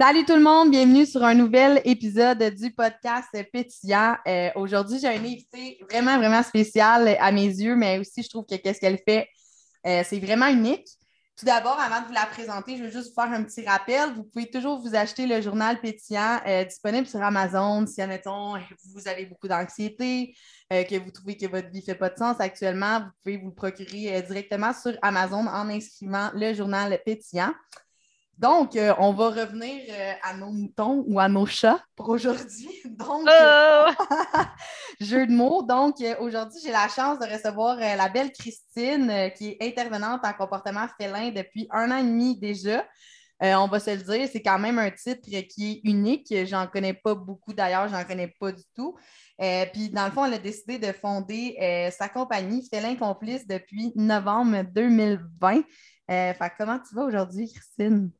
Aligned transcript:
Salut 0.00 0.24
tout 0.24 0.36
le 0.36 0.42
monde, 0.42 0.70
bienvenue 0.70 1.04
sur 1.04 1.22
un 1.22 1.34
nouvel 1.34 1.82
épisode 1.84 2.42
du 2.54 2.70
podcast 2.70 3.28
Pétillant. 3.52 4.16
Euh, 4.26 4.48
aujourd'hui, 4.54 4.98
j'ai 4.98 5.08
un 5.08 5.20
invité 5.20 5.78
vraiment, 5.82 6.16
vraiment 6.16 6.42
spécial 6.42 7.14
à 7.20 7.30
mes 7.30 7.44
yeux, 7.44 7.76
mais 7.76 7.98
aussi 7.98 8.22
je 8.22 8.30
trouve 8.30 8.46
que 8.46 8.54
qu'est-ce 8.54 8.80
qu'elle 8.80 8.98
fait, 9.06 9.28
euh, 9.86 10.02
c'est 10.02 10.18
vraiment 10.18 10.46
unique. 10.46 10.88
Tout 11.36 11.44
d'abord, 11.44 11.78
avant 11.78 12.00
de 12.00 12.06
vous 12.06 12.14
la 12.14 12.24
présenter, 12.24 12.78
je 12.78 12.84
veux 12.84 12.90
juste 12.90 13.08
vous 13.08 13.22
faire 13.22 13.32
un 13.32 13.42
petit 13.42 13.66
rappel. 13.66 14.14
Vous 14.14 14.24
pouvez 14.24 14.46
toujours 14.50 14.80
vous 14.80 14.94
acheter 14.94 15.26
le 15.26 15.42
journal 15.42 15.78
Pétillant 15.78 16.40
euh, 16.46 16.64
disponible 16.64 17.06
sur 17.06 17.20
Amazon 17.22 17.86
si, 17.86 18.00
admettons, 18.00 18.54
vous 18.94 19.08
avez 19.08 19.26
beaucoup 19.26 19.48
d'anxiété, 19.48 20.34
que 20.70 20.98
vous 20.98 21.10
trouvez 21.10 21.36
que 21.36 21.46
votre 21.46 21.68
vie 21.68 21.80
ne 21.80 21.84
fait 21.84 21.94
pas 21.94 22.08
de 22.08 22.16
sens 22.16 22.36
actuellement, 22.38 23.00
vous 23.00 23.10
pouvez 23.22 23.36
vous 23.36 23.48
le 23.48 23.54
procurer 23.54 24.22
directement 24.22 24.72
sur 24.72 24.96
Amazon 25.02 25.46
en 25.48 25.68
inscrivant 25.68 26.30
le 26.32 26.54
journal 26.54 26.98
Pétillant. 27.04 27.52
Donc, 28.42 28.74
euh, 28.74 28.92
on 28.98 29.12
va 29.12 29.28
revenir 29.28 29.84
euh, 29.88 30.12
à 30.20 30.36
nos 30.36 30.50
moutons 30.50 31.04
ou 31.06 31.20
à 31.20 31.28
nos 31.28 31.46
chats 31.46 31.78
pour 31.94 32.08
aujourd'hui. 32.08 32.70
Donc, 32.86 33.28
oh! 33.28 33.90
jeu 35.00 35.28
de 35.28 35.32
mots. 35.32 35.62
Donc, 35.62 36.00
euh, 36.00 36.16
aujourd'hui, 36.18 36.58
j'ai 36.60 36.72
la 36.72 36.88
chance 36.88 37.20
de 37.20 37.32
recevoir 37.32 37.76
la 37.76 38.08
belle 38.08 38.32
Christine, 38.32 39.30
qui 39.36 39.50
est 39.50 39.62
intervenante 39.62 40.24
en 40.24 40.32
comportement 40.32 40.88
félin 41.00 41.30
depuis 41.30 41.68
un 41.70 41.92
an 41.92 41.98
et 41.98 42.02
demi 42.02 42.36
déjà. 42.36 42.84
on 43.40 43.68
va 43.68 43.78
se 43.78 43.90
le 43.90 44.02
dire, 44.02 44.28
c'est 44.32 44.42
quand 44.42 44.58
même 44.58 44.80
un 44.80 44.90
titre 44.90 45.22
qui 45.48 45.70
est 45.70 45.80
unique. 45.88 46.34
J'en 46.44 46.66
connais 46.66 46.94
pas 46.94 47.14
beaucoup 47.14 47.52
d'ailleurs, 47.52 47.86
j'en 47.86 48.02
connais 48.02 48.34
pas 48.40 48.50
du 48.50 48.64
tout. 48.74 48.96
puis, 49.72 49.90
dans 49.90 50.06
le 50.06 50.10
fond, 50.10 50.24
elle 50.24 50.34
a 50.34 50.38
décidé 50.38 50.80
de 50.80 50.90
fonder 50.90 51.90
sa 51.96 52.08
compagnie 52.08 52.68
Félin 52.68 52.96
Complice 52.96 53.46
depuis 53.46 53.92
novembre 53.94 54.64
2020. 54.74 55.62
fait, 56.08 56.52
comment 56.58 56.80
tu 56.80 56.92
vas 56.96 57.04
aujourd'hui, 57.04 57.48
Christine? 57.52 58.10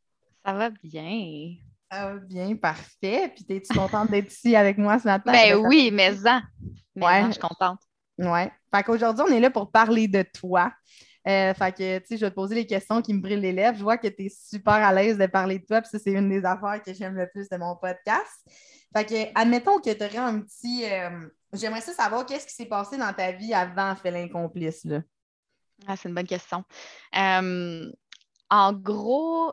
Ça 0.44 0.52
va 0.52 0.70
bien. 0.70 1.54
Ça 1.90 2.06
va 2.06 2.18
bien, 2.18 2.56
parfait. 2.56 3.32
Puis, 3.34 3.44
es-tu 3.48 3.76
contente 3.76 4.10
d'être 4.10 4.32
ici 4.32 4.56
avec 4.56 4.78
moi 4.78 4.98
ce 4.98 5.04
matin? 5.04 5.32
Ben 5.32 5.56
oui, 5.56 5.90
mais 5.92 6.14
ça. 6.14 6.42
ouais. 6.96 7.24
je 7.26 7.32
suis 7.32 7.40
contente. 7.40 7.80
Ouais. 8.18 8.50
Fait 8.74 8.82
qu'aujourd'hui, 8.82 9.24
on 9.28 9.32
est 9.32 9.40
là 9.40 9.50
pour 9.50 9.70
parler 9.70 10.08
de 10.08 10.22
toi. 10.22 10.72
Euh, 11.28 11.54
fait 11.54 11.72
que, 11.72 11.98
tu 11.98 12.06
sais, 12.06 12.16
je 12.16 12.24
vais 12.24 12.30
te 12.30 12.34
poser 12.34 12.54
les 12.56 12.66
questions 12.66 13.00
qui 13.00 13.14
me 13.14 13.20
brillent 13.20 13.40
les 13.40 13.52
lèvres. 13.52 13.78
Je 13.78 13.82
vois 13.82 13.98
que 13.98 14.08
tu 14.08 14.24
es 14.24 14.28
super 14.28 14.74
à 14.74 14.92
l'aise 14.92 15.18
de 15.18 15.26
parler 15.26 15.58
de 15.58 15.64
toi, 15.64 15.80
puis 15.80 15.90
ça, 15.90 15.98
c'est 15.98 16.12
une 16.12 16.28
des 16.28 16.44
affaires 16.44 16.82
que 16.82 16.92
j'aime 16.92 17.14
le 17.14 17.28
plus 17.28 17.48
de 17.48 17.56
mon 17.56 17.76
podcast. 17.76 18.48
Fait 18.94 19.04
que, 19.04 19.38
admettons 19.38 19.78
que 19.78 19.92
tu 19.92 20.04
aurais 20.04 20.16
un 20.16 20.40
petit. 20.40 20.84
Euh, 20.84 21.28
j'aimerais 21.52 21.80
ça 21.80 21.92
savoir 21.92 22.26
qu'est-ce 22.26 22.46
qui 22.46 22.54
s'est 22.54 22.66
passé 22.66 22.96
dans 22.96 23.12
ta 23.12 23.32
vie 23.32 23.54
avant 23.54 23.94
Félin 23.94 24.28
Complice, 24.28 24.84
là? 24.84 25.00
Ah, 25.86 25.96
c'est 25.96 26.08
une 26.08 26.14
bonne 26.14 26.26
question. 26.26 26.64
Euh, 27.16 27.90
en 28.50 28.72
gros, 28.72 29.52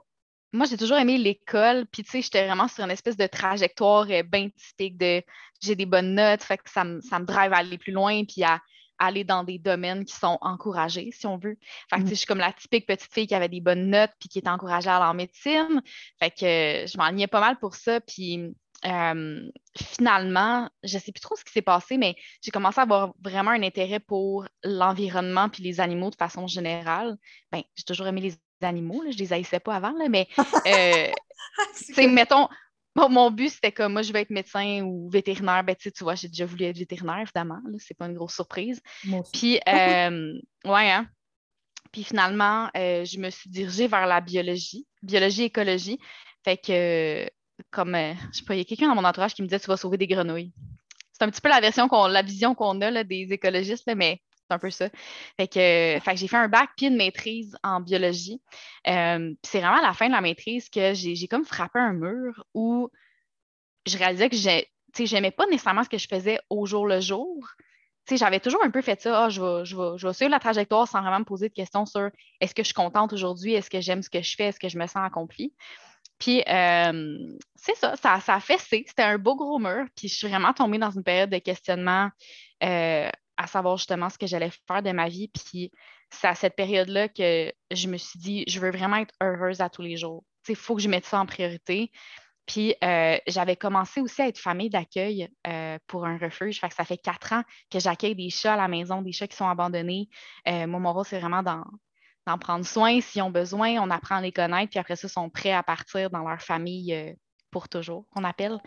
moi, 0.52 0.66
j'ai 0.66 0.78
toujours 0.78 0.98
aimé 0.98 1.18
l'école, 1.18 1.86
puis 1.92 2.04
tu 2.04 2.12
sais, 2.12 2.22
j'étais 2.22 2.46
vraiment 2.46 2.68
sur 2.68 2.84
une 2.84 2.92
espèce 2.92 3.18
de 3.18 3.28
trajectoire 3.28 4.08
euh, 4.10 4.24
bien 4.24 4.50
typique 4.50 4.98
de 4.98 5.22
j'ai 5.62 5.76
des 5.76 5.86
bonnes 5.86 6.16
notes, 6.16 6.42
fait 6.42 6.58
que 6.58 6.70
ça 6.70 6.84
me, 6.84 7.02
ça 7.02 7.20
me 7.20 7.26
drive 7.26 7.54
à 7.54 7.58
aller 7.58 7.78
plus 7.78 7.92
loin, 7.92 8.24
puis 8.26 8.44
à, 8.44 8.60
aller 9.00 9.24
dans 9.24 9.44
des 9.44 9.58
domaines 9.58 10.06
qui 10.06 10.14
sont 10.14 10.38
encouragés, 10.42 11.10
si 11.12 11.26
on 11.26 11.38
veut. 11.38 11.58
Fait 11.90 11.98
que, 11.98 12.04
mmh. 12.04 12.10
je 12.10 12.14
suis 12.16 12.26
comme 12.26 12.40
la 12.40 12.52
typique 12.52 12.86
petite 12.86 13.14
fille 13.14 13.28
qui 13.28 13.36
avait 13.36 13.48
des 13.48 13.62
bonnes 13.62 13.90
notes 13.90 14.12
puis 14.20 14.28
qui 14.28 14.40
était 14.40 14.50
encouragée 14.50 14.90
à 14.90 14.98
aller 14.98 15.06
en 15.06 15.14
médecine. 15.14 15.82
Fait 16.20 16.32
que 16.32 16.86
je 16.86 16.98
m'enlignais 16.98 17.28
pas 17.28 17.40
mal 17.40 17.58
pour 17.60 17.76
ça. 17.76 18.02
Puis 18.02 18.54
finalement, 19.78 20.70
je 20.84 20.98
sais 20.98 21.12
plus 21.12 21.22
trop 21.22 21.36
ce 21.36 21.44
qui 21.44 21.52
s'est 21.52 21.62
passé, 21.62 21.98
mais 21.98 22.16
j'ai 22.42 22.52
commencé 22.52 22.80
à 22.80 22.84
avoir 22.84 23.14
vraiment 23.22 23.52
un 23.52 23.64
intérêt 23.64 24.00
pour 24.00 24.46
l'environnement 24.64 25.50
puis 25.50 25.64
les 25.64 25.80
animaux 25.80 26.10
de 26.10 26.16
façon 26.16 26.48
générale. 26.48 27.18
Ben, 27.52 27.62
j'ai 27.76 27.84
toujours 27.84 28.08
aimé 28.08 28.22
les 28.22 28.34
animaux, 28.66 29.04
là, 29.04 29.12
je 29.12 29.18
les 29.18 29.34
haïssais 29.34 29.60
pas 29.60 29.76
avant, 29.76 29.92
là, 29.92 30.10
mais 30.10 30.28
euh, 30.68 32.08
mettons, 32.08 32.48
mon, 32.96 33.32
but, 33.32 33.50
c'était 33.50 33.72
comme 33.72 33.94
moi, 33.94 34.02
je 34.02 34.12
vais 34.12 34.22
être 34.22 34.30
médecin 34.30 34.82
ou 34.82 35.10
vétérinaire. 35.10 35.64
Ben, 35.64 35.76
tu 35.76 35.92
vois, 36.02 36.16
j'ai 36.16 36.28
déjà 36.28 36.46
voulu 36.46 36.66
être 36.66 36.78
vétérinaire, 36.78 37.20
évidemment. 37.20 37.60
C'est 37.78 37.96
pas 37.96 38.08
une 38.08 38.16
grosse 38.16 38.34
surprise. 38.34 38.82
Puis, 39.32 39.60
euh, 39.68 40.34
ouais, 40.66 40.92
hein? 40.92 41.08
Puis 41.92 42.04
finalement, 42.04 42.70
euh, 42.76 43.06
je 43.06 43.18
me 43.20 43.30
suis 43.30 43.50
dirigée 43.50 43.88
vers 43.88 44.06
la 44.06 44.22
biologie, 44.22 44.86
biologie-écologie. 45.02 46.00
Fait 46.44 46.58
que, 46.58 47.28
comme, 47.72 47.96
je 47.96 48.40
sais 48.40 48.46
pas, 48.46 48.56
il 48.56 48.60
y 48.60 48.62
a 48.62 48.66
quelqu'un 48.66 48.88
dans 48.88 48.96
mon 48.96 49.06
entourage 49.06 49.34
qui 49.34 49.42
me 49.42 49.48
disait 49.48 49.60
Tu 49.60 49.68
vas 49.68 49.78
sauver 49.78 49.98
des 49.98 50.08
grenouilles. 50.08 50.52
C'est 51.14 51.24
un 51.24 51.30
petit 51.30 51.42
peu 51.42 51.50
la 51.50 51.60
version 51.60 51.88
qu'on, 51.88 52.08
la 52.08 52.22
vision 52.22 52.54
qu'on 52.54 52.80
a 52.82 52.92
là, 52.92 53.04
des 53.04 53.28
écologistes, 53.32 53.90
mais 53.96 54.22
c'est 54.50 54.56
un 54.56 54.60
peu 54.60 54.72
ça. 54.72 54.90
Fait 55.38 55.48
que, 55.48 56.16
j'ai 56.16 56.28
fait 56.28 56.38
un 56.38 56.48
bac 56.48 56.72
puis 56.76 56.88
une 56.88 56.96
maîtrise 56.96 57.56
en 57.64 57.82
biologie. 57.82 58.42
Euh, 58.88 59.34
c'est 59.44 59.60
vraiment 59.60 59.78
à 59.78 59.82
la 59.82 59.94
fin 59.94 60.08
de 60.08 60.14
la 60.14 60.22
maîtrise 60.22 60.70
que 60.70 60.94
j'ai 60.94 61.28
comme 61.28 61.46
frappé 61.46 61.80
un 61.80 61.94
mur 61.94 62.44
où 62.54 62.90
je 63.86 63.98
réalisais 63.98 64.30
que 64.30 64.36
je 64.36 65.14
n'aimais 65.14 65.32
pas 65.32 65.46
nécessairement 65.48 65.84
ce 65.84 65.90
que 65.90 65.98
je 65.98 66.08
faisais 66.08 66.40
au 66.50 66.66
jour 66.66 66.88
le 66.88 67.00
jour. 67.00 67.48
J'avais 68.12 68.40
toujours 68.40 68.64
un 68.64 68.72
peu 68.72 68.82
fait 68.82 69.00
ça, 69.00 69.26
ah, 69.26 69.30
je, 69.30 69.40
vais, 69.40 69.66
je, 69.98 70.12
suivre 70.14 70.32
la 70.32 70.40
trajectoire 70.40 70.88
sans 70.88 71.02
vraiment 71.02 71.20
me 71.20 71.26
poser 71.26 71.48
de 71.48 71.54
questions 71.54 71.86
sur 71.86 72.10
est-ce 72.42 72.56
que 72.56 72.64
je 72.64 72.68
suis 72.68 72.74
contente 72.74 73.14
aujourd'hui, 73.14 73.54
est-ce 73.54 73.70
que 73.70 73.82
j'aime 73.82 74.02
ce 74.02 74.10
que 74.10 74.24
je 74.24 74.36
fais, 74.36 74.46
est-ce 74.46 74.60
que 74.60 74.68
je 74.68 74.80
me 74.80 74.88
sens 74.88 75.06
accomplie. 75.06 75.54
Puis 76.20 76.44
euh, 76.48 77.18
c'est 77.56 77.76
ça, 77.76 77.96
ça, 77.96 78.20
ça 78.20 78.36
a 78.36 78.40
fessé. 78.40 78.84
C'était 78.86 79.04
un 79.04 79.18
beau 79.18 79.36
gros 79.36 79.58
mur. 79.58 79.86
Puis 79.96 80.10
je 80.10 80.16
suis 80.16 80.28
vraiment 80.28 80.54
tombée 80.54 80.78
dans 80.78 80.92
une 80.92 81.04
période 81.04 81.30
de 81.30 81.38
questionnement 81.38 82.10
euh, 82.62 83.10
à 83.40 83.48
savoir 83.48 83.78
justement 83.78 84.10
ce 84.10 84.18
que 84.18 84.28
j'allais 84.28 84.52
faire 84.68 84.84
de 84.84 84.92
ma 84.92 85.08
vie. 85.08 85.30
Puis 85.30 85.72
c'est 86.12 86.28
à 86.28 86.36
cette 86.36 86.56
période-là 86.56 87.08
que 87.08 87.52
je 87.72 87.88
me 87.88 87.98
suis 87.98 88.20
dit, 88.20 88.44
je 88.48 88.60
veux 88.60 88.70
vraiment 88.70 88.98
être 88.98 89.16
heureuse 89.24 89.62
à 89.62 89.70
tous 89.70 89.82
les 89.82 89.96
jours. 89.96 90.24
Il 90.48 90.56
faut 90.56 90.76
que 90.76 90.82
je 90.82 90.90
mette 90.90 91.06
ça 91.06 91.20
en 91.20 91.26
priorité. 91.26 91.92
Puis 92.46 92.76
euh, 92.84 93.18
j'avais 93.28 93.56
commencé 93.56 94.02
aussi 94.02 94.22
à 94.22 94.28
être 94.28 94.40
famille 94.40 94.70
d'accueil 94.70 95.30
euh, 95.48 95.78
pour 95.88 96.06
un 96.06 96.18
refuge. 96.18 96.60
Ça 96.60 96.84
fait 96.84 96.98
quatre 96.98 97.32
ans 97.32 97.44
que 97.72 97.80
j'accueille 97.80 98.16
des 98.16 98.30
chats 98.30 98.56
à 98.56 98.58
la 98.58 98.68
maison, 98.68 99.02
des 99.02 99.14
chats 99.14 99.28
qui 99.28 99.38
sont 99.38 99.48
abandonnés. 99.48 100.10
Euh, 100.48 100.68
mon 100.68 100.92
rôle, 100.92 101.06
c'est 101.06 101.20
vraiment 101.20 101.44
d'en 101.44 102.38
prendre 102.40 102.66
soin 102.66 103.00
s'ils 103.00 103.22
ont 103.22 103.32
besoin. 103.32 103.80
On 103.80 103.90
apprend 103.90 104.18
à 104.18 104.22
les 104.22 104.34
connaître, 104.34 104.72
puis 104.72 104.80
après 104.80 104.98
ça, 104.98 105.08
ils 105.08 105.12
sont 105.12 105.30
prêts 105.30 105.54
à 105.54 105.64
partir 105.64 106.10
dans 106.10 106.28
leur 106.28 106.42
famille 106.42 107.16
pour 107.52 107.70
toujours, 107.70 108.06
on 108.16 108.24
appelle. 108.24 108.60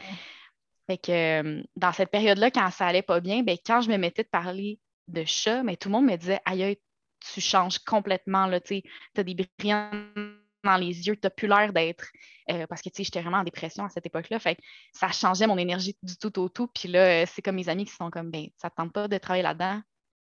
Fait 0.93 0.99
que 0.99 1.13
euh, 1.13 1.63
dans 1.75 1.93
cette 1.93 2.11
période-là, 2.11 2.51
quand 2.51 2.71
ça 2.71 2.87
allait 2.87 3.01
pas 3.01 3.21
bien, 3.21 3.43
ben, 3.43 3.57
quand 3.65 3.81
je 3.81 3.89
me 3.89 3.97
mettais 3.97 4.25
de 4.25 4.29
parler 4.29 4.79
de 5.09 5.25
chat, 5.25 5.63
tout 5.81 5.89
le 5.89 5.93
monde 5.93 6.05
me 6.05 6.17
disait 6.17 6.39
Aïe, 6.45 6.77
tu 7.33 7.41
changes 7.41 7.79
complètement, 7.79 8.51
tu 8.61 8.83
as 9.17 9.23
des 9.23 9.35
brillants 9.59 9.91
dans 10.65 10.77
les 10.77 11.07
yeux, 11.07 11.17
tu 11.17 11.21
n'as 11.25 11.31
plus 11.31 11.49
l'air 11.49 11.73
d'être. 11.73 12.09
Euh, 12.51 12.67
parce 12.67 12.83
que 12.83 12.91
j'étais 12.95 13.23
vraiment 13.23 13.39
en 13.39 13.45
dépression 13.45 13.85
à 13.85 13.89
cette 13.89 14.05
époque-là. 14.05 14.39
Fait 14.39 14.59
ça 14.93 15.09
changeait 15.09 15.47
mon 15.47 15.57
énergie 15.57 15.97
du 16.03 16.17
tout 16.19 16.39
au 16.39 16.51
tout. 16.51 16.67
Puis 16.67 16.89
là, 16.91 17.25
c'est 17.25 17.41
comme 17.41 17.57
mes 17.57 17.71
amis 17.71 17.87
qui 17.87 17.95
sont 17.95 18.11
comme 18.11 18.31
ben, 18.31 18.49
ça 18.59 18.69
ne 18.69 18.75
tente 18.83 18.93
pas 18.93 19.09
de 19.09 19.17
travailler 19.17 19.45
là-dedans? 19.45 19.81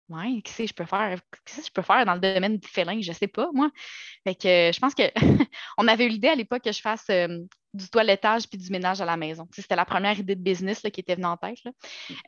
Ouais, 0.10 0.42
qu'est-ce 0.44 0.58
que 0.58 0.68
je 0.68 0.74
peux 0.74 0.86
faire? 0.86 1.20
Qu'est-ce 1.46 1.62
que 1.62 1.68
je 1.68 1.72
peux 1.72 1.82
faire 1.82 2.06
dans 2.06 2.14
le 2.14 2.20
domaine 2.20 2.58
du 2.58 2.68
félin? 2.68 3.02
Je 3.02 3.10
ne 3.10 3.16
sais 3.16 3.28
pas, 3.28 3.50
moi. 3.54 3.72
Fait 4.24 4.36
que 4.36 4.48
euh, 4.48 4.72
je 4.72 4.80
pense 4.80 4.94
qu'on 4.94 5.88
avait 5.88 6.06
eu 6.06 6.10
l'idée 6.10 6.28
à 6.28 6.36
l'époque 6.36 6.64
que 6.64 6.72
je 6.72 6.80
fasse 6.80 7.06
euh, 7.10 7.40
du 7.74 7.90
toilettage 7.90 8.48
puis 8.48 8.60
du 8.60 8.70
ménage 8.70 9.02
à 9.02 9.06
la 9.06 9.18
maison. 9.18 9.48
C'était 9.52 9.76
la 9.76 9.86
première 9.86 10.18
idée 10.20 10.36
de 10.36 10.42
business 10.42 10.82
qui 10.82 11.00
était 11.00 11.16
venue 11.16 11.26
en 11.26 11.38
tête. 11.38 11.58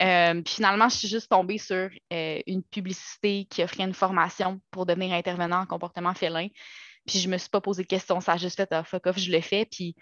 Euh, 0.02 0.42
puis 0.42 0.56
finalement, 0.56 0.90
je 0.90 0.98
suis 0.98 1.08
juste 1.08 1.30
tombée 1.30 1.60
sur 1.60 1.90
une 2.10 2.64
publicité 2.64 3.46
qui 3.46 3.64
offrait 3.64 3.84
une 3.84 3.94
formation 3.94 4.60
pour 4.72 4.88
devenir 4.88 5.14
intervenant 5.14 5.62
en 5.62 5.66
comportement 5.68 6.16
félin. 6.16 6.48
Puis 7.06 7.20
je 7.20 7.28
ne 7.28 7.34
me 7.34 7.38
suis 7.38 7.50
pas 7.50 7.62
posé 7.62 7.84
de 7.84 7.88
questions, 7.88 8.20
ça 8.20 8.34
a 8.34 8.38
juste 8.38 8.58
fait 8.58 8.74
un 8.74 8.84
fuck 8.84 9.06
off, 9.06 9.20
je 9.20 9.32
l'ai 9.32 9.42
fait. 9.42 9.66
Puis 9.66 9.96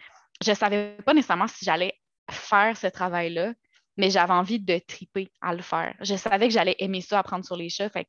je 0.43 0.49
ne 0.49 0.55
savais 0.55 0.97
pas 1.05 1.13
nécessairement 1.13 1.47
si 1.47 1.65
j'allais 1.65 1.93
faire 2.31 2.75
ce 2.77 2.87
travail-là 2.87 3.53
mais 3.97 4.09
j'avais 4.09 4.33
envie 4.33 4.59
de 4.59 4.79
triper 4.79 5.31
à 5.41 5.53
le 5.53 5.61
faire. 5.61 5.95
Je 6.01 6.15
savais 6.15 6.47
que 6.47 6.53
j'allais 6.53 6.75
aimer 6.79 7.01
ça, 7.01 7.19
apprendre 7.19 7.45
sur 7.45 7.55
les 7.55 7.69
chats. 7.69 7.89
Fait 7.89 8.07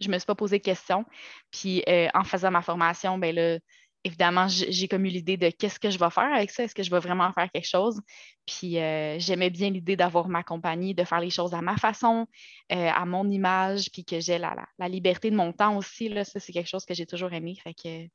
je 0.00 0.08
ne 0.08 0.14
me 0.14 0.18
suis 0.18 0.26
pas 0.26 0.34
posé 0.34 0.58
de 0.58 0.62
questions. 0.62 1.04
Puis 1.50 1.82
euh, 1.88 2.08
en 2.14 2.24
faisant 2.24 2.50
ma 2.50 2.62
formation, 2.62 3.18
ben 3.18 3.34
là, 3.34 3.58
évidemment, 4.04 4.48
j'ai 4.48 4.88
comme 4.88 5.04
eu 5.04 5.08
l'idée 5.08 5.36
de 5.36 5.50
qu'est-ce 5.50 5.78
que 5.78 5.90
je 5.90 5.98
vais 5.98 6.10
faire 6.10 6.32
avec 6.32 6.50
ça? 6.50 6.64
Est-ce 6.64 6.74
que 6.74 6.82
je 6.82 6.90
vais 6.90 7.00
vraiment 7.00 7.30
faire 7.32 7.50
quelque 7.50 7.68
chose? 7.68 8.00
Puis 8.46 8.78
euh, 8.78 9.18
j'aimais 9.18 9.50
bien 9.50 9.70
l'idée 9.70 9.96
d'avoir 9.96 10.28
ma 10.28 10.42
compagnie, 10.42 10.94
de 10.94 11.04
faire 11.04 11.20
les 11.20 11.30
choses 11.30 11.54
à 11.54 11.60
ma 11.60 11.76
façon, 11.76 12.26
euh, 12.72 12.90
à 12.90 13.04
mon 13.04 13.28
image, 13.28 13.90
puis 13.92 14.04
que 14.04 14.20
j'ai 14.20 14.38
la, 14.38 14.56
la, 14.78 14.88
liberté 14.88 15.30
de 15.30 15.36
mon 15.36 15.52
temps 15.52 15.76
aussi. 15.76 16.08
Là, 16.08 16.24
ça, 16.24 16.40
c'est 16.40 16.52
quelque 16.52 16.68
chose 16.68 16.86
que 16.86 16.94
j'ai 16.94 17.06
toujours 17.06 17.32
aimé. 17.32 17.56
Fait 17.62 17.74
que... 17.74 18.08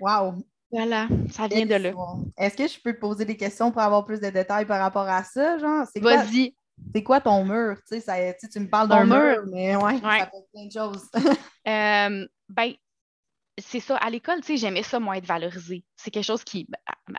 Wow! 0.00 0.42
Voilà, 0.72 1.06
ça 1.30 1.48
vient 1.48 1.66
de 1.66 1.74
là. 1.74 1.92
Est-ce 2.38 2.56
que 2.56 2.66
je 2.66 2.80
peux 2.80 2.98
poser 2.98 3.26
des 3.26 3.36
questions 3.36 3.70
pour 3.70 3.82
avoir 3.82 4.06
plus 4.06 4.20
de 4.20 4.30
détails 4.30 4.64
par 4.64 4.80
rapport 4.80 5.06
à 5.06 5.22
ça? 5.22 5.58
Genre, 5.58 5.86
Vas-y. 5.96 6.56
C'est 6.94 7.02
quoi 7.02 7.20
ton 7.20 7.44
mur? 7.44 7.76
Tu, 7.86 8.00
sais, 8.00 8.36
tu 8.50 8.58
me 8.58 8.68
parles 8.68 8.88
d'un 8.88 9.04
mur, 9.04 9.44
mais 9.52 9.76
ouais, 9.76 10.00
ça 10.00 10.26
fait 10.26 10.30
plein 10.52 10.66
de 10.66 10.72
choses. 10.72 11.08
euh, 11.68 12.26
ben, 12.48 12.72
c'est 13.58 13.80
ça. 13.80 13.96
À 13.98 14.08
l'école, 14.08 14.40
tu 14.40 14.46
sais, 14.46 14.56
j'aimais 14.56 14.82
ça, 14.82 14.98
moi, 14.98 15.18
être 15.18 15.26
valorisée. 15.26 15.84
C'est 15.94 16.10
quelque 16.10 16.24
chose 16.24 16.42
qui. 16.42 16.66
Ben, 16.68 17.18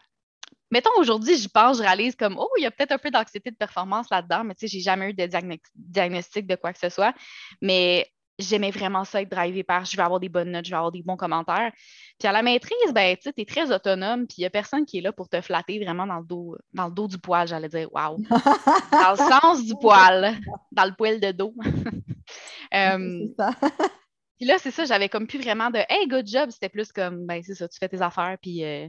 mettons, 0.71 0.89
aujourd'hui, 0.97 1.37
je 1.37 1.47
pense, 1.47 1.77
je 1.77 1.83
réalise 1.83 2.15
comme, 2.15 2.35
oh, 2.39 2.49
il 2.57 2.63
y 2.63 2.65
a 2.65 2.71
peut-être 2.71 2.91
un 2.91 2.97
peu 2.97 3.11
d'anxiété 3.11 3.51
de 3.51 3.55
performance 3.55 4.07
là-dedans, 4.09 4.43
mais 4.43 4.55
tu 4.55 4.61
sais, 4.61 4.67
j'ai 4.67 4.81
jamais 4.81 5.11
eu 5.11 5.13
de 5.13 5.29
diagnostic 5.75 6.47
de 6.47 6.55
quoi 6.55 6.73
que 6.73 6.79
ce 6.79 6.89
soit. 6.89 7.13
Mais 7.61 8.07
j'aimais 8.39 8.71
vraiment 8.71 9.03
ça 9.03 9.21
être 9.21 9.29
drivé 9.29 9.63
par 9.63 9.85
je 9.85 9.95
vais 9.95 10.03
avoir 10.03 10.19
des 10.19 10.29
bonnes 10.29 10.51
notes, 10.51 10.65
je 10.65 10.71
vais 10.71 10.77
avoir 10.77 10.91
des 10.91 11.03
bons 11.03 11.17
commentaires. 11.17 11.71
Puis 12.19 12.27
à 12.27 12.31
la 12.31 12.41
maîtrise, 12.41 12.93
ben, 12.93 13.15
tu 13.17 13.29
es 13.35 13.45
très 13.45 13.71
autonome, 13.71 14.27
puis 14.27 14.37
il 14.39 14.41
n'y 14.41 14.45
a 14.45 14.49
personne 14.49 14.85
qui 14.85 14.97
est 14.97 15.01
là 15.01 15.11
pour 15.11 15.29
te 15.29 15.39
flatter 15.41 15.83
vraiment 15.83 16.07
dans 16.07 16.19
le 16.19 16.25
dos, 16.25 16.55
dans 16.73 16.87
le 16.87 16.93
dos 16.93 17.07
du 17.07 17.17
poil, 17.17 17.47
j'allais 17.47 17.69
dire, 17.69 17.93
waouh. 17.93 18.17
dans 18.91 19.11
le 19.11 19.17
sens 19.17 19.65
du 19.65 19.73
poil, 19.79 20.35
dans 20.71 20.85
le 20.85 20.95
poil 20.95 21.19
de 21.19 21.31
dos. 21.31 21.53
euh, 22.73 23.27
puis 24.37 24.45
là, 24.45 24.57
c'est 24.57 24.71
ça, 24.71 24.85
j'avais 24.85 25.09
comme 25.09 25.27
plus 25.27 25.39
vraiment 25.39 25.69
de 25.69 25.79
Hey, 25.89 26.07
good 26.07 26.27
job, 26.27 26.49
c'était 26.49 26.69
plus 26.69 26.91
comme 26.91 27.25
ben 27.25 27.41
c'est 27.43 27.55
ça, 27.55 27.67
tu 27.67 27.77
fais 27.77 27.89
tes 27.89 28.01
affaires, 28.01 28.37
puis 28.41 28.63
euh, 28.63 28.87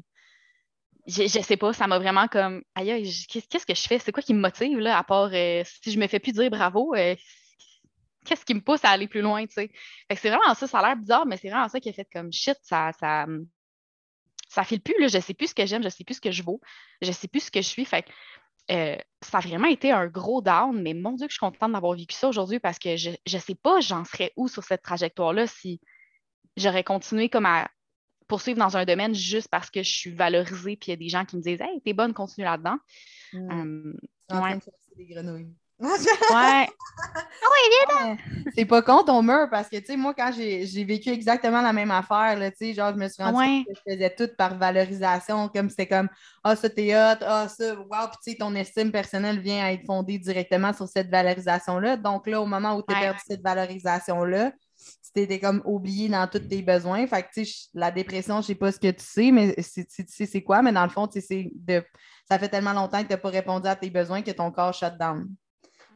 je, 1.07 1.23
je, 1.25 1.41
sais 1.41 1.57
pas, 1.57 1.73
ça 1.73 1.87
m'a 1.87 1.99
vraiment 1.99 2.29
comme 2.29 2.63
aïe, 2.75 3.11
qu'est-ce 3.29 3.67
que 3.67 3.75
je 3.75 3.83
fais? 3.83 3.99
C'est 3.99 4.13
quoi 4.13 4.23
qui 4.23 4.33
me 4.33 4.41
motive 4.41 4.79
là, 4.79 4.99
à 4.99 5.05
part 5.05 5.31
euh, 5.33 5.63
si 5.83 5.93
je 5.93 5.99
me 5.99 6.07
fais 6.07 6.19
plus 6.19 6.33
dire 6.33 6.51
bravo, 6.51 6.95
euh, 6.95 7.15
qu'est-ce 8.25 8.45
qui 8.45 8.55
me 8.55 8.61
pousse 8.61 8.85
à 8.85 8.91
aller 8.91 9.09
plus 9.09 9.21
loin, 9.21 9.47
tu 9.47 9.55
sais. 9.55 9.71
C'est 10.11 10.29
vraiment 10.29 10.55
ça, 10.55 10.67
ça 10.67 10.79
a 10.79 10.83
l'air 10.89 10.97
bizarre, 10.97 11.27
mais 11.27 11.37
c'est 11.37 11.49
vraiment 11.49 11.69
ça 11.69 11.81
qui 11.81 11.89
a 11.89 11.93
fait 11.93 12.09
comme 12.13 12.33
shit, 12.33 12.59
ça, 12.63 12.91
ça, 12.99 13.27
ça 14.49 14.65
file 14.65 14.81
plus, 14.81 14.95
là, 15.01 15.09
je 15.09 15.19
sais 15.19 15.35
plus 15.35 15.49
ce 15.49 15.55
que 15.55 15.67
j'aime, 15.67 15.83
je 15.83 15.89
sais 15.89 16.05
plus 16.05 16.15
ce 16.15 16.21
que 16.21 16.31
je 16.31 16.43
vaux, 16.43 16.61
je 17.03 17.13
sais 17.13 17.29
plus 17.29 17.41
ce 17.41 17.51
que 17.51 17.61
je 17.61 17.69
suis. 17.69 17.85
Fait 17.85 18.07
euh, 18.71 18.97
ça 19.21 19.39
a 19.39 19.41
vraiment 19.41 19.69
été 19.69 19.91
un 19.91 20.07
gros 20.07 20.41
down, 20.41 20.81
mais 20.81 20.95
mon 20.95 21.13
Dieu 21.13 21.27
que 21.27 21.33
je 21.33 21.35
suis 21.35 21.41
contente 21.41 21.73
d'avoir 21.73 21.95
vécu 21.95 22.15
ça 22.15 22.29
aujourd'hui 22.29 22.61
parce 22.61 22.79
que 22.79 22.97
je 22.97 23.11
ne 23.11 23.39
sais 23.39 23.55
pas 23.55 23.81
j'en 23.81 24.05
serais 24.05 24.33
où 24.37 24.49
sur 24.49 24.65
cette 24.65 24.81
trajectoire-là 24.81 25.47
si 25.47 25.81
j'aurais 26.57 26.85
continué 26.85 27.29
comme 27.29 27.45
à 27.45 27.69
poursuivre 28.27 28.59
dans 28.59 28.75
un 28.79 28.87
domaine 28.87 29.15
juste 29.15 29.49
parce 29.49 29.71
que 29.71 29.83
je 29.83 29.91
suis 29.91 30.13
valorisée 30.13 30.77
puis 30.77 30.89
il 30.89 30.91
y 30.91 30.93
a 30.95 30.97
des 30.97 31.11
gens 31.11 31.27
qui 31.27 31.37
me 31.37 31.43
disent 31.43 31.61
Hey, 31.61 31.83
t'es 31.83 31.93
bonne, 31.93 32.15
continue 32.15 32.47
là-dedans. 32.47 32.79
Mmh. 33.35 33.93
ouais. 34.33 34.59
des 34.97 35.07
grenouilles 35.07 35.53
ouais. 35.85 36.69
Ah 37.43 38.05
ouais, 38.05 38.17
C'est 38.55 38.65
pas 38.65 38.83
con 38.83 39.03
ton 39.05 39.23
mur 39.23 39.49
parce 39.51 39.69
que, 39.69 39.77
tu 39.77 39.87
sais, 39.87 39.97
moi, 39.97 40.15
quand 40.15 40.31
j'ai 40.33 40.85
vécu 40.85 41.11
exactement 41.11 41.61
la 41.61 41.73
même 41.73 41.91
affaire, 41.91 42.39
tu 42.53 42.57
sais, 42.57 42.75
genre, 42.75 42.93
je 42.93 42.99
me 42.99 43.09
suis 43.09 43.23
rendu 43.23 43.37
compte 43.37 43.67
que 43.67 43.73
je 43.75 43.93
faisais 43.93 44.15
tout 44.15 44.29
par 44.37 44.57
valorisation, 44.57 45.49
comme 45.49 45.69
c'était 45.69 45.87
comme, 45.87 46.09
ah, 46.43 46.57
ça, 46.57 46.69
t'es 46.71 46.95
hot, 46.95 47.19
ah, 47.23 47.49
ça, 47.49 47.75
wow, 47.75 48.09
puis 48.09 48.19
tu 48.23 48.31
sais, 48.31 48.37
ton 48.37 48.55
estime 48.55 48.93
personnelle 48.93 49.41
vient 49.41 49.65
à 49.65 49.73
être 49.73 49.85
fondée 49.87 50.19
directement 50.19 50.73
sur 50.73 50.89
cette 50.89 51.11
valorisation-là. 51.11 51.97
Donc 51.97 52.27
là, 52.27 52.41
au 52.41 52.47
moment 52.47 52.77
où 52.77 52.83
tu 52.83 52.95
as 52.95 53.01
perdu 53.01 53.21
cette 53.27 53.43
valorisation-là, 53.43 54.53
tu 55.15 55.21
étais 55.23 55.39
comme 55.39 55.63
oublié 55.65 56.09
dans 56.09 56.27
tous 56.27 56.41
tes 56.41 56.63
besoins. 56.63 57.07
Fait 57.07 57.23
que, 57.23 57.29
tu 57.35 57.45
sais, 57.45 57.69
la 57.75 57.91
dépression, 57.91 58.41
je 58.41 58.49
sais 58.49 58.55
pas 58.55 58.73
ce 58.73 58.79
que 58.79 58.91
tu 58.91 59.05
sais, 59.05 59.31
mais 59.31 59.55
tu 59.55 59.85
sais 59.89 60.27
c'est 60.27 60.43
quoi, 60.43 60.63
mais 60.63 60.73
dans 60.73 60.85
le 60.85 60.91
fond, 60.91 61.07
tu 61.07 61.21
sais, 61.21 61.51
de... 61.55 61.85
ça 62.29 62.39
fait 62.39 62.49
tellement 62.49 62.73
longtemps 62.73 63.01
que 63.03 63.07
tu 63.07 63.13
n'as 63.13 63.19
pas 63.19 63.31
répondu 63.31 63.69
à 63.69 63.77
tes 63.77 63.91
besoins 63.91 64.23
que 64.23 64.33
ton 64.33 64.51
corps 64.51 64.75
shut 64.75 64.97
down. 64.99 65.29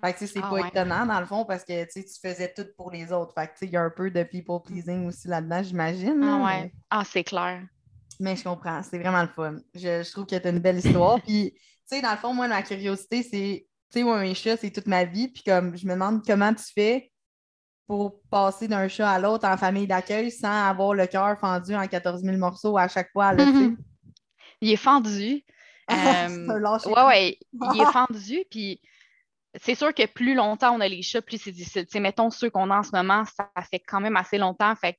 Fait 0.01 0.13
que 0.13 0.27
c'est 0.27 0.41
ah 0.43 0.49
pas 0.49 0.67
étonnant 0.67 1.07
dans 1.07 1.19
le 1.19 1.27
fond 1.27 1.45
parce 1.45 1.65
que 1.65 1.85
tu 1.85 2.03
faisais 2.23 2.53
tout 2.55 2.67
pour 2.77 2.91
les 2.91 3.13
autres. 3.13 3.35
Fait 3.35 3.49
que 3.49 3.65
il 3.65 3.71
y 3.71 3.77
a 3.77 3.83
un 3.83 3.91
peu 3.91 4.11
de 4.11 4.23
people 4.23 4.61
pleasing 4.65 5.07
aussi 5.07 5.27
là-dedans, 5.27 5.63
j'imagine. 5.63 6.23
Ah 6.23 6.45
ouais. 6.45 6.73
Ah, 6.91 7.03
c'est 7.05 7.25
clair. 7.25 7.63
Mais 8.21 8.37
je 8.37 8.45
comprends, 8.45 8.83
c'est 8.83 8.99
vraiment 8.99 9.23
le 9.23 9.29
fun. 9.29 9.57
Je, 9.75 10.09
trouve 10.11 10.27
que 10.27 10.37
tu 10.37 10.49
une 10.49 10.59
belle 10.59 10.79
histoire. 10.79 11.21
Puis, 11.23 11.53
tu 11.53 11.61
sais, 11.87 12.01
dans 12.01 12.11
le 12.11 12.17
fond, 12.17 12.35
moi, 12.35 12.49
ma 12.49 12.63
curiosité, 12.63 13.23
c'est, 13.23 13.67
tu 13.91 13.99
sais, 13.99 14.03
moi, 14.03 14.21
mes 14.21 14.35
chats, 14.35 14.57
c'est 14.57 14.71
toute 14.71 14.87
ma 14.87 15.05
vie. 15.05 15.29
Puis, 15.29 15.43
comme, 15.45 15.77
je 15.77 15.87
me 15.87 15.93
demande 15.93 16.25
comment 16.27 16.53
tu 16.53 16.65
fais 16.75 17.13
pour 17.87 18.21
passer 18.31 18.69
d'un 18.69 18.87
chat 18.89 19.11
à 19.11 19.19
l'autre 19.19 19.49
en 19.49 19.57
famille 19.57 19.87
d'accueil 19.87 20.31
sans 20.31 20.69
avoir 20.69 20.95
le 20.95 21.07
cœur 21.07 21.39
fendu 21.39 21.75
en 21.75 21.87
14 21.87 22.23
000 22.23 22.37
morceaux 22.37 22.77
à 22.77 22.89
chaque 22.89 23.11
fois. 23.13 23.33
Là, 23.33 23.45
Il 24.61 24.73
est 24.73 24.77
fendu. 24.77 25.45
euh, 25.91 26.61
ouais, 26.87 27.07
ouais, 27.07 27.39
il 27.53 27.81
est 27.81 27.87
fendu. 27.93 28.45
Puis, 28.51 28.81
c'est 29.61 29.75
sûr 29.75 29.95
que 29.95 30.07
plus 30.07 30.35
longtemps 30.35 30.75
on 30.75 30.81
a 30.81 30.89
les 30.89 31.03
chats, 31.03 31.23
plus 31.23 31.41
c'est 31.41 31.53
difficile. 31.53 31.87
mettons 32.01 32.31
ceux 32.31 32.51
qu'on 32.51 32.71
a 32.71 32.79
en 32.79 32.83
ce 32.83 32.93
moment, 32.93 33.25
ça 33.25 33.51
fait 33.71 33.81
quand 33.81 34.01
même 34.01 34.17
assez 34.17 34.39
longtemps. 34.39 34.75
Fait 34.77 34.99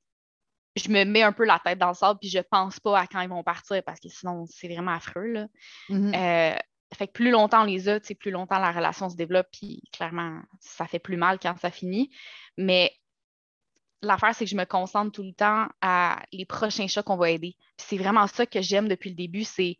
je 0.76 0.90
me 0.90 1.04
mets 1.04 1.24
un 1.24 1.32
peu 1.32 1.46
la 1.46 1.60
tête 1.60 1.80
dans 1.80 1.90
le 1.90 1.94
sable, 1.94 2.20
puis 2.20 2.30
je 2.30 2.40
pense 2.40 2.80
pas 2.80 3.00
à 3.00 3.08
quand 3.08 3.22
ils 3.22 3.30
vont 3.30 3.44
partir 3.44 3.82
parce 3.84 4.00
que 4.00 4.10
sinon, 4.10 4.46
c'est 4.48 4.68
vraiment 4.68 4.94
affreux. 4.94 5.28
Là. 5.28 5.48
Mm-hmm. 5.90 6.16
Euh, 6.16 6.58
fait 6.96 7.08
que 7.08 7.12
plus 7.12 7.32
longtemps 7.32 7.64
on 7.64 7.66
les 7.66 7.88
a, 7.88 8.00
plus 8.00 8.32
longtemps 8.32 8.60
la 8.60 8.72
relation 8.72 9.10
se 9.10 9.16
développe, 9.16 9.48
puis 9.52 9.82
clairement, 9.92 10.42
ça 10.60 10.88
fait 10.88 11.00
plus 11.00 11.18
mal 11.18 11.40
quand 11.40 11.58
ça 11.60 11.70
finit. 11.70 12.10
Mais 12.58 12.94
l'affaire, 14.02 14.34
c'est 14.34 14.46
que 14.46 14.52
je 14.52 14.56
me 14.56 14.66
concentre 14.66 15.12
tout 15.12 15.24
le 15.24 15.34
temps 15.34 15.68
à 15.82 16.22
les 16.32 16.46
prochains 16.46 16.88
chats 16.88 17.04
qu'on 17.04 17.18
va 17.18 17.32
aider. 17.32 17.56
c'est 17.78 17.98
vraiment 17.98 18.28
ça 18.28 18.46
que 18.46 18.62
j'aime 18.62 18.88
depuis 18.88 19.10
le 19.10 19.16
début, 19.16 19.44
c'est 19.44 19.78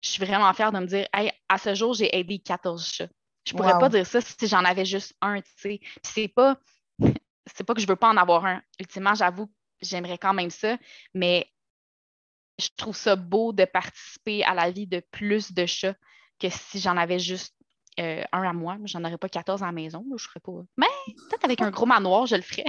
je 0.00 0.10
suis 0.10 0.24
vraiment 0.24 0.52
fière 0.52 0.70
de 0.70 0.78
me 0.78 0.86
dire, 0.86 1.06
hey, 1.14 1.32
à 1.48 1.56
ce 1.56 1.74
jour, 1.74 1.94
j'ai 1.94 2.14
aidé 2.14 2.38
14 2.38 2.86
chats. 2.86 3.08
Je 3.44 3.54
pourrais 3.54 3.78
pas 3.78 3.88
dire 3.88 4.06
ça 4.06 4.20
si 4.20 4.46
j'en 4.46 4.64
avais 4.64 4.84
juste 4.84 5.14
un, 5.20 5.40
tu 5.40 5.50
sais. 5.56 5.80
c'est 6.02 6.28
pas, 6.28 6.56
c'est 7.54 7.64
pas 7.64 7.74
que 7.74 7.80
je 7.80 7.86
veux 7.86 7.96
pas 7.96 8.08
en 8.08 8.16
avoir 8.16 8.44
un. 8.46 8.62
Ultimement, 8.80 9.14
j'avoue, 9.14 9.50
j'aimerais 9.80 10.18
quand 10.18 10.34
même 10.34 10.50
ça, 10.50 10.76
mais 11.12 11.46
je 12.58 12.68
trouve 12.76 12.96
ça 12.96 13.16
beau 13.16 13.52
de 13.52 13.64
participer 13.64 14.44
à 14.44 14.54
la 14.54 14.70
vie 14.70 14.86
de 14.86 15.00
plus 15.10 15.52
de 15.52 15.66
chats 15.66 15.96
que 16.40 16.48
si 16.48 16.80
j'en 16.80 16.96
avais 16.96 17.18
juste 17.18 17.54
euh, 18.00 18.22
un 18.32 18.42
à 18.42 18.52
moi. 18.52 18.76
J'en 18.84 19.04
aurais 19.04 19.18
pas 19.18 19.28
14 19.28 19.62
à 19.62 19.66
la 19.66 19.72
maison, 19.72 20.04
je 20.16 20.26
ferais 20.26 20.40
pas. 20.40 20.52
Mais 20.76 20.86
peut-être 21.06 21.44
avec 21.44 21.60
un 21.60 21.70
gros 21.70 21.86
manoir, 21.86 22.26
je 22.26 22.36
le 22.36 22.42
ferais. 22.42 22.64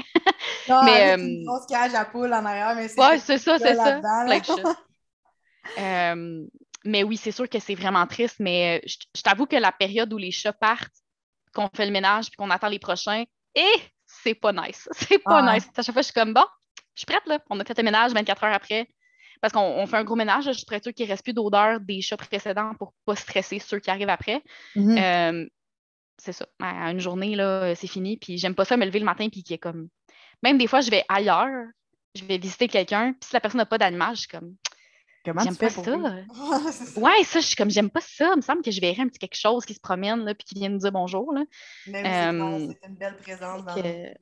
non, 0.70 0.82
mais, 0.86 1.02
avec 1.02 1.20
une 1.20 1.42
euh, 1.42 1.46
grosse 1.46 1.66
cage 1.66 1.96
à 1.96 2.06
poule 2.06 2.32
en 2.34 2.46
arrière, 2.46 2.76
mais 2.76 2.88
c'est. 2.88 3.02
Ouais, 3.02 3.18
c'est 3.18 3.40
ça, 3.40 3.58
c'est 3.58 3.76
ça. 3.76 4.02
euh, 5.80 6.46
mais 6.86 7.04
oui, 7.04 7.18
c'est 7.18 7.32
sûr 7.32 7.50
que 7.50 7.60
c'est 7.60 7.76
vraiment 7.76 8.06
triste, 8.08 8.38
mais 8.40 8.80
euh, 8.80 8.88
je, 9.16 9.22
t'avoue 9.22 9.48
que 9.48 9.56
la 9.56 9.72
période 9.72 10.14
où 10.14 10.18
les 10.18 10.32
chats 10.32 10.54
partent, 10.54 10.94
qu'on 11.54 11.70
fait 11.74 11.86
le 11.86 11.92
ménage 11.92 12.28
puis 12.28 12.38
qu'on 12.38 12.50
attend 12.52 12.70
les 12.70 12.80
prochains, 12.80 13.24
et 13.56 13.62
eh, 13.62 13.82
c'est 14.06 14.36
pas 14.36 14.54
nice. 14.54 14.88
C'est 14.94 15.20
pas 15.20 15.54
nice. 15.54 15.68
À 15.76 15.82
chaque 15.82 15.94
fois, 15.94 16.02
je 16.02 16.08
suis 16.08 16.14
comme 16.14 16.34
bon, 16.34 16.46
je 16.94 17.00
suis 17.00 17.06
prête 17.06 17.26
là. 17.26 17.40
On 17.50 17.60
a 17.60 17.66
fait 17.66 17.78
le 17.78 17.84
ménage 17.84 18.12
24 18.12 18.44
heures 18.44 18.54
après. 18.54 18.88
Parce 19.42 19.54
qu'on 19.54 19.86
fait 19.86 19.98
un 19.98 20.04
gros 20.04 20.16
ménage, 20.16 20.46
je 20.46 20.52
suis 20.52 20.66
prête 20.66 20.90
qu'il 20.94 21.06
ne 21.06 21.12
reste 21.12 21.24
plus 21.24 21.34
d'odeur 21.34 21.80
des 21.80 22.02
chats 22.02 22.18
précédents 22.18 22.74
pour 22.80 22.90
ne 22.90 23.14
pas 23.14 23.16
stresser 23.16 23.60
ceux 23.60 23.80
qui 23.80 23.90
arrivent 23.90 24.10
après. 24.10 24.42
Mm-hmm. 24.76 25.44
Euh, 25.44 25.50
c'est 26.18 26.32
ça. 26.32 26.48
À 26.62 26.92
une 26.92 27.00
journée, 27.00 27.36
là, 27.36 27.76
c'est 27.76 27.88
fini. 27.88 28.18
Puis 28.18 28.38
j'aime 28.38 28.56
pas 28.56 28.66
ça 28.66 28.78
me 28.78 28.86
lever 28.86 29.00
le 29.00 29.06
matin 29.06 29.28
puis 29.30 29.44
qui 29.44 29.54
est 29.54 29.60
comme. 29.60 29.90
Même 30.44 30.58
des 30.58 30.68
fois, 30.68 30.82
je 30.82 30.90
vais 30.90 31.04
ailleurs, 31.10 31.66
je 32.16 32.26
vais 32.26 32.38
visiter 32.38 32.68
quelqu'un, 32.68 33.14
puis 33.14 33.28
si 33.28 33.34
la 33.34 33.40
personne 33.40 33.60
n'a 33.60 33.66
pas 33.66 33.78
d'animal, 33.78 34.16
je 34.16 34.22
suis 34.22 34.28
comme 34.28 34.56
Comment 35.26 35.42
j'aime 35.42 35.58
pas 35.58 35.70
ça. 35.70 35.82
ouais, 36.98 37.24
ça, 37.24 37.40
je 37.40 37.46
suis 37.46 37.56
comme, 37.56 37.72
j'aime 37.72 37.90
pas 37.90 38.02
ça. 38.02 38.30
Il 38.34 38.38
me 38.38 38.42
semble 38.42 38.62
que 38.62 38.72
je 38.72 38.80
verrais 38.80 39.02
un 39.02 39.08
petit 39.08 39.20
quelque 39.20 39.38
chose 39.38 39.66
qui 39.66 39.74
se 39.74 39.80
promène, 39.80 40.24
là, 40.24 40.36
puis 40.36 40.46
qui 40.46 40.56
vient 40.56 40.70
nous 40.70 40.78
dire 40.78 40.92
bonjour. 40.92 41.34
Là. 41.34 41.42
Euh, 41.88 42.74
c'est 42.82 42.88
une 42.88 42.96
belle 42.96 43.18
présence 43.18 43.66
dans 43.66 43.76
que... 43.76 44.14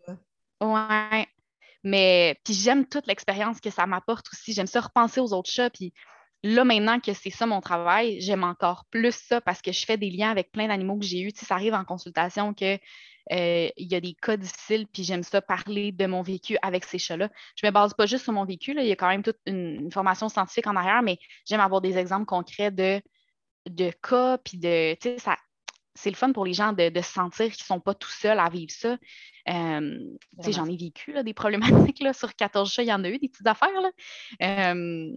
Ouais. 0.61 1.27
Mais, 1.83 2.39
puis 2.45 2.53
j'aime 2.53 2.85
toute 2.85 3.07
l'expérience 3.07 3.59
que 3.59 3.69
ça 3.69 3.85
m'apporte 3.85 4.27
aussi. 4.31 4.53
J'aime 4.53 4.67
ça 4.67 4.79
repenser 4.79 5.19
aux 5.19 5.33
autres 5.33 5.51
chats. 5.51 5.69
Puis 5.69 5.93
là, 6.43 6.63
maintenant 6.65 6.99
que 6.99 7.13
c'est 7.13 7.29
ça 7.29 7.45
mon 7.45 7.61
travail, 7.61 8.19
j'aime 8.21 8.43
encore 8.43 8.85
plus 8.91 9.15
ça 9.15 9.41
parce 9.41 9.61
que 9.61 9.71
je 9.71 9.85
fais 9.85 9.97
des 9.97 10.09
liens 10.09 10.29
avec 10.29 10.51
plein 10.51 10.67
d'animaux 10.67 10.97
que 10.97 11.05
j'ai 11.05 11.21
eus. 11.21 11.33
Tu 11.33 11.39
sais, 11.39 11.45
ça 11.45 11.55
arrive 11.55 11.73
en 11.73 11.85
consultation 11.85 12.53
que 12.53 12.77
euh, 13.31 13.69
il 13.77 13.91
y 13.91 13.95
a 13.95 14.01
des 14.01 14.13
cas 14.13 14.35
difficiles, 14.35 14.85
puis 14.87 15.03
j'aime 15.03 15.23
ça 15.23 15.41
parler 15.41 15.91
de 15.93 16.05
mon 16.05 16.21
vécu 16.21 16.57
avec 16.61 16.83
ces 16.83 16.99
chats-là. 16.99 17.29
Je 17.55 17.65
ne 17.65 17.71
me 17.71 17.73
base 17.73 17.93
pas 17.93 18.05
juste 18.05 18.25
sur 18.25 18.33
mon 18.33 18.45
vécu, 18.45 18.75
il 18.77 18.85
y 18.85 18.91
a 18.91 18.95
quand 18.95 19.07
même 19.07 19.23
toute 19.23 19.39
une, 19.45 19.91
formation 19.91 20.27
scientifique 20.27 20.67
en 20.67 20.75
arrière, 20.75 21.01
mais 21.01 21.17
j'aime 21.45 21.61
avoir 21.61 21.79
des 21.79 21.97
exemples 21.97 22.25
concrets 22.25 22.71
de, 22.71 23.01
de 23.69 23.91
cas, 24.01 24.37
puis 24.39 24.57
de, 24.57 24.97
ça, 25.19 25.37
c'est 25.95 26.09
le 26.09 26.15
fun 26.15 26.31
pour 26.31 26.45
les 26.45 26.53
gens 26.53 26.73
de, 26.73 26.89
se 26.95 27.01
sentir 27.01 27.45
qu'ils 27.45 27.63
ne 27.63 27.65
sont 27.65 27.79
pas 27.79 27.93
tout 27.93 28.09
seuls 28.09 28.39
à 28.39 28.49
vivre 28.49 28.71
ça. 28.71 28.97
Euh, 29.49 29.99
j'en 30.47 30.65
ai 30.65 30.77
vécu 30.77 31.11
là, 31.11 31.23
des 31.23 31.33
problématiques 31.33 32.01
là, 32.01 32.13
sur 32.13 32.35
14 32.35 32.71
chats, 32.71 32.83
il 32.83 32.89
y 32.89 32.93
en 32.93 33.03
a 33.03 33.09
eu 33.09 33.19
des 33.19 33.29
petites 33.29 33.47
affaires. 33.47 33.81
Là. 33.81 33.91
Euh, 34.41 35.11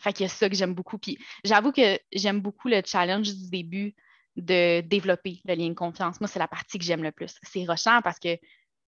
fait 0.00 0.12
qu'il 0.12 0.24
y 0.24 0.26
a 0.26 0.28
ça 0.28 0.48
que 0.48 0.54
j'aime 0.54 0.74
beaucoup. 0.74 0.98
Puis 0.98 1.18
j'avoue 1.44 1.72
que 1.72 1.98
j'aime 2.12 2.40
beaucoup 2.40 2.68
le 2.68 2.80
challenge 2.84 3.34
du 3.34 3.50
début 3.50 3.94
de 4.36 4.80
développer 4.80 5.40
le 5.44 5.54
lien 5.54 5.68
de 5.68 5.74
confiance. 5.74 6.20
Moi, 6.20 6.28
c'est 6.28 6.38
la 6.38 6.48
partie 6.48 6.78
que 6.78 6.84
j'aime 6.84 7.02
le 7.02 7.12
plus. 7.12 7.34
C'est 7.42 7.66
rochant 7.66 8.00
parce 8.02 8.18
que 8.18 8.38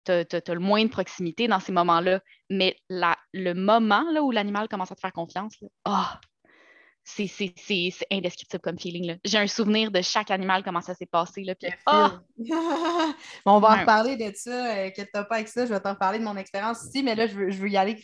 tu 0.05 0.12
as, 0.12 0.55
le 0.55 0.61
moins 0.61 0.85
de 0.85 0.90
proximité 0.90 1.49
dans 1.49 1.61
ces 1.61 1.73
moments-là, 1.73 2.21
mais 2.49 2.76
le 2.88 3.52
moment 3.52 4.11
là, 4.12 4.23
où 4.23 4.31
l'animal 4.31 4.69
commence 4.69 4.93
à 4.93 4.95
te 4.95 5.00
faire 5.00 5.12
confiance, 5.12 5.57
oh, 5.85 6.05
c'est 7.07 7.93
indescriptible 8.11 8.61
comme 8.61 8.79
feeling. 8.79 9.17
J'ai 9.25 9.39
un 9.39 9.47
souvenir 9.47 9.93
de 9.93 10.03
chaque 10.03 10.31
animal, 10.31 10.65
comment 10.65 10.81
ça 10.81 10.95
s'est 10.95 11.07
passé. 11.07 11.45
Là, 11.45 11.55
puis, 11.55 11.71
oh! 11.87 12.09
on 13.47 13.61
va 13.61 13.69
en 13.69 13.81
reparler 13.81 14.17
de 14.17 14.33
ça. 14.35 14.77
Euh, 14.77 14.91
que 14.91 15.03
pas 15.13 15.27
avec 15.31 15.49
ça. 15.49 15.65
Je 15.65 15.73
vais 15.73 15.81
t'en 15.81 15.93
reparler 15.93 16.19
de 16.19 16.25
mon 16.25 16.37
expérience 16.37 16.83
ici, 16.85 17.05
mais 17.05 17.15
là, 17.15 17.29
je 17.29 17.35
veux, 17.35 17.51
je 17.51 17.59
veux 17.59 17.71
y 17.71 17.77
aller 17.77 17.97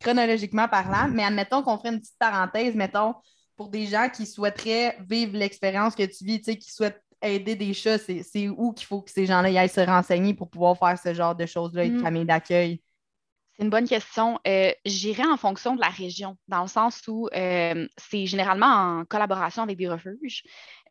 chronologiquement 0.00 0.66
parlant. 0.68 1.08
Mais 1.12 1.22
admettons 1.22 1.62
qu'on 1.62 1.78
ferait 1.78 1.90
une 1.90 2.00
petite 2.00 2.18
parenthèse, 2.18 2.74
mettons, 2.74 3.14
pour 3.56 3.68
des 3.68 3.86
gens 3.86 4.08
qui 4.12 4.26
souhaiteraient 4.26 4.98
vivre 5.08 5.36
l'expérience 5.36 5.94
que 5.94 6.04
tu 6.04 6.24
vis, 6.24 6.40
qui 6.40 6.72
souhaitent 6.72 7.00
aider 7.22 7.54
des 7.54 7.72
chats, 7.72 7.98
c'est 7.98 8.48
où 8.48 8.72
qu'il 8.72 8.86
faut 8.86 9.02
que 9.02 9.10
ces 9.10 9.26
gens-là 9.26 9.60
aillent 9.60 9.68
se 9.68 9.80
renseigner 9.80 10.34
pour 10.34 10.50
pouvoir 10.50 10.76
faire 10.76 10.98
ce 10.98 11.14
genre 11.14 11.36
de 11.36 11.46
choses-là, 11.46 11.84
une 11.84 11.98
mm. 11.98 12.02
famille 12.02 12.24
d'accueil? 12.24 12.82
C'est 13.60 13.64
une 13.64 13.70
bonne 13.70 13.86
question. 13.86 14.40
Euh, 14.46 14.72
j'irais 14.86 15.26
en 15.26 15.36
fonction 15.36 15.74
de 15.74 15.82
la 15.82 15.90
région, 15.90 16.38
dans 16.48 16.62
le 16.62 16.66
sens 16.66 17.06
où 17.08 17.28
euh, 17.34 17.86
c'est 17.98 18.24
généralement 18.24 19.00
en 19.00 19.04
collaboration 19.04 19.62
avec 19.62 19.76
des 19.76 19.86
refuges. 19.86 20.44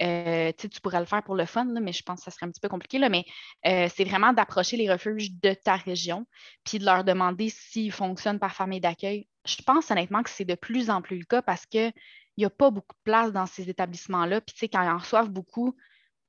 Euh, 0.03 0.51
tu 0.55 0.69
pourrais 0.79 0.99
le 0.99 1.07
faire 1.07 1.23
pour 1.23 1.33
le 1.33 1.47
fun, 1.47 1.65
mais 1.65 1.93
je 1.93 2.03
pense 2.03 2.19
que 2.19 2.25
ça 2.25 2.31
serait 2.31 2.45
un 2.45 2.51
petit 2.51 2.59
peu 2.59 2.69
compliqué. 2.69 2.99
Là, 2.99 3.09
mais 3.09 3.25
c'est 3.63 4.03
vraiment 4.03 4.33
d'approcher 4.33 4.77
les 4.77 4.91
refuges 4.91 5.31
de 5.41 5.55
ta 5.55 5.77
région, 5.77 6.27
puis 6.63 6.77
de 6.77 6.85
leur 6.85 7.03
demander 7.03 7.49
s'ils 7.49 7.91
fonctionnent 7.91 8.37
par 8.37 8.53
famille 8.53 8.81
d'accueil. 8.81 9.27
Je 9.45 9.63
pense 9.63 9.89
honnêtement 9.89 10.21
que 10.21 10.29
c'est 10.29 10.45
de 10.45 10.53
plus 10.53 10.91
en 10.91 11.01
plus 11.01 11.17
le 11.17 11.25
cas 11.25 11.41
parce 11.41 11.65
qu'il 11.65 11.91
n'y 12.37 12.45
a 12.45 12.51
pas 12.51 12.69
beaucoup 12.69 12.93
de 12.93 13.03
place 13.03 13.31
dans 13.31 13.47
ces 13.47 13.67
établissements-là. 13.71 14.41
Puis, 14.41 14.69
quand 14.69 14.83
ils 14.83 14.89
en 14.89 14.99
reçoivent 14.99 15.31
beaucoup, 15.31 15.75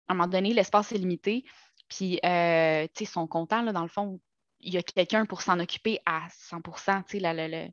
à 0.09 0.13
un 0.13 0.17
moment 0.17 0.27
donné, 0.27 0.55
l'espace 0.55 0.91
est 0.93 0.99
limité. 0.99 1.45
Puis, 1.91 2.19
tu 2.23 2.29
sais, 2.29 2.89
ils 2.99 3.07
sont 3.07 3.27
contents, 3.27 3.61
là, 3.61 3.73
dans 3.73 3.83
le 3.83 3.89
fond, 3.89 4.19
il 4.61 4.75
y 4.75 4.79
a 4.79 4.83
quelqu'un 4.83 5.27
pour 5.27 5.43
s'en 5.43 5.59
occuper 5.59 6.01
à 6.07 6.29
100% 6.51 7.73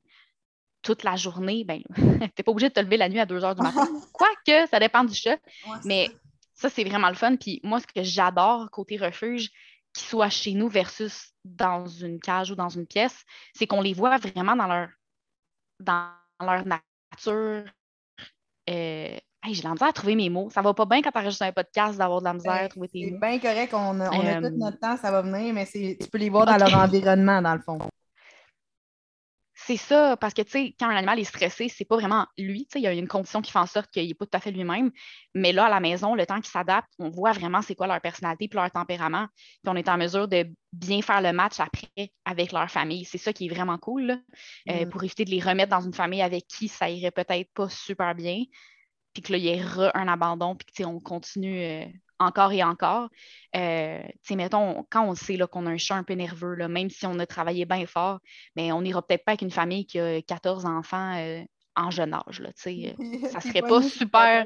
toute 0.81 1.03
la 1.03 1.15
journée, 1.15 1.63
ben, 1.63 1.81
tu 1.95 2.01
n'es 2.01 2.29
pas 2.29 2.51
obligé 2.51 2.69
de 2.69 2.73
te 2.73 2.79
lever 2.79 2.97
la 2.97 3.09
nuit 3.09 3.19
à 3.19 3.25
2 3.25 3.43
heures 3.43 3.55
du 3.55 3.61
matin. 3.61 3.87
Quoique, 4.13 4.69
ça 4.69 4.79
dépend 4.79 5.03
du 5.03 5.13
chat. 5.13 5.37
mais 5.83 6.09
ça, 6.53 6.69
c'est 6.69 6.83
vraiment 6.83 7.09
le 7.09 7.15
fun. 7.15 7.35
Puis 7.35 7.59
moi, 7.63 7.79
ce 7.79 7.87
que 7.87 8.03
j'adore 8.03 8.69
côté 8.71 8.97
refuge, 8.97 9.49
qu'ils 9.93 10.07
soient 10.07 10.29
chez 10.29 10.53
nous 10.53 10.69
versus 10.69 11.33
dans 11.43 11.87
une 11.87 12.19
cage 12.19 12.51
ou 12.51 12.55
dans 12.55 12.69
une 12.69 12.87
pièce, 12.87 13.25
c'est 13.53 13.67
qu'on 13.67 13.81
les 13.81 13.93
voit 13.93 14.17
vraiment 14.17 14.55
dans 14.55 14.67
leur, 14.67 14.89
dans 15.79 16.11
leur 16.39 16.63
nature 16.65 17.65
euh, 18.69 19.17
j'ai 19.51 19.61
la 19.61 19.71
misère 19.71 19.87
à 19.87 19.93
trouver 19.93 20.15
mes 20.15 20.29
mots. 20.29 20.49
Ça 20.49 20.61
va 20.61 20.73
pas 20.73 20.85
bien 20.85 21.01
quand 21.01 21.11
tu 21.11 21.17
enregistres 21.17 21.43
un 21.43 21.51
podcast 21.51 21.97
d'avoir 21.97 22.19
de 22.19 22.25
la 22.25 22.33
misère 22.33 22.53
à 22.53 22.67
trouver 22.67 22.87
tes 22.87 23.05
mots. 23.05 23.17
C'est 23.21 23.29
bien 23.29 23.39
correct, 23.39 23.73
on 23.73 23.99
a, 23.99 24.09
tout 24.09 24.45
euh, 24.45 24.49
notre 24.51 24.79
temps, 24.79 24.97
ça 24.97 25.11
va 25.11 25.21
venir, 25.21 25.53
mais 25.53 25.65
tu 25.65 26.09
peux 26.11 26.17
les 26.17 26.29
voir 26.29 26.45
dans 26.45 26.57
leur 26.57 26.75
environnement, 26.77 27.41
dans 27.41 27.53
le 27.53 27.61
fond. 27.61 27.79
C'est 29.67 29.75
ça, 29.75 30.15
parce 30.15 30.33
que, 30.33 30.43
tu 30.43 30.51
sais, 30.51 30.75
quand 30.79 30.87
un 30.87 30.95
animal 30.95 31.19
est 31.19 31.25
stressé, 31.25 31.67
c'est 31.67 31.83
pas 31.83 31.97
vraiment 31.97 32.25
lui, 32.37 32.67
tu 32.67 32.73
sais, 32.73 32.79
il 32.79 32.83
y 32.83 32.87
a 32.87 32.93
une 32.93 33.07
condition 33.07 33.41
qui 33.41 33.51
fait 33.51 33.59
en 33.59 33.65
sorte 33.65 33.91
qu'il 33.91 34.07
n'est 34.07 34.13
pas 34.13 34.25
tout 34.25 34.37
à 34.37 34.39
fait 34.39 34.51
lui-même. 34.51 34.91
Mais 35.35 35.51
là, 35.51 35.65
à 35.65 35.69
la 35.69 35.81
maison, 35.81 36.15
le 36.15 36.25
temps 36.25 36.39
qu'il 36.39 36.51
s'adapte, 36.51 36.87
on 36.99 37.09
voit 37.09 37.33
vraiment 37.33 37.61
c'est 37.61 37.75
quoi 37.75 37.85
leur 37.85 37.99
personnalité 37.99 38.47
puis 38.47 38.57
leur 38.57 38.71
tempérament. 38.71 39.27
Puis 39.35 39.65
on 39.65 39.75
est 39.75 39.89
en 39.89 39.97
mesure 39.97 40.29
de 40.29 40.45
bien 40.71 41.01
faire 41.01 41.21
le 41.21 41.33
match 41.33 41.59
après 41.59 42.13
avec 42.23 42.53
leur 42.53 42.71
famille. 42.71 43.03
C'est 43.03 43.17
ça 43.17 43.33
qui 43.33 43.47
est 43.47 43.49
vraiment 43.49 43.77
cool, 43.77 44.11
euh, 44.69 44.85
mm. 44.85 44.89
pour 44.89 45.03
éviter 45.03 45.25
de 45.25 45.31
les 45.31 45.41
remettre 45.41 45.71
dans 45.71 45.81
une 45.81 45.93
famille 45.93 46.21
avec 46.21 46.47
qui 46.47 46.69
ça 46.69 46.89
irait 46.89 47.11
peut-être 47.11 47.51
pas 47.53 47.67
super 47.67 48.15
bien 48.15 48.43
puis 49.17 49.23
que 49.23 49.31
là, 49.31 49.39
il 49.39 49.45
y 49.45 49.49
ait 49.49 49.61
un 49.95 50.07
abandon, 50.07 50.55
puis 50.55 50.67
que 50.71 50.83
on 50.83 50.99
continue 50.99 51.59
euh, 51.63 51.85
encore 52.19 52.51
et 52.51 52.63
encore. 52.63 53.09
Euh, 53.55 54.03
mettons, 54.29 54.85
quand 54.91 55.07
on 55.07 55.15
sait 55.15 55.39
qu'on 55.51 55.65
a 55.65 55.71
un 55.71 55.77
chat 55.77 55.95
un 55.95 56.03
peu 56.03 56.13
nerveux, 56.13 56.53
là, 56.53 56.67
même 56.67 56.91
si 56.91 57.07
on 57.07 57.17
a 57.17 57.25
travaillé 57.25 57.65
bien 57.65 57.87
fort, 57.87 58.19
mais 58.55 58.67
ben, 58.67 58.75
on 58.75 58.83
n'ira 58.83 59.01
peut-être 59.01 59.25
pas 59.25 59.31
avec 59.31 59.41
une 59.41 59.49
famille 59.49 59.87
qui 59.87 59.99
a 59.99 60.21
14 60.21 60.65
enfants 60.65 61.15
euh, 61.17 61.41
en 61.75 61.89
jeune 61.89 62.13
âge. 62.13 62.41
Là, 62.41 62.51
ça 62.55 63.41
serait 63.41 63.63
pas 63.63 63.81
super. 63.81 64.45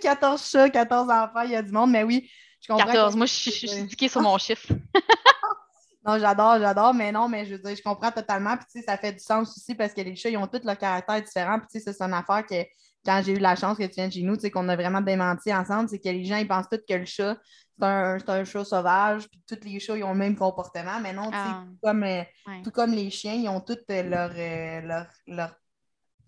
14 0.00 0.42
chats, 0.50 0.70
14 0.70 1.10
enfants, 1.10 1.42
il 1.42 1.50
y 1.50 1.56
a 1.56 1.62
du 1.62 1.72
monde, 1.72 1.90
mais 1.90 2.02
oui, 2.02 2.30
je 2.62 2.68
comprends. 2.68 2.86
14, 2.86 3.16
moi, 3.16 3.26
je 3.26 3.32
suis 3.32 3.68
stické 3.68 4.08
sur 4.08 4.22
mon 4.22 4.38
chiffre. 4.38 4.72
non, 6.06 6.18
j'adore, 6.18 6.58
j'adore, 6.58 6.94
mais 6.94 7.12
non, 7.12 7.28
mais 7.28 7.44
je 7.44 7.56
veux 7.56 7.62
dire, 7.62 7.76
je 7.76 7.82
comprends 7.82 8.12
totalement. 8.12 8.56
Puis, 8.56 8.82
ça 8.82 8.96
fait 8.96 9.12
du 9.12 9.20
sens 9.20 9.54
aussi 9.54 9.74
parce 9.74 9.92
que 9.92 10.00
les 10.00 10.16
chats, 10.16 10.30
ils 10.30 10.38
ont 10.38 10.46
tous 10.46 10.64
leur 10.64 10.78
caractère 10.78 11.20
différent. 11.20 11.58
Puis, 11.70 11.82
c'est 11.82 12.00
une 12.00 12.14
affaire 12.14 12.46
que 12.46 12.64
quand 13.04 13.22
j'ai 13.24 13.32
eu 13.32 13.38
la 13.38 13.56
chance 13.56 13.78
que 13.78 13.84
tu 13.84 13.94
viennes 13.94 14.12
chez 14.12 14.22
nous, 14.22 14.36
qu'on 14.36 14.68
a 14.68 14.76
vraiment 14.76 15.00
démenti 15.00 15.52
ensemble, 15.52 15.88
c'est 15.88 15.98
que 15.98 16.08
les 16.08 16.24
gens 16.24 16.36
ils 16.36 16.48
pensent 16.48 16.68
tous 16.70 16.80
que 16.86 16.94
le 16.94 17.06
chat, 17.06 17.36
c'est 17.78 17.86
un, 17.86 18.44
chat 18.44 18.64
sauvage, 18.64 19.28
puis 19.28 19.42
tous 19.46 19.64
les 19.64 19.80
chats 19.80 19.96
ils 19.96 20.04
ont 20.04 20.12
le 20.12 20.18
même 20.18 20.36
comportement. 20.36 21.00
Mais 21.00 21.12
non, 21.12 21.30
ah. 21.32 21.64
tout, 21.64 21.78
comme, 21.82 22.04
euh, 22.04 22.22
tout 22.62 22.70
comme 22.70 22.92
les 22.92 23.10
chiens, 23.10 23.34
ils 23.34 23.48
ont 23.48 23.60
toutes 23.60 23.88
euh, 23.90 24.02
leur, 24.02 24.30
euh, 24.36 24.80
leur, 24.82 25.06
leur, 25.26 25.54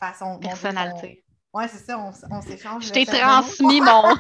façon. 0.00 0.38
Personnalité. 0.38 1.24
Oui, 1.52 1.64
c'est 1.68 1.84
ça, 1.84 1.98
on, 1.98 2.40
s'échange. 2.40 2.86
Je 2.86 2.92
t'ai 2.92 3.04
transmis 3.04 3.82
mon. 3.82 3.86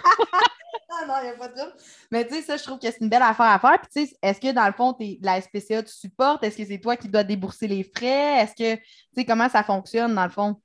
ah 0.90 1.06
non, 1.08 1.14
il 1.22 1.24
n'y 1.24 1.30
a 1.30 1.36
pas 1.38 1.48
de 1.48 1.54
trouble. 1.54 1.72
Mais 2.10 2.26
tu 2.26 2.34
sais, 2.34 2.42
ça, 2.42 2.56
je 2.58 2.62
trouve 2.62 2.78
que 2.78 2.90
c'est 2.90 3.00
une 3.00 3.08
belle 3.08 3.22
affaire 3.22 3.46
à 3.46 3.58
faire. 3.58 3.80
Puis 3.80 3.90
tu 3.90 4.06
sais, 4.06 4.16
est-ce 4.20 4.38
que 4.38 4.52
dans 4.52 4.66
le 4.66 4.74
fond, 4.74 4.94
es, 5.00 5.18
la 5.22 5.40
SPCA, 5.40 5.82
tu 5.82 5.92
supportes? 5.92 6.44
Est-ce 6.44 6.58
que 6.58 6.66
c'est 6.66 6.78
toi 6.78 6.96
qui 6.96 7.08
dois 7.08 7.24
débourser 7.24 7.66
les 7.66 7.84
frais? 7.84 8.42
Est-ce 8.42 8.52
que, 8.52 8.74
tu 8.76 8.84
sais, 9.16 9.24
comment 9.24 9.48
ça 9.48 9.64
fonctionne 9.64 10.14
dans 10.14 10.24
le 10.24 10.30
fond? 10.30 10.60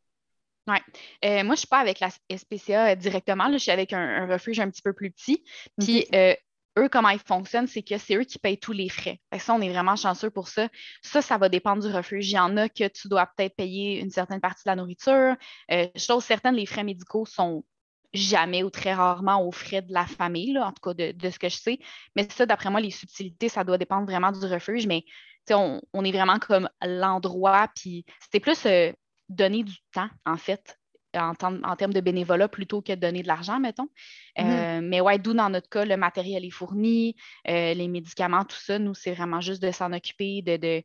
Oui. 0.68 0.78
Euh, 1.24 1.44
moi, 1.44 1.44
je 1.44 1.50
ne 1.52 1.56
suis 1.56 1.68
pas 1.68 1.80
avec 1.80 2.00
la 2.00 2.10
SPCA 2.10 2.92
euh, 2.92 2.96
directement. 2.96 3.52
je 3.52 3.58
suis 3.58 3.72
avec 3.72 3.94
un, 3.94 4.28
refuge 4.28 4.60
un 4.60 4.70
petit 4.70 4.82
peu 4.82 4.94
plus 4.94 5.12
petit. 5.12 5.44
Puis, 5.80 6.06
euh, 6.14 6.36
eux, 6.78 6.90
comment 6.90 7.10
ils 7.10 7.20
fonctionnent, 7.20 7.68
c'est 7.68 7.84
que 7.84 7.98
c'est 7.98 8.16
eux 8.16 8.26
qui 8.26 8.38
payent 8.38 8.60
tous 8.60 8.74
les 8.74 8.90
frais. 8.90 9.20
ça, 9.40 9.54
on 9.54 9.62
est 9.62 9.70
vraiment 9.70 9.96
chanceux 9.96 10.30
pour 10.30 10.50
ça. 10.50 10.68
Ça, 11.02 11.22
ça 11.22 11.38
va 11.38 11.48
dépendre 11.50 11.82
du 11.82 11.94
refuge. 11.94 12.30
Il 12.30 12.36
y 12.36 12.40
en 12.40 12.58
a 12.58 12.68
que 12.68 12.88
tu 12.88 13.08
dois 13.08 13.28
peut-être 13.28 13.56
payer 13.56 14.00
une 14.00 14.12
certaine 14.12 14.42
partie 14.42 14.64
de 14.66 14.70
la 14.70 14.76
nourriture. 14.76 15.36
chose 15.96 16.24
certaine, 16.24 16.56
les 16.56 16.66
frais 16.66 16.84
médicaux 16.84 17.26
sont 17.26 17.64
jamais 18.14 18.64
ou 18.64 18.70
très 18.70 18.94
rarement 18.94 19.44
aux 19.46 19.52
frais 19.52 19.82
de 19.82 19.94
la 19.94 20.06
famille, 20.06 20.58
en 20.58 20.72
tout 20.72 20.82
cas 20.82 20.94
de, 20.94 21.30
ce 21.30 21.40
que 21.40 21.50
je 21.50 21.58
sais. 21.58 21.80
Mais 22.16 22.28
ça, 22.30 22.46
d'après 22.46 22.70
moi, 22.70 22.82
les 22.82 22.92
subtilités, 22.92 23.50
ça 23.50 23.64
doit 23.64 23.78
dépendre 23.78 24.06
vraiment 24.06 24.32
du 24.32 24.46
refuge. 24.46 24.86
Mais 24.86 25.04
on, 25.50 25.82
on 25.94 26.04
est 26.04 26.12
vraiment 26.12 26.40
comme 26.40 26.70
l'endroit. 26.84 27.70
Puis 27.76 28.06
c'était 28.22 28.40
plus 28.40 28.68
donner 29.30 29.64
du 29.64 29.76
temps, 29.92 30.10
en 30.26 30.38
fait, 30.38 30.78
en, 31.16 31.36
termes 31.76 31.94
de 31.94 32.02
bénévolat 32.02 32.48
plutôt 32.48 32.82
que 32.82 32.94
de 32.94 33.00
donner 33.00 33.24
de 33.24 33.28
l'argent, 33.28 33.60
mettons. 33.60 33.90
Euh, 34.40 34.82
mais 34.82 35.02
ouais, 35.02 35.18
d'où 35.20 35.34
dans 35.34 35.50
notre 35.50 35.70
cas, 35.70 35.86
le 35.86 35.98
matériel 35.98 36.46
est 36.46 36.52
fourni, 36.52 37.16
euh, 37.48 37.74
les 37.74 37.88
médicaments, 37.88 38.46
tout 38.46 38.58
ça, 38.58 38.80
nous, 38.80 38.94
c'est 38.94 39.14
vraiment 39.14 39.42
juste 39.42 39.62
de 39.62 39.72
s'en 39.72 39.94
occuper, 39.94 40.42
de, 40.42 40.84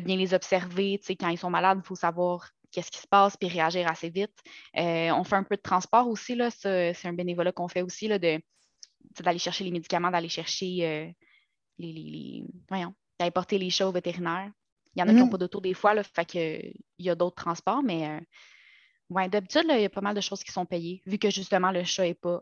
bien 0.00 0.16
les 0.16 0.34
observer. 0.34 0.98
Tu 0.98 1.06
sais, 1.06 1.16
quand 1.16 1.28
ils 1.28 1.38
sont 1.38 1.50
malades, 1.50 1.80
il 1.82 1.86
faut 1.86 1.94
savoir 1.94 2.50
qu'est-ce 2.70 2.90
qui 2.90 2.98
se 2.98 3.06
passe, 3.06 3.36
puis 3.36 3.48
réagir 3.48 3.88
assez 3.88 4.10
vite. 4.10 4.36
Euh, 4.76 5.10
on 5.10 5.24
fait 5.24 5.36
un 5.36 5.44
peu 5.44 5.56
de 5.56 5.62
transport 5.62 6.08
aussi, 6.08 6.34
là, 6.34 6.50
c'est 6.50 6.96
un 7.04 7.12
bénévolat 7.12 7.52
qu'on 7.52 7.68
fait 7.68 7.82
aussi, 7.82 8.08
là, 8.08 8.18
de, 8.18 8.40
d'aller 9.20 9.38
chercher 9.38 9.64
les 9.64 9.70
médicaments, 9.70 10.10
d'aller 10.10 10.28
chercher 10.28 11.14
les, 11.78 11.92
les, 11.92 12.44
voyons, 12.68 12.94
d'aller 13.18 13.30
porter 13.30 13.58
les 13.58 13.70
chats 13.70 13.88
au 13.88 13.92
vétérinaire. 13.92 14.50
Il 14.96 15.00
y 15.00 15.02
en 15.02 15.08
a 15.08 15.10
qui 15.10 15.16
n'ont 15.16 15.26
mm-hmm. 15.26 15.30
pas 15.30 15.38
d'auto 15.38 15.60
des 15.60 15.74
fois, 15.74 15.94
là, 15.94 16.02
fait 16.02 16.24
qu'il 16.24 16.74
y 16.98 17.10
a 17.10 17.14
d'autres 17.14 17.42
transports, 17.42 17.82
mais 17.82 18.08
euh, 18.08 18.20
ouais, 19.10 19.28
d'habitude, 19.28 19.64
il 19.68 19.80
y 19.80 19.84
a 19.84 19.90
pas 19.90 20.00
mal 20.00 20.14
de 20.14 20.20
choses 20.20 20.42
qui 20.42 20.52
sont 20.52 20.66
payées, 20.66 21.02
vu 21.06 21.18
que 21.18 21.30
justement 21.30 21.70
le 21.70 21.84
chat 21.84 22.04
n'est 22.04 22.14
pas 22.14 22.40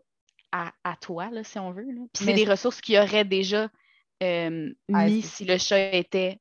à, 0.52 0.96
toi, 1.00 1.30
là, 1.30 1.42
si 1.44 1.58
on 1.58 1.72
veut. 1.72 1.86
Puis 2.12 2.24
c'est 2.26 2.34
des 2.34 2.44
ressources 2.44 2.82
qu'il 2.82 2.96
y 2.96 2.98
aurait 2.98 3.24
déjà 3.24 3.70
euh, 4.22 4.70
mis 4.88 5.22
si 5.22 5.46
le 5.46 5.56
chat 5.56 5.94
était 5.94 6.38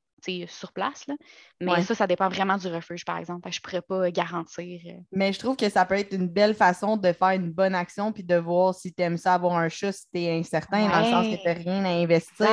sur 0.48 0.72
place. 0.72 1.08
Là. 1.08 1.16
Mais 1.60 1.82
ça, 1.84 1.96
ça 1.96 2.08
dépend 2.08 2.30
vraiment 2.30 2.58
du 2.58 2.68
refuge, 2.68 3.06
par 3.06 3.18
exemple. 3.18 3.50
Je 3.52 3.58
ne 3.58 3.62
pourrais 3.62 3.82
pas 3.82 4.12
garantir. 4.12 4.82
Euh. 4.86 5.00
Mais 5.12 5.34
je 5.34 5.40
trouve 5.40 5.56
que 5.56 5.70
ça 5.70 5.86
peut 5.86 5.96
être 5.96 6.14
une 6.14 6.28
belle 6.28 6.54
façon 6.54 6.98
de 6.98 7.12
faire 7.14 7.30
une 7.30 7.52
bonne 7.52 7.76
action 7.76 8.12
puis 8.12 8.24
de 8.24 8.36
voir 8.36 8.76
si 8.76 8.94
tu 8.94 9.02
aimes 9.02 9.18
ça 9.18 9.34
avoir 9.34 9.56
un 9.58 9.70
chat 9.70 9.92
si 9.92 10.06
tu 10.14 10.22
es 10.22 10.38
incertain, 10.38 10.90
dans 10.90 11.00
le 11.00 11.06
sens 11.06 11.28
que 11.28 11.42
tu 11.42 11.48
n'as 11.48 11.54
rien 11.54 11.86
à 11.86 11.90
investir. 11.90 12.48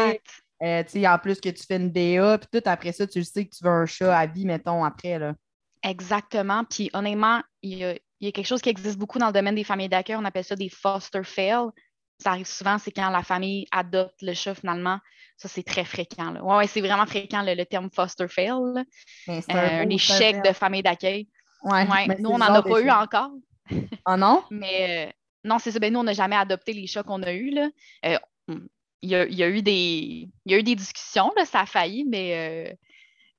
Euh, 0.62 0.82
en 1.06 1.18
plus 1.18 1.40
que 1.40 1.48
tu 1.50 1.64
fais 1.64 1.76
une 1.76 1.92
DA, 1.92 2.38
puis 2.38 2.60
tout 2.60 2.68
après 2.68 2.92
ça, 2.92 3.06
tu 3.06 3.22
sais 3.22 3.46
que 3.46 3.54
tu 3.56 3.62
veux 3.62 3.70
un 3.70 3.86
chat 3.86 4.16
à 4.16 4.26
vie, 4.26 4.44
mettons, 4.44 4.84
après. 4.84 5.18
Là. 5.18 5.34
Exactement. 5.82 6.64
Puis 6.64 6.90
honnêtement, 6.92 7.42
il 7.62 7.78
y, 7.78 7.84
a, 7.84 7.94
quelque 8.32 8.46
chose 8.46 8.60
qui 8.60 8.68
existe 8.68 8.98
beaucoup 8.98 9.18
dans 9.18 9.28
le 9.28 9.32
domaine 9.32 9.54
des 9.54 9.64
familles 9.64 9.88
d'accueil, 9.88 10.16
on 10.16 10.24
appelle 10.24 10.44
ça 10.44 10.56
des 10.56 10.68
foster 10.68 11.22
fail. 11.22 11.66
Ça 12.18 12.30
arrive 12.30 12.46
souvent, 12.46 12.78
c'est 12.78 12.90
quand 12.90 13.10
la 13.10 13.22
famille 13.22 13.66
adopte 13.70 14.20
le 14.22 14.34
chat 14.34 14.56
finalement. 14.56 14.98
Ça, 15.36 15.46
c'est 15.46 15.62
très 15.62 15.84
fréquent. 15.84 16.34
Oui, 16.42 16.56
ouais, 16.56 16.66
c'est 16.66 16.80
vraiment 16.80 17.06
fréquent 17.06 17.42
le, 17.42 17.64
terme 17.64 17.90
foster 17.92 18.26
fail. 18.26 18.50
Euh, 19.28 19.40
un, 19.50 19.88
échec 19.88 20.42
de 20.42 20.52
famille 20.52 20.82
d'accueil. 20.82 21.28
Ouais, 21.62 21.86
nous, 22.18 22.30
on 22.30 22.38
n'en 22.38 22.52
a 22.52 22.62
pas 22.62 22.80
eu 22.80 22.90
encore. 22.90 23.30
Ah 24.04 24.16
non? 24.16 24.42
mais 24.50 25.06
euh, 25.06 25.12
non, 25.44 25.60
c'est 25.60 25.70
ça. 25.70 25.78
Ben, 25.78 25.92
nous, 25.92 26.00
on 26.00 26.04
n'a 26.04 26.12
jamais 26.12 26.34
adopté 26.34 26.72
les 26.72 26.88
chats 26.88 27.04
qu'on 27.04 27.22
a 27.22 27.32
eus. 27.32 27.50
Là 27.50 27.68
il 29.02 29.10
y, 29.10 29.14
a, 29.14 29.48
eu 29.48 29.62
des, 29.62 30.28
il 30.44 30.52
y 30.52 30.54
a 30.54 30.58
eu 30.58 30.62
des 30.62 30.74
discussions, 30.74 31.30
là, 31.36 31.44
ça 31.44 31.60
a 31.60 31.66
failli, 31.66 32.04
mais 32.04 32.76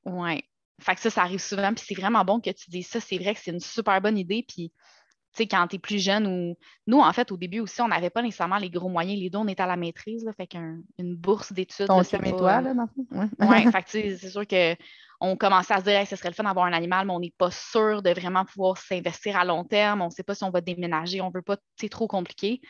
euh, 0.05 0.11
ouais. 0.11 0.43
Fait 0.79 0.95
que 0.95 1.01
ça, 1.01 1.09
ça 1.09 1.23
arrive 1.23 1.41
souvent, 1.41 1.73
puis 1.73 1.83
c'est 1.85 1.99
vraiment 1.99 2.23
bon 2.23 2.39
que 2.39 2.49
tu 2.51 2.69
dises 2.69 2.87
ça. 2.87 3.01
C'est 3.01 3.17
vrai 3.17 3.33
que 3.33 3.41
c'est 3.41 3.51
une 3.51 3.59
super 3.59 3.99
bonne 3.99 4.17
idée. 4.17 4.45
Puis, 4.47 4.69
tu 4.69 5.43
sais, 5.43 5.47
quand 5.47 5.67
tu 5.67 5.75
es 5.75 5.79
plus 5.79 6.01
jeune, 6.01 6.25
ou 6.25 6.57
nous, 6.87 6.99
en 6.99 7.11
fait, 7.11 7.33
au 7.33 7.37
début 7.37 7.59
aussi, 7.59 7.81
on 7.81 7.89
n'avait 7.89 8.09
pas 8.09 8.21
nécessairement 8.21 8.57
les 8.57 8.69
gros 8.69 8.87
moyens. 8.87 9.19
Les 9.19 9.29
deux, 9.29 9.39
on 9.39 9.47
était 9.49 9.63
à 9.63 9.67
la 9.67 9.75
maîtrise, 9.75 10.23
là, 10.23 10.31
fait 10.31 10.47
qu'une 10.47 10.83
bourse 10.97 11.51
d'études. 11.51 11.87
On 11.89 12.01
toi, 12.03 12.61
là, 12.61 12.73
dans 12.73 12.87
Ouais, 13.11 13.27
ouais 13.45 13.71
fait 13.71 13.83
que 13.83 13.89
c'est 13.89 14.29
sûr 14.29 14.45
qu'on 14.47 15.35
commençait 15.35 15.73
à 15.73 15.79
se 15.79 15.83
dire, 15.83 16.07
ce 16.07 16.15
serait 16.15 16.29
le 16.29 16.35
fun 16.35 16.43
d'avoir 16.43 16.65
un 16.65 16.73
animal, 16.73 17.05
mais 17.05 17.13
on 17.13 17.19
n'est 17.19 17.33
pas 17.37 17.51
sûr 17.51 18.01
de 18.01 18.11
vraiment 18.11 18.45
pouvoir 18.45 18.77
s'investir 18.77 19.35
à 19.35 19.43
long 19.43 19.65
terme. 19.65 20.01
On 20.01 20.05
ne 20.05 20.11
sait 20.11 20.23
pas 20.23 20.35
si 20.35 20.45
on 20.45 20.49
va 20.51 20.61
déménager, 20.61 21.19
on 21.19 21.27
ne 21.27 21.33
veut 21.33 21.41
pas, 21.41 21.57
c'est 21.75 21.89
trop 21.89 22.07
compliqué. 22.07 22.61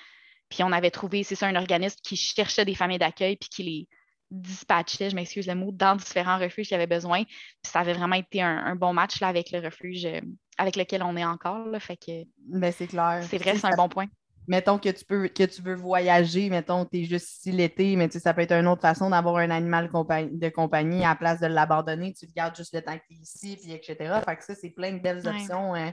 Puis 0.50 0.64
on 0.64 0.72
avait 0.72 0.92
trouvé, 0.92 1.24
c'est 1.24 1.36
ça, 1.36 1.48
un 1.48 1.56
organisme 1.56 1.98
qui 2.04 2.16
cherchait 2.16 2.66
des 2.66 2.76
familles 2.76 3.00
d'accueil 3.00 3.36
puis 3.38 3.50
qui 3.50 3.64
les 3.64 3.88
dispatchait, 4.32 5.10
je 5.10 5.16
m'excuse 5.16 5.48
le 5.48 5.56
mot, 5.56 5.72
dans 5.72 5.96
différents 5.96 6.38
refuges 6.38 6.68
qui 6.68 6.76
avaient 6.76 6.88
besoin. 6.88 7.24
Puis 7.24 7.72
ça 7.72 7.80
avait 7.80 7.94
vraiment 7.94 8.16
été 8.16 8.42
un, 8.42 8.76
bon 8.76 8.94
match 8.94 9.20
là, 9.22 9.28
avec 9.28 9.52
le 9.52 9.60
refuge 9.60 10.06
euh, 10.06 10.22
avec 10.58 10.76
lequel 10.76 11.04
on 11.04 11.16
est 11.18 11.26
encore. 11.26 11.66
Là, 11.68 11.80
fait 11.80 11.98
que 11.98 12.24
ben, 12.38 12.72
c'est 12.72 12.88
clair. 12.88 13.24
C'est 13.30 13.38
vrai, 13.38 13.56
c'est 13.56 13.66
un 13.66 13.76
bon 13.76 13.90
point. 13.90 14.08
mettons 14.48 14.78
que 14.78 14.90
tu 14.90 15.06
peux 15.06 15.28
que 15.28 15.44
tu 15.44 15.62
veux 15.62 15.76
voyager, 15.76 16.50
mettons 16.50 16.86
que 16.86 16.92
tu 16.92 17.02
es 17.02 17.04
juste 17.06 17.38
ici 17.38 17.52
l'été, 17.52 17.96
mais 17.96 18.10
ça 18.10 18.34
peut 18.34 18.42
être 18.42 18.52
une 18.52 18.68
autre 18.68 18.82
façon 18.82 19.10
d'avoir 19.10 19.38
un 19.38 19.50
animal 19.50 19.90
de 19.90 20.50
compagnie 20.50 21.04
à 21.04 21.10
la 21.10 21.16
place 21.16 21.40
de 21.40 21.48
l'abandonner, 21.48 22.14
tu 22.14 22.26
le 22.26 22.34
gardes 22.34 22.56
juste 22.56 22.74
le 22.74 22.82
temps 22.82 22.98
qu'il 23.08 23.18
est 23.18 23.22
ici, 23.22 23.58
puis 23.62 23.72
etc. 23.72 24.20
Fait 24.26 24.36
que 24.36 24.44
ça, 24.44 24.54
c'est 24.56 24.72
plein 24.72 24.94
de 24.94 25.00
belles 25.00 25.28
options. 25.28 25.74
Hein. 25.74 25.92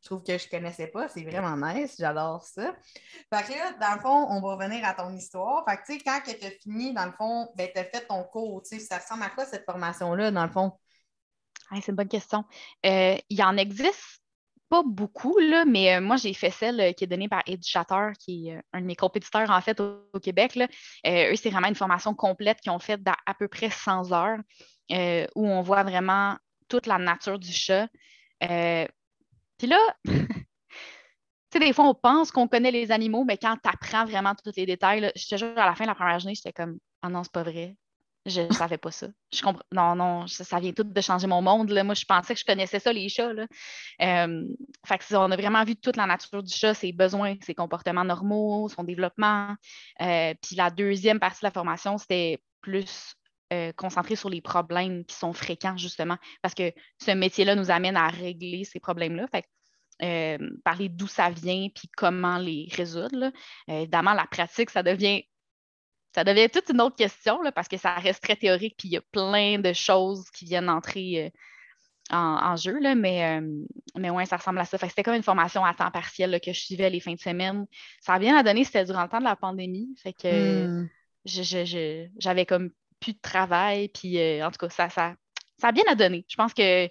Je 0.00 0.06
trouve 0.06 0.22
que 0.22 0.38
je 0.38 0.46
ne 0.46 0.50
connaissais 0.50 0.86
pas. 0.86 1.08
C'est 1.08 1.24
vraiment 1.24 1.56
nice. 1.56 1.96
J'adore 1.98 2.44
ça. 2.44 2.74
Fait 3.32 3.44
que 3.44 3.58
là, 3.58 3.72
dans 3.80 3.94
le 3.94 4.00
fond, 4.00 4.26
on 4.30 4.40
va 4.40 4.54
revenir 4.54 4.84
à 4.84 4.94
ton 4.94 5.14
histoire. 5.14 5.64
Fait 5.68 5.76
que, 5.76 5.92
tu 5.92 6.04
quand 6.04 6.20
tu 6.24 6.30
as 6.46 6.50
fini, 6.50 6.94
dans 6.94 7.06
le 7.06 7.12
fond, 7.12 7.48
ben, 7.56 7.68
tu 7.72 7.80
as 7.80 7.84
fait 7.84 8.06
ton 8.06 8.22
cours. 8.24 8.62
Ça 8.64 8.98
ressemble 8.98 9.24
à 9.24 9.30
quoi 9.30 9.44
cette 9.44 9.64
formation-là, 9.64 10.30
dans 10.30 10.44
le 10.44 10.50
fond? 10.50 10.72
c'est 11.76 11.88
une 11.88 11.96
bonne 11.96 12.08
question. 12.08 12.44
Euh, 12.86 13.16
il 13.28 13.42
en 13.42 13.56
existe 13.56 14.22
pas 14.68 14.82
beaucoup, 14.84 15.38
là, 15.38 15.64
mais 15.64 15.96
euh, 15.96 16.00
moi, 16.00 16.16
j'ai 16.16 16.34
fait 16.34 16.50
celle 16.50 16.80
euh, 16.80 16.92
qui 16.92 17.04
est 17.04 17.06
donnée 17.06 17.28
par 17.28 17.42
Éducateur, 17.46 18.12
qui 18.18 18.48
est 18.48 18.60
un 18.72 18.80
de 18.80 18.86
mes 18.86 18.96
compétiteurs, 18.96 19.50
en 19.50 19.60
fait, 19.60 19.80
au, 19.80 20.20
Québec. 20.22 20.58
Eux, 21.06 21.36
c'est 21.36 21.50
vraiment 21.50 21.68
une 21.68 21.74
formation 21.74 22.14
complète 22.14 22.60
qu'ils 22.60 22.72
ont 22.72 22.78
faite 22.78 23.02
d'à 23.02 23.16
peu 23.38 23.48
près 23.48 23.70
100 23.70 24.12
heures, 24.12 24.38
où 25.34 25.46
on 25.46 25.62
voit 25.62 25.84
vraiment 25.84 26.36
toute 26.68 26.86
la 26.86 26.98
nature 26.98 27.38
du 27.38 27.52
chat. 27.52 27.88
Puis 29.58 29.66
là, 29.66 29.78
tu 30.04 30.14
sais, 31.52 31.58
des 31.58 31.72
fois, 31.72 31.86
on 31.86 31.94
pense 31.94 32.30
qu'on 32.30 32.48
connaît 32.48 32.70
les 32.70 32.92
animaux, 32.92 33.24
mais 33.24 33.36
quand 33.36 33.56
tu 33.62 33.68
apprends 33.68 34.04
vraiment 34.04 34.34
tous 34.34 34.52
les 34.56 34.66
détails, 34.66 35.10
je 35.14 35.26
te 35.26 35.36
jure, 35.36 35.58
à 35.58 35.66
la 35.66 35.74
fin 35.74 35.84
de 35.84 35.88
la 35.88 35.94
première 35.94 36.18
journée, 36.18 36.34
j'étais 36.34 36.52
comme, 36.52 36.78
ah 37.02 37.08
non, 37.08 37.22
c'est 37.24 37.32
pas 37.32 37.42
vrai. 37.42 37.76
Je 38.26 38.42
ne 38.42 38.50
savais 38.52 38.78
pas 38.78 38.90
ça. 38.90 39.08
Je 39.32 39.42
comprends. 39.42 39.62
Non, 39.72 39.94
non, 39.94 40.26
ça, 40.26 40.60
vient 40.60 40.72
tout 40.72 40.84
de 40.84 41.00
changer 41.00 41.26
mon 41.26 41.42
monde. 41.42 41.70
Là. 41.70 41.84
Moi, 41.84 41.94
je 41.94 42.04
pensais 42.04 42.34
que 42.34 42.40
je 42.40 42.44
connaissais 42.44 42.78
ça, 42.78 42.92
les 42.92 43.08
chats. 43.08 43.32
Là. 43.32 43.46
Euh, 44.02 44.44
fait 44.86 45.16
on 45.16 45.30
a 45.30 45.36
vraiment 45.36 45.64
vu 45.64 45.76
toute 45.76 45.96
la 45.96 46.06
nature 46.06 46.42
du 46.42 46.52
chat, 46.52 46.74
ses 46.74 46.92
besoins, 46.92 47.36
ses 47.42 47.54
comportements 47.54 48.04
normaux, 48.04 48.68
son 48.68 48.84
développement. 48.84 49.54
Euh, 50.00 50.34
puis 50.42 50.56
la 50.56 50.70
deuxième 50.70 51.20
partie 51.20 51.40
de 51.40 51.46
la 51.46 51.52
formation, 51.52 51.98
c'était 51.98 52.38
plus 52.60 53.14
euh, 53.52 53.72
concentré 53.72 54.16
sur 54.16 54.30
les 54.30 54.40
problèmes 54.40 55.04
qui 55.04 55.16
sont 55.16 55.32
fréquents, 55.32 55.76
justement, 55.76 56.16
parce 56.42 56.54
que 56.54 56.72
ce 57.02 57.10
métier-là 57.12 57.54
nous 57.54 57.70
amène 57.70 57.96
à 57.96 58.08
régler 58.08 58.64
ces 58.64 58.80
problèmes-là. 58.80 59.26
Fait 59.28 59.44
parler 60.64 60.88
d'où 60.88 61.08
ça 61.08 61.28
vient 61.28 61.68
puis 61.74 61.88
comment 61.96 62.38
les 62.38 62.68
résoudre. 62.70 63.32
évidemment, 63.66 64.14
la 64.14 64.26
pratique, 64.26 64.70
ça 64.70 64.84
devient 64.84 65.24
ça 66.14 66.24
devient 66.24 66.48
toute 66.48 66.70
une 66.70 66.80
autre 66.80 66.96
question 66.96 67.38
parce 67.54 67.68
que 67.68 67.76
ça 67.76 67.94
reste 67.94 68.22
très 68.22 68.36
théorique, 68.36 68.74
puis 68.76 68.88
il 68.88 68.92
y 68.92 68.96
a 68.96 69.02
plein 69.12 69.58
de 69.58 69.72
choses 69.72 70.28
qui 70.30 70.46
viennent 70.46 70.68
entrer 70.68 71.26
euh, 71.26 71.30
en, 72.10 72.56
jeu, 72.56 72.78
là, 72.80 72.94
mais, 72.94 73.38
euh, 73.38 73.64
mais 73.96 74.10
ouais, 74.10 74.24
ça 74.24 74.38
ressemble 74.38 74.58
à 74.58 74.64
ça. 74.64 74.78
C'était 74.78 75.02
comme 75.02 75.14
une 75.14 75.22
formation 75.22 75.64
à 75.64 75.74
temps 75.74 75.90
partiel 75.90 76.40
que 76.40 76.52
je 76.52 76.60
suivais 76.60 76.88
les 76.90 77.00
fins 77.00 77.12
de 77.12 77.20
semaine. 77.20 77.66
Ça 78.00 78.14
a 78.14 78.18
bien 78.18 78.36
à 78.36 78.42
donner, 78.42 78.64
c'était 78.64 78.84
durant 78.84 79.02
le 79.02 79.08
temps 79.08 79.18
de 79.18 79.24
la 79.24 79.36
pandémie. 79.36 79.94
Fait 80.02 80.14
que 80.14 80.66
hmm. 80.66 80.88
j'avais 81.24 82.46
comme 82.46 82.70
plus 83.00 83.14
de 83.14 83.20
travail, 83.20 83.88
puis 83.88 84.18
euh, 84.18 84.46
en 84.46 84.50
tout 84.50 84.58
cas, 84.58 84.68
ça, 84.68 84.88
ça, 84.88 85.14
ça 85.58 85.68
a 85.68 85.72
bien 85.72 85.84
à 85.88 85.94
donner. 85.94 86.24
Je 86.28 86.36
pense 86.36 86.54
que 86.54 86.88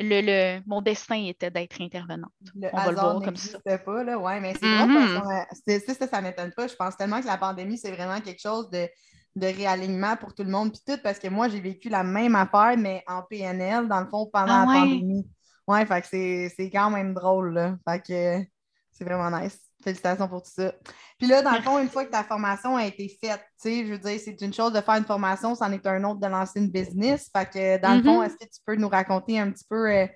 le, 0.00 0.60
mon 0.66 0.80
destin 0.80 1.26
était 1.26 1.50
d'être 1.50 1.80
intervenante. 1.80 2.32
Le 2.54 2.68
On 2.72 2.76
va 2.76 2.90
le 2.90 2.94
voir 2.96 3.22
comme 3.22 3.36
ça. 3.36 3.58
pas, 3.78 4.04
là, 4.04 4.18
ouais, 4.18 4.40
mais 4.40 4.54
c'est 4.54 4.66
mm 4.66 5.80
ça, 5.98 6.06
ça 6.06 6.20
m'étonne 6.20 6.52
pas. 6.52 6.68
Je 6.68 6.74
pense 6.74 6.96
tellement 6.96 7.20
que 7.20 7.26
la 7.26 7.36
pandémie, 7.36 7.78
c'est 7.78 7.90
vraiment 7.90 8.20
quelque 8.20 8.40
chose 8.40 8.70
de, 8.70 8.88
de 9.36 9.46
réalignement 9.46 10.16
pour 10.16 10.34
tout 10.34 10.44
le 10.44 10.50
monde, 10.50 10.72
puis 10.72 10.82
tout, 10.86 11.00
parce 11.02 11.18
que 11.18 11.28
moi, 11.28 11.48
j'ai 11.48 11.60
vécu 11.60 11.88
la 11.88 12.04
même 12.04 12.36
affaire, 12.36 12.76
mais 12.78 13.02
en 13.06 13.22
PNL, 13.22 13.88
dans 13.88 14.00
le 14.00 14.06
fond, 14.06 14.28
pendant 14.32 14.52
ah 14.52 14.66
la 14.66 14.80
pandémie. 14.80 15.26
Ouais, 15.66 15.84
fait 15.84 16.00
que 16.00 16.48
c'est 16.56 16.70
quand 16.70 16.90
même 16.90 17.12
drôle, 17.12 17.54
là. 17.54 17.76
Fait 17.86 18.00
que 18.00 18.46
c'est 18.92 19.04
vraiment 19.04 19.36
nice. 19.38 19.67
Félicitations 19.82 20.28
pour 20.28 20.42
tout 20.42 20.50
ça. 20.50 20.74
Puis 21.18 21.28
là, 21.28 21.40
dans 21.42 21.52
le 21.52 21.62
fond, 21.62 21.78
une 21.78 21.88
fois 21.88 22.04
que 22.04 22.10
ta 22.10 22.24
formation 22.24 22.76
a 22.76 22.84
été 22.86 23.08
faite, 23.08 23.40
tu 23.40 23.68
sais, 23.70 23.86
je 23.86 23.92
veux 23.92 23.98
dire, 23.98 24.18
c'est 24.18 24.40
une 24.40 24.52
chose 24.52 24.72
de 24.72 24.80
faire 24.80 24.96
une 24.96 25.04
formation, 25.04 25.54
c'en 25.54 25.70
est 25.70 25.86
un 25.86 26.02
autre 26.04 26.20
de 26.20 26.26
lancer 26.26 26.58
une 26.60 26.70
business. 26.70 27.30
Fait 27.34 27.48
que 27.48 27.80
dans 27.80 27.94
le 27.94 28.02
fond, 28.02 28.20
mm-hmm. 28.20 28.26
est-ce 28.26 28.36
que 28.36 28.44
tu 28.44 28.60
peux 28.66 28.74
nous 28.74 28.88
raconter 28.88 29.38
un 29.38 29.50
petit 29.50 29.66
peu 29.68 29.88
euh, 29.90 30.06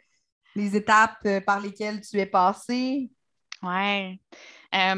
les 0.57 0.75
étapes 0.77 1.19
euh, 1.27 1.41
par 1.41 1.61
lesquelles 1.61 2.01
tu 2.01 2.19
es 2.19 2.27
passée? 2.27 3.11
Ouais. 3.63 4.19
ça 4.73 4.97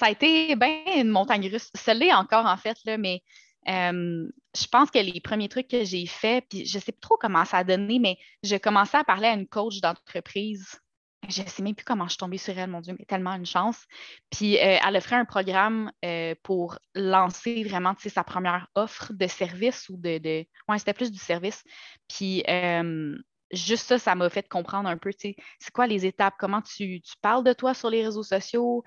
a 0.00 0.10
été 0.10 0.54
bien 0.56 0.82
une 0.96 1.08
montagne 1.08 1.48
russe. 1.50 1.70
Ça 1.74 1.94
l'est 1.94 2.12
encore, 2.12 2.44
en 2.44 2.58
fait, 2.58 2.76
là, 2.84 2.98
mais 2.98 3.22
je 3.66 4.66
pense 4.70 4.90
que 4.90 4.98
les 4.98 5.20
premiers 5.22 5.48
trucs 5.48 5.68
que 5.68 5.84
j'ai 5.84 6.04
faits, 6.04 6.44
puis 6.50 6.66
je 6.66 6.76
ne 6.76 6.82
sais 6.82 6.92
pas 6.92 7.00
trop 7.00 7.16
comment 7.18 7.46
ça 7.46 7.58
a 7.58 7.64
donné, 7.64 7.98
mais 7.98 8.18
j'ai 8.42 8.60
commencé 8.60 8.98
à 8.98 9.04
parler 9.04 9.28
à 9.28 9.32
une 9.32 9.46
coach 9.46 9.80
d'entreprise 9.80 10.78
je 11.28 11.42
ne 11.42 11.48
sais 11.48 11.62
même 11.62 11.74
plus 11.74 11.84
comment 11.84 12.04
je 12.04 12.10
suis 12.10 12.18
tombée 12.18 12.38
sur 12.38 12.58
elle, 12.58 12.70
mon 12.70 12.80
Dieu, 12.80 12.94
mais 12.98 13.04
tellement 13.04 13.32
une 13.32 13.46
chance. 13.46 13.84
Puis 14.30 14.56
euh, 14.56 14.78
elle 14.86 14.96
a 14.96 15.00
fait 15.00 15.14
un 15.14 15.24
programme 15.24 15.90
euh, 16.04 16.34
pour 16.42 16.78
lancer 16.94 17.64
vraiment 17.64 17.94
sa 17.98 18.24
première 18.24 18.68
offre 18.74 19.12
de 19.12 19.26
service 19.26 19.88
ou 19.88 19.96
de. 19.96 20.18
de... 20.18 20.46
Ouais, 20.68 20.78
c'était 20.78 20.94
plus 20.94 21.10
du 21.10 21.18
service. 21.18 21.62
Puis 22.08 22.42
euh, 22.48 23.16
juste 23.52 23.86
ça, 23.86 23.98
ça 23.98 24.14
m'a 24.14 24.28
fait 24.30 24.48
comprendre 24.48 24.88
un 24.88 24.96
peu, 24.96 25.10
c'est 25.18 25.36
quoi 25.72 25.86
les 25.86 26.06
étapes, 26.06 26.34
comment 26.38 26.62
tu, 26.62 27.00
parles 27.22 27.44
de 27.44 27.52
toi 27.52 27.74
sur 27.74 27.90
les 27.90 28.04
réseaux 28.04 28.22
sociaux, 28.22 28.82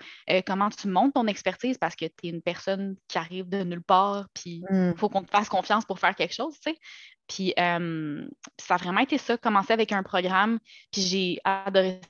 comment 0.46 0.68
tu 0.68 0.88
montes 0.88 1.14
ton 1.14 1.26
expertise? 1.26 1.78
Parce 1.78 1.96
que 1.96 2.04
tu 2.04 2.26
es 2.26 2.30
une 2.30 2.42
personne 2.42 2.96
qui 3.08 3.18
arrive 3.18 3.48
de 3.48 3.62
nulle 3.62 3.82
part, 3.82 4.26
puis 4.34 4.62
il 4.70 4.76
mmh. 4.76 4.96
faut 4.96 5.08
qu'on 5.08 5.22
te 5.22 5.30
fasse 5.30 5.48
confiance 5.48 5.86
pour 5.86 5.98
faire 5.98 6.14
quelque 6.14 6.34
chose, 6.34 6.54
tu 6.60 6.72
sais. 6.72 6.78
Puis 7.28 7.54
ça 7.56 8.74
a 8.74 8.76
vraiment 8.76 9.00
été 9.00 9.16
ça, 9.16 9.38
commencer 9.38 9.72
avec 9.72 9.92
un 9.92 10.02
programme, 10.02 10.58
puis 10.92 11.02
j'ai 11.02 11.38
adoré 11.44 12.00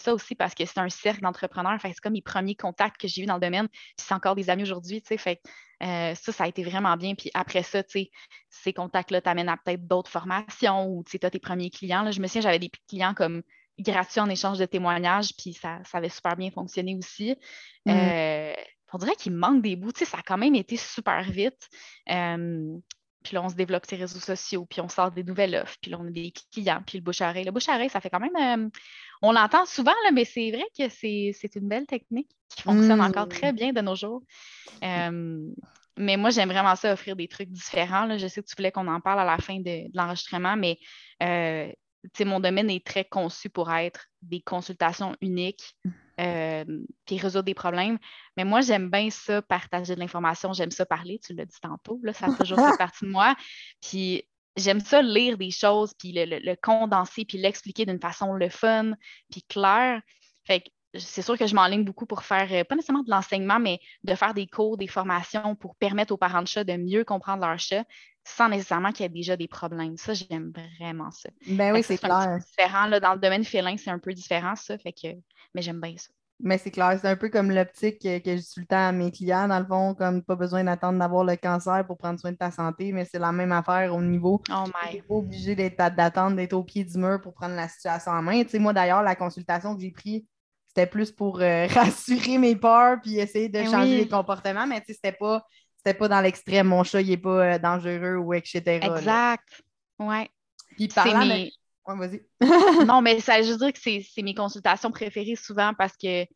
ça 0.00 0.14
aussi 0.14 0.34
parce 0.34 0.54
que 0.54 0.64
c'est 0.64 0.78
un 0.78 0.88
cercle 0.88 1.22
d'entrepreneurs. 1.22 1.78
c'est 1.82 2.00
comme 2.00 2.14
les 2.14 2.22
premiers 2.22 2.54
contacts 2.54 3.00
que 3.00 3.08
j'ai 3.08 3.22
eu 3.22 3.26
dans 3.26 3.34
le 3.34 3.40
domaine. 3.40 3.68
Puis 3.68 4.06
c'est 4.06 4.14
encore 4.14 4.34
des 4.34 4.50
amis 4.50 4.62
aujourd'hui. 4.62 5.02
Fait 5.04 5.40
euh, 5.82 6.14
ça, 6.14 6.32
ça 6.32 6.44
a 6.44 6.48
été 6.48 6.62
vraiment 6.62 6.96
bien. 6.96 7.14
Puis 7.14 7.30
après 7.34 7.62
ça, 7.62 7.82
ces 7.86 8.72
contacts-là 8.72 9.20
t'amènent 9.20 9.48
à 9.48 9.56
peut-être 9.56 9.86
d'autres 9.86 10.10
formations 10.10 10.88
ou 10.88 11.04
tu 11.04 11.18
as 11.22 11.30
tes 11.30 11.38
premiers 11.38 11.70
clients. 11.70 12.02
Là. 12.02 12.10
Je 12.10 12.20
me 12.20 12.26
souviens, 12.26 12.42
j'avais 12.42 12.58
des 12.58 12.70
clients 12.88 13.14
comme 13.14 13.42
gratuits 13.78 14.20
en 14.20 14.28
échange 14.28 14.58
de 14.58 14.66
témoignages, 14.66 15.30
puis 15.36 15.54
ça, 15.54 15.78
ça 15.84 15.98
avait 15.98 16.10
super 16.10 16.36
bien 16.36 16.50
fonctionné 16.50 16.96
aussi. 16.96 17.34
Mmh. 17.86 17.90
Euh, 17.90 18.52
on 18.92 18.98
dirait 18.98 19.14
qu'il 19.14 19.32
manque 19.32 19.62
des 19.62 19.76
bouts. 19.76 19.92
ça 19.94 20.18
a 20.18 20.22
quand 20.22 20.38
même 20.38 20.54
été 20.54 20.76
super 20.76 21.22
vite. 21.30 21.68
Euh, 22.10 22.76
puis 23.22 23.34
là, 23.34 23.42
on 23.42 23.48
se 23.48 23.54
développe 23.54 23.84
ses 23.86 23.96
réseaux 23.96 24.18
sociaux, 24.18 24.66
puis 24.68 24.80
on 24.80 24.88
sort 24.88 25.10
des 25.10 25.22
nouvelles 25.22 25.54
offres, 25.54 25.76
puis 25.80 25.90
là, 25.90 25.98
on 26.00 26.06
a 26.06 26.10
des 26.10 26.32
clients, 26.52 26.82
puis 26.86 26.98
le 26.98 27.04
bouche 27.04 27.20
à 27.20 27.28
oreille. 27.28 27.44
Le 27.44 27.50
bouche 27.50 27.68
à 27.68 27.74
oreille, 27.74 27.90
ça 27.90 28.00
fait 28.00 28.10
quand 28.10 28.20
même. 28.20 28.70
On 29.22 29.32
l'entend 29.32 29.66
souvent, 29.66 29.94
là, 30.04 30.12
mais 30.12 30.24
c'est 30.24 30.50
vrai 30.50 30.64
que 30.76 30.88
c'est 30.88 31.54
une 31.54 31.68
belle 31.68 31.86
technique 31.86 32.30
qui 32.48 32.62
fonctionne 32.62 33.00
encore 33.00 33.26
mmh. 33.26 33.30
très 33.30 33.52
bien 33.52 33.72
de 33.72 33.80
nos 33.80 33.94
jours. 33.94 34.22
mais 34.82 36.16
moi, 36.16 36.30
j'aime 36.30 36.48
vraiment 36.50 36.76
ça, 36.76 36.92
offrir 36.92 37.16
des 37.16 37.28
trucs 37.28 37.50
différents. 37.50 38.16
Je 38.16 38.26
sais 38.26 38.42
que 38.42 38.46
tu 38.48 38.56
voulais 38.56 38.72
qu'on 38.72 38.88
en 38.88 39.00
parle 39.00 39.20
à 39.20 39.24
la 39.24 39.38
fin 39.38 39.60
de, 39.60 39.84
l'enregistrement, 39.94 40.56
mais 40.56 40.78
euh, 41.22 41.70
mon 42.20 42.40
domaine 42.40 42.70
est 42.70 42.84
très 42.84 43.04
conçu 43.04 43.50
pour 43.50 43.70
être 43.72 44.06
des 44.22 44.40
consultations 44.40 45.14
uniques, 45.20 45.76
euh, 46.20 46.64
puis 47.06 47.18
résoudre 47.18 47.44
des 47.44 47.54
problèmes. 47.54 47.98
Mais 48.36 48.44
moi, 48.44 48.60
j'aime 48.60 48.90
bien 48.90 49.10
ça, 49.10 49.42
partager 49.42 49.94
de 49.94 50.00
l'information, 50.00 50.52
j'aime 50.52 50.70
ça 50.70 50.86
parler, 50.86 51.20
tu 51.24 51.34
l'as 51.34 51.44
dit 51.44 51.60
tantôt, 51.60 52.00
là, 52.02 52.12
ça 52.12 52.26
a 52.26 52.32
toujours 52.32 52.58
fait 52.58 52.78
partie 52.78 53.04
de 53.04 53.10
moi. 53.10 53.34
Puis 53.80 54.24
j'aime 54.56 54.80
ça 54.80 55.02
lire 55.02 55.38
des 55.38 55.50
choses, 55.50 55.92
puis 55.98 56.12
le, 56.14 56.54
condenser, 56.56 57.24
puis 57.24 57.38
l'expliquer 57.38 57.86
d'une 57.86 58.00
façon 58.00 58.32
le 58.34 58.48
fun, 58.48 58.92
puis 59.30 59.42
claire. 59.42 60.00
Fait 60.44 60.60
que 60.60 60.68
c'est 60.98 61.22
sûr 61.22 61.38
que 61.38 61.46
je 61.46 61.54
m'enligne 61.54 61.84
beaucoup 61.84 62.06
pour 62.06 62.24
faire, 62.24 62.48
euh, 62.50 62.64
pas 62.64 62.74
nécessairement 62.74 63.04
de 63.04 63.10
l'enseignement, 63.10 63.60
mais 63.60 63.78
de 64.02 64.14
faire 64.14 64.34
des 64.34 64.46
cours, 64.46 64.76
des 64.76 64.88
formations 64.88 65.54
pour 65.54 65.76
permettre 65.76 66.12
aux 66.12 66.16
parents 66.16 66.42
de 66.42 66.48
chat 66.48 66.64
de 66.64 66.76
mieux 66.76 67.04
comprendre 67.04 67.46
leur 67.46 67.58
chat 67.58 67.84
sans 68.24 68.48
nécessairement 68.48 68.92
qu'il 68.92 69.04
y 69.04 69.06
ait 69.06 69.08
déjà 69.08 69.36
des 69.36 69.48
problèmes. 69.48 69.96
Ça, 69.96 70.14
j'aime 70.14 70.52
vraiment 70.78 71.10
ça. 71.10 71.30
Ben 71.46 71.72
oui, 71.72 71.82
c'est 71.82 71.98
clair. 71.98 72.38
Différent, 72.44 72.86
là, 72.86 73.00
dans 73.00 73.14
le 73.14 73.20
domaine 73.20 73.44
félin, 73.44 73.76
c'est 73.76 73.90
un 73.90 73.98
peu 73.98 74.12
différent, 74.12 74.56
ça, 74.56 74.76
fait 74.78 74.92
que, 74.92 75.08
mais 75.54 75.62
j'aime 75.62 75.80
bien 75.80 75.96
ça. 75.96 76.10
Mais 76.42 76.58
c'est 76.58 76.70
clair, 76.70 76.98
c'est 77.00 77.08
un 77.08 77.16
peu 77.16 77.28
comme 77.28 77.50
l'optique 77.50 78.00
que, 78.00 78.18
que 78.18 78.36
je 78.36 78.42
suis 78.42 78.62
le 78.62 78.66
temps 78.66 78.88
à 78.88 78.92
mes 78.92 79.10
clients, 79.10 79.46
dans 79.48 79.58
le 79.58 79.66
fond, 79.66 79.94
comme 79.94 80.22
pas 80.22 80.36
besoin 80.36 80.64
d'attendre 80.64 80.98
d'avoir 80.98 81.24
le 81.24 81.36
cancer 81.36 81.86
pour 81.86 81.98
prendre 81.98 82.18
soin 82.18 82.32
de 82.32 82.36
ta 82.36 82.50
santé, 82.50 82.92
mais 82.92 83.04
c'est 83.04 83.18
la 83.18 83.32
même 83.32 83.52
affaire 83.52 83.94
au 83.94 84.00
niveau. 84.00 84.40
Oh 84.50 84.64
my. 84.66 85.02
pas 85.02 85.14
obligé 85.14 85.54
d'attendre 85.54 86.36
d'être 86.36 86.54
au 86.54 86.64
pied 86.64 86.84
du 86.84 86.96
mur 86.96 87.20
pour 87.20 87.34
prendre 87.34 87.54
la 87.54 87.68
situation 87.68 88.12
en 88.12 88.22
main. 88.22 88.42
Tu 88.42 88.50
sais, 88.50 88.58
moi, 88.58 88.72
d'ailleurs, 88.72 89.02
la 89.02 89.16
consultation 89.16 89.74
que 89.74 89.82
j'ai 89.82 89.90
prise, 89.90 90.22
c'était 90.68 90.86
plus 90.86 91.10
pour 91.10 91.40
euh, 91.40 91.66
rassurer 91.74 92.38
mes 92.38 92.56
peurs 92.56 93.00
puis 93.02 93.18
essayer 93.18 93.48
de 93.48 93.54
ben 93.54 93.70
changer 93.70 93.98
les 93.98 94.08
comportements, 94.08 94.66
mais 94.66 94.80
tu 94.80 94.86
sais, 94.86 94.94
c'était 94.94 95.16
pas, 95.16 95.44
pas 95.84 96.08
dans 96.08 96.20
l'extrême. 96.20 96.68
Mon 96.68 96.84
chat, 96.84 97.02
il 97.02 97.10
est 97.10 97.16
pas 97.16 97.54
euh, 97.54 97.58
dangereux 97.58 98.16
ou 98.16 98.32
etc. 98.32 98.80
Exact. 98.82 99.62
Ouais. 99.98 100.30
Puis 100.76 100.88
parlant 100.88 101.26
mes... 101.26 101.52
Ouais, 101.90 102.06
vas-y. 102.06 102.22
non, 102.86 103.02
mais 103.02 103.20
ça, 103.20 103.42
je 103.42 103.52
veux 103.52 103.58
dire 103.58 103.72
que 103.72 103.78
c'est 103.80 104.22
mes 104.22 104.34
consultations 104.34 104.90
préférées 104.90 105.36
souvent 105.36 105.72
parce 105.74 105.96
que 105.96 106.26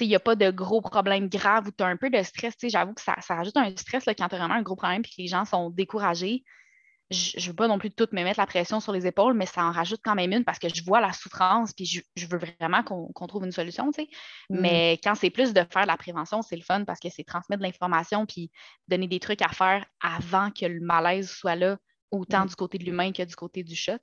il 0.00 0.08
n'y 0.08 0.14
a 0.14 0.20
pas 0.20 0.36
de 0.36 0.50
gros 0.50 0.80
problèmes 0.80 1.28
graves 1.28 1.68
ou 1.68 1.70
tu 1.70 1.84
as 1.84 1.86
un 1.86 1.96
peu 1.96 2.10
de 2.10 2.22
stress. 2.22 2.54
J'avoue 2.62 2.94
que 2.94 3.00
ça, 3.00 3.16
ça 3.20 3.34
rajoute 3.34 3.56
un 3.56 3.76
stress 3.76 4.06
là, 4.06 4.14
quand 4.14 4.28
tu 4.28 4.34
as 4.34 4.38
vraiment 4.38 4.54
un 4.54 4.62
gros 4.62 4.76
problème 4.76 5.02
et 5.04 5.08
que 5.08 5.14
les 5.18 5.26
gens 5.26 5.44
sont 5.44 5.70
découragés. 5.70 6.44
je 7.10 7.38
ne 7.38 7.46
veux 7.48 7.54
pas 7.54 7.68
non 7.68 7.78
plus 7.78 7.90
tout 7.90 8.08
me 8.12 8.24
mettre 8.24 8.40
la 8.40 8.46
pression 8.46 8.80
sur 8.80 8.92
les 8.92 9.06
épaules, 9.06 9.34
mais 9.34 9.44
ça 9.44 9.64
en 9.64 9.70
rajoute 9.70 10.00
quand 10.02 10.14
même 10.14 10.32
une 10.32 10.44
parce 10.44 10.58
que 10.58 10.68
je 10.68 10.82
vois 10.82 11.00
la 11.00 11.12
souffrance, 11.12 11.72
puis 11.74 11.84
je, 11.84 12.26
veux 12.26 12.38
vraiment 12.38 12.82
qu'on 12.82 13.26
trouve 13.26 13.44
une 13.44 13.52
solution, 13.52 13.92
tu 13.92 14.02
sais. 14.02 14.08
Mm. 14.48 14.60
Mais 14.60 15.00
quand 15.04 15.14
c'est 15.14 15.30
plus 15.30 15.52
de 15.52 15.62
faire 15.70 15.82
de 15.82 15.88
la 15.88 15.98
prévention, 15.98 16.40
c'est 16.40 16.56
le 16.56 16.62
fun 16.62 16.84
parce 16.84 17.00
que 17.00 17.10
c'est 17.10 17.24
transmettre 17.24 17.60
de 17.60 17.66
l'information, 17.66 18.24
puis 18.24 18.50
donner 18.88 19.08
des 19.08 19.20
trucs 19.20 19.42
à 19.42 19.48
faire 19.48 19.84
avant 20.00 20.50
que 20.50 20.64
le 20.64 20.80
malaise 20.80 21.30
soit 21.30 21.56
là, 21.56 21.76
autant 22.10 22.44
mm. 22.44 22.48
du 22.48 22.54
côté 22.54 22.78
de 22.78 22.84
l'humain 22.84 23.12
que 23.12 23.22
du 23.22 23.36
côté 23.36 23.62
du 23.62 23.76
chat. 23.76 24.00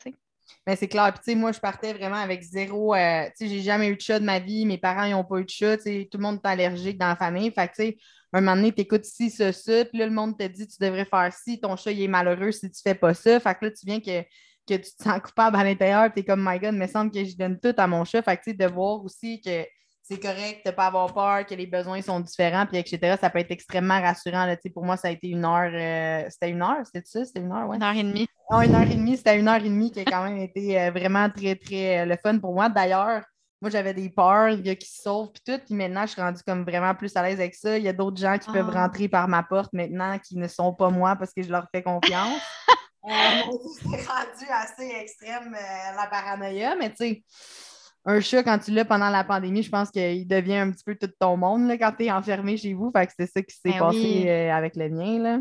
Mais 0.66 0.76
c'est 0.76 0.88
clair. 0.88 1.12
Puis, 1.14 1.24
tu 1.24 1.32
sais, 1.32 1.36
moi, 1.36 1.52
je 1.52 1.60
partais 1.60 1.94
vraiment 1.94 2.18
avec 2.18 2.42
zéro. 2.42 2.94
Euh, 2.94 3.26
tu 3.28 3.32
sais, 3.36 3.48
j'ai 3.48 3.62
jamais 3.62 3.88
eu 3.88 3.96
de 3.96 4.02
chat 4.02 4.20
de 4.20 4.26
ma 4.26 4.40
vie. 4.40 4.66
Mes 4.66 4.78
parents, 4.78 5.04
ils 5.04 5.12
n'ont 5.12 5.24
pas 5.24 5.40
eu 5.40 5.46
de 5.46 5.50
chat. 5.50 5.78
Tu 5.78 5.84
sais, 5.84 6.10
tout 6.12 6.18
le 6.18 6.24
monde 6.24 6.40
est 6.44 6.48
allergique 6.48 6.98
dans 6.98 7.08
la 7.08 7.16
famille. 7.16 7.52
Fait 7.52 7.68
que, 7.68 7.74
tu 7.74 7.84
sais, 7.84 7.98
un 8.34 8.42
moment 8.42 8.56
donné, 8.56 8.72
tu 8.72 8.82
écoutes 8.82 9.06
ci, 9.06 9.30
ça, 9.30 9.52
ça. 9.52 9.86
Puis 9.86 9.98
là, 9.98 10.06
le 10.06 10.12
monde 10.12 10.38
te 10.38 10.46
dit, 10.46 10.68
tu 10.68 10.78
devrais 10.80 11.06
faire 11.06 11.34
ci. 11.34 11.60
Ton 11.60 11.76
chat, 11.76 11.92
il 11.92 12.04
est 12.04 12.08
malheureux 12.08 12.52
si 12.52 12.70
tu 12.70 12.82
fais 12.82 12.96
pas 12.96 13.14
ça. 13.14 13.40
Fait 13.40 13.56
que 13.56 13.66
là, 13.66 13.72
tu 13.72 13.86
viens 13.86 14.00
que, 14.00 14.22
que 14.68 14.76
tu 14.76 14.96
te 14.96 15.04
sens 15.04 15.20
coupable 15.22 15.58
à 15.58 15.64
l'intérieur. 15.64 16.12
Tu 16.14 16.20
es 16.20 16.24
comme, 16.24 16.44
my 16.48 16.60
God, 16.60 16.74
il 16.74 16.80
me 16.80 16.88
semble 16.88 17.12
que 17.12 17.24
je 17.24 17.36
donne 17.36 17.60
tout 17.60 17.74
à 17.78 17.88
mon 17.88 18.06
chat. 18.06 18.22
Fait 18.22 18.38
que, 18.38 18.44
tu 18.44 18.52
sais, 18.52 18.58
de 18.58 18.66
voir 18.66 19.04
aussi 19.04 19.42
que 19.42 19.66
c'est 20.10 20.20
correct 20.20 20.66
de 20.66 20.72
ne 20.72 20.76
pas 20.76 20.88
avoir 20.88 21.14
peur, 21.14 21.46
que 21.46 21.54
les 21.54 21.68
besoins 21.68 22.02
sont 22.02 22.20
différents, 22.20 22.66
puis 22.66 22.80
etc. 22.80 23.16
Ça 23.22 23.30
peut 23.30 23.38
être 23.38 23.52
extrêmement 23.52 24.02
rassurant. 24.02 24.46
Là, 24.46 24.58
pour 24.74 24.84
moi, 24.84 24.98
ça 24.98 25.10
a 25.10 25.12
été 25.12 25.28
une 25.28 25.46
heure. 25.46 25.72
Euh, 25.72 26.28
c'était 26.32 26.50
une 26.50 26.64
heure, 26.64 26.84
c'était 26.84 27.06
ça? 27.06 27.24
C'était 27.26 27.42
une 27.42 27.52
heure, 27.52 27.68
ouais. 27.68 27.78
Une 27.78 27.84
heure 27.84 27.96
et 27.96 28.04
demie. 28.04 28.28
Oh, 28.50 28.60
une 28.62 28.74
heure 28.74 28.90
et 28.90 28.96
demie, 28.96 29.18
c'était 29.18 29.38
une 29.38 29.48
heure 29.48 29.64
et 29.64 29.70
demie 29.70 29.92
qui 29.92 30.00
a 30.00 30.06
quand 30.06 30.24
même 30.24 30.40
été 30.40 30.82
euh, 30.82 30.90
vraiment 30.90 31.30
très, 31.30 31.56
très 31.56 32.00
euh, 32.00 32.06
le 32.06 32.18
fun 32.18 32.40
pour 32.40 32.56
moi. 32.56 32.70
D'ailleurs, 32.70 33.22
moi, 33.62 33.70
j'avais 33.70 33.94
des 33.94 34.10
peurs, 34.10 34.50
il 34.50 34.66
y 34.66 34.72
a 34.72 34.76
qui 34.76 34.88
se 34.88 35.04
sauvent, 35.04 35.30
puis 35.32 35.44
tout. 35.46 35.62
Puis 35.64 35.76
maintenant, 35.76 36.08
je 36.08 36.14
suis 36.14 36.22
rendue 36.22 36.42
comme 36.48 36.64
vraiment 36.64 36.96
plus 36.96 37.16
à 37.16 37.22
l'aise 37.22 37.40
avec 37.40 37.54
ça. 37.54 37.78
Il 37.78 37.84
y 37.84 37.90
a 37.90 37.94
d'autres 37.94 38.20
gens 38.20 38.40
qui 38.40 38.52
peuvent 38.52 38.72
ah. 38.74 38.86
rentrer 38.86 39.10
par 39.10 39.28
ma 39.28 39.44
porte 39.44 39.74
maintenant 39.74 40.18
qui 40.18 40.38
ne 40.38 40.48
sont 40.48 40.74
pas 40.74 40.90
moi 40.90 41.18
parce 41.18 41.34
que 41.34 41.44
je 41.44 41.52
leur 41.52 41.68
fais 41.72 41.84
confiance. 41.84 42.42
c'est 43.04 44.08
rendu 44.08 44.46
assez 44.50 44.92
extrême, 45.02 45.56
la 45.96 46.08
paranoïa, 46.08 46.76
mais 46.76 46.90
tu 46.90 46.98
sais 46.98 47.24
un 48.06 48.20
chat, 48.22 48.44
quand 48.44 48.58
tu 48.60 48.72
l'as 48.72 48.86
pendant 48.86 49.10
la 49.10 49.24
pandémie, 49.24 49.62
je 49.62 49.70
pense 49.70 49.92
qu'il 49.92 50.28
devient 50.28 50.58
un 50.58 50.72
petit 50.72 50.84
peu 50.84 50.96
tout 50.96 51.12
ton 51.20 51.38
monde 51.38 51.68
là, 51.68 51.78
quand 51.78 51.92
tu 51.98 52.06
es 52.06 52.12
enfermé 52.12 52.58
chez 52.58 52.74
vous. 52.74 52.92
Fait 52.92 53.08
que 53.08 53.14
c'est 53.18 53.28
ça 53.28 53.42
qui 53.42 53.56
s'est 53.56 53.72
ben 53.72 53.80
passé 53.80 54.26
euh, 54.28 54.54
avec 54.54 54.76
le 54.76 54.90
mien. 54.90 55.20
Là. 55.20 55.40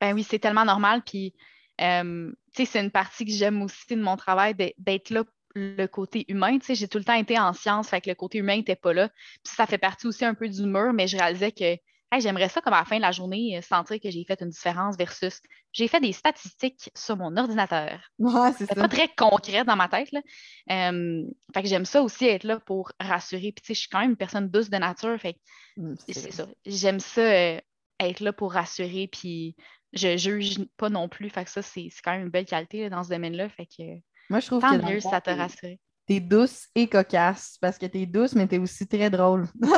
Ben 0.00 0.14
oui, 0.14 0.24
c'est 0.28 0.38
tellement 0.38 0.64
normal. 0.64 1.02
Puis, 1.04 1.34
euh, 1.80 2.32
c'est 2.54 2.80
une 2.80 2.90
partie 2.90 3.24
que 3.24 3.32
j'aime 3.32 3.62
aussi 3.62 3.94
de 3.94 4.02
mon 4.02 4.16
travail, 4.16 4.54
d'être 4.78 5.10
là 5.10 5.24
le 5.54 5.86
côté 5.86 6.24
humain. 6.28 6.58
j'ai 6.66 6.88
tout 6.88 6.98
le 6.98 7.04
temps 7.04 7.14
été 7.14 7.38
en 7.38 7.52
science, 7.52 7.88
fait 7.88 8.00
que 8.00 8.08
le 8.08 8.14
côté 8.14 8.38
humain 8.38 8.56
n'était 8.56 8.76
pas 8.76 8.92
là. 8.92 9.08
Puis 9.44 9.54
ça 9.54 9.66
fait 9.66 9.78
partie 9.78 10.06
aussi 10.06 10.24
un 10.24 10.34
peu 10.34 10.48
du 10.48 10.62
mur, 10.64 10.92
mais 10.92 11.06
je 11.06 11.16
réalisais 11.16 11.52
que 11.52 11.76
j'aimerais 12.20 12.48
ça 12.48 12.60
comme 12.60 12.72
à 12.72 12.80
la 12.80 12.84
fin 12.84 12.96
de 12.96 13.02
la 13.02 13.12
journée 13.12 13.56
euh, 13.56 13.62
sentir 13.62 13.98
que 14.00 14.10
j'ai 14.10 14.24
fait 14.24 14.40
une 14.40 14.50
différence 14.50 14.96
versus 14.96 15.40
j'ai 15.72 15.88
fait 15.88 16.00
des 16.00 16.12
statistiques 16.12 16.90
sur 16.94 17.16
mon 17.16 17.36
ordinateur. 17.36 17.98
c'est 18.58 18.74
pas 18.74 18.88
très 18.88 19.08
concret 19.08 19.64
dans 19.64 19.76
ma 19.76 19.88
tête. 19.88 20.10
Là. 20.12 20.20
fait 20.68 21.62
que 21.62 21.68
j'aime 21.68 21.84
ça 21.84 22.02
aussi 22.02 22.26
être 22.26 22.44
là 22.44 22.60
pour 22.60 22.92
rassurer. 23.00 23.52
Puis 23.52 23.74
je 23.74 23.80
suis 23.80 23.88
quand 23.88 24.00
même 24.00 24.10
une 24.10 24.16
personne 24.16 24.48
douce 24.48 24.70
de 24.70 24.76
nature. 24.76 25.18
Fait 25.20 25.36
mmh, 25.76 25.94
c'est 26.08 26.32
ça. 26.32 26.46
J'aime 26.66 27.00
ça 27.00 27.22
euh, 27.22 27.60
être 28.00 28.20
là 28.20 28.32
pour 28.32 28.52
rassurer. 28.52 29.08
Puis 29.10 29.56
je 29.92 30.16
juge 30.16 30.58
pas 30.76 30.90
non 30.90 31.08
plus. 31.08 31.30
Fait 31.30 31.44
que 31.44 31.50
ça, 31.50 31.62
c'est 31.62 31.88
quand 32.04 32.12
même 32.12 32.22
une 32.22 32.30
belle 32.30 32.46
qualité 32.46 32.88
dans 32.90 33.02
ce 33.02 33.10
domaine-là. 33.10 33.48
Fait 33.48 33.66
que 33.66 33.82
Moi, 34.28 34.40
je 34.40 34.46
trouve 34.46 34.60
tant 34.60 34.78
mieux 34.78 35.00
ça 35.00 35.20
te 35.20 35.30
rassure 35.30 35.76
t'es 36.06 36.20
douce 36.20 36.68
et 36.74 36.88
cocasse 36.88 37.56
parce 37.60 37.78
que 37.78 37.86
t'es 37.86 38.06
douce, 38.06 38.34
mais 38.34 38.46
t'es 38.46 38.58
aussi 38.58 38.86
très 38.86 39.10
drôle. 39.10 39.46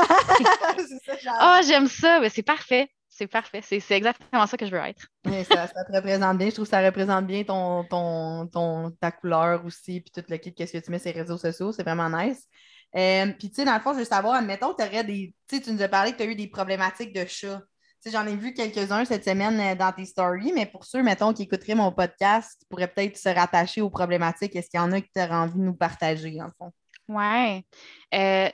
Ah, 1.27 1.61
oh, 1.61 1.67
j'aime 1.67 1.87
ça, 1.87 2.21
mais 2.21 2.29
c'est 2.29 2.43
parfait. 2.43 2.89
C'est 3.09 3.29
parfait. 3.29 3.61
C'est 3.63 3.79
exactement 3.93 4.47
ça 4.47 4.57
que 4.57 4.67
je 4.67 4.73
veux 4.73 4.81
être. 4.81 5.07
ça, 5.49 5.69
te 5.69 5.97
représente 5.97 6.37
bien. 6.37 6.49
Je 6.49 6.55
trouve 6.55 6.65
que 6.65 6.71
ça 6.71 6.85
représente 6.85 7.27
bien 7.27 7.45
ton, 7.45 7.85
ton, 7.85 8.47
ton 8.49 8.91
ta 9.01 9.13
couleur 9.13 9.65
aussi, 9.65 10.01
puis 10.01 10.11
tout 10.13 10.25
le 10.29 10.37
kit, 10.37 10.53
qu'est-ce 10.53 10.73
que 10.73 10.85
tu 10.85 10.91
mets 10.91 10.99
sur 10.99 11.13
les 11.13 11.21
réseaux 11.21 11.39
sociaux. 11.39 11.73
C'est 11.73 11.85
vraiment 11.85 12.11
nice. 12.11 12.49
Euh, 12.97 13.27
puis, 13.39 13.51
tu 13.51 13.57
sais, 13.57 13.65
dans 13.65 13.75
le 13.75 13.81
fond, 13.81 13.93
je 13.93 14.01
veux 14.01 14.05
savoir, 14.05 14.35
admettons, 14.35 14.75
tu 14.75 14.85
aurais 14.85 15.05
des. 15.05 15.35
Tu 15.49 15.57
sais, 15.57 15.63
tu 15.63 15.73
nous 15.73 15.83
as 15.83 15.89
parlé 15.89 16.13
que 16.13 16.17
tu 16.17 16.23
as 16.25 16.27
eu 16.27 16.35
des 16.35 16.49
problématiques 16.49 17.15
de 17.15 17.25
chat. 17.27 17.63
J'en 18.07 18.27
ai 18.27 18.37
vu 18.37 18.53
quelques-uns 18.53 19.05
cette 19.07 19.25
semaine 19.25 19.59
euh, 19.61 19.75
dans 19.75 19.91
tes 19.93 20.05
stories, 20.05 20.53
mais 20.53 20.67
pour 20.67 20.85
ceux, 20.85 21.03
mettons, 21.03 21.33
qui 21.33 21.43
écouteraient 21.45 21.75
mon 21.75 21.91
podcast, 21.91 22.59
qui 22.59 22.67
pourraient 22.67 22.93
peut-être 22.93 23.17
se 23.17 23.31
rattacher 23.31 23.81
aux 23.81 23.89
problématiques, 23.89 24.55
est-ce 24.55 24.69
qu'il 24.69 24.79
y 24.79 24.83
en 24.83 24.93
a 24.93 25.01
qui 25.01 25.11
auraient 25.17 25.31
envie 25.31 25.59
de 25.59 25.65
nous 25.65 25.75
partager, 25.75 26.41
en 26.43 26.51
fond? 26.59 26.71
Oui. 27.09 27.65
Euh, 28.15 28.49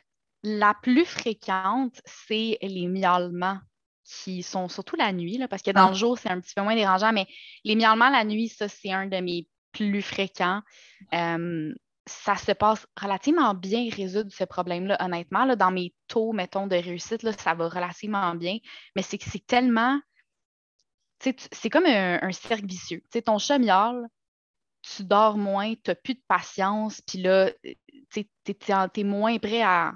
la 0.45 0.75
plus 0.83 1.05
fréquente, 1.05 2.01
c'est 2.05 2.59
les 2.63 2.87
miaulements 2.87 3.59
qui 4.05 4.43
sont 4.43 4.69
surtout 4.69 4.97
la 4.97 5.13
nuit, 5.13 5.39
là, 5.39 5.49
parce 5.49 5.63
que 5.63 5.73
dans 5.73 5.87
ah. 5.87 5.91
le 5.91 5.97
jour, 5.97 6.19
c'est 6.19 6.31
un 6.31 6.41
petit 6.41 6.55
peu 6.55 6.63
moins 6.63 6.77
dérangeant, 6.77 7.13
mais 7.13 7.27
les 7.65 7.75
miaulements 7.75 8.11
la 8.11 8.25
nuit, 8.25 8.49
ça, 8.49 8.69
c'est 8.69 8.93
un 8.93 9.07
de 9.07 9.19
mes 9.19 9.49
plus 9.73 10.03
fréquents. 10.03 10.63
Euh, 11.13 11.73
ça 12.11 12.37
se 12.37 12.53
passe 12.53 12.87
relativement 13.01 13.55
bien 13.55 13.89
résoudre 13.95 14.33
ce 14.33 14.45
problème-là, 14.45 14.97
honnêtement. 15.01 15.45
Là, 15.45 15.57
dans 15.57 15.71
mes 15.71 15.95
taux, 16.09 16.33
mettons, 16.33 16.67
de 16.67 16.77
réussite, 16.77 17.23
là, 17.23 17.33
ça 17.33 17.55
va 17.55 17.69
relativement 17.69 18.35
bien. 18.35 18.59
Mais 18.97 19.03
c'est 19.03 19.17
que 19.17 19.25
c'est 19.31 19.47
tellement. 19.47 19.99
C'est 21.21 21.71
comme 21.71 21.85
un, 21.87 22.33
cercle 22.33 22.67
vicieux. 22.67 23.03
ton 23.25 23.39
chat 23.39 23.59
miaule, 23.59 24.09
tu 24.83 25.05
dors 25.05 25.37
moins, 25.37 25.75
tu 25.75 25.91
n'as 25.91 25.95
plus 25.95 26.15
de 26.15 26.23
patience, 26.27 27.03
puis 27.03 27.21
là, 27.21 27.51
tu 28.11 28.27
es, 28.97 29.05
moins 29.05 29.39
prêt 29.39 29.63
à. 29.63 29.93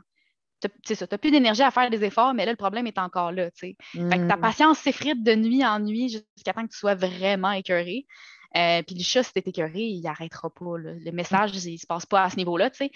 Tu 0.61 0.95
n'as 1.01 1.19
plus 1.19 1.31
d'énergie 1.31 1.63
à 1.63 1.71
faire 1.71 1.89
des 1.89 2.05
efforts, 2.05 2.35
mais 2.35 2.45
là, 2.45 2.53
le 2.53 2.57
problème 2.57 2.87
est 2.87 2.99
encore 2.99 3.33
là. 3.33 3.49
Fait 3.55 3.75
que 3.93 4.29
ta 4.29 4.37
mmh. 4.37 4.41
patience 4.41 4.79
s'effrite 4.79 5.23
de 5.23 5.35
nuit 5.35 5.65
en 5.65 5.81
nuit 5.81 6.11
jusqu'à 6.11 6.53
temps 6.53 6.67
que 6.67 6.73
tu 6.73 6.79
sois 6.79 6.95
vraiment 6.95 7.53
écœuré. 7.53 8.07
Euh, 8.57 8.83
puis 8.83 8.95
le 8.97 9.03
chat, 9.03 9.23
si 9.23 9.33
écœuré, 9.35 9.81
il 9.81 10.03
n'arrêtera 10.03 10.51
pas. 10.51 10.77
Le 10.79 11.11
message, 11.13 11.51
il 11.65 11.73
ne 11.73 11.79
se 11.79 11.87
passe 11.87 12.07
pas 12.07 12.23
à 12.23 12.31
ce 12.31 12.37
niveau-là. 12.37 12.71
Fait 12.71 12.91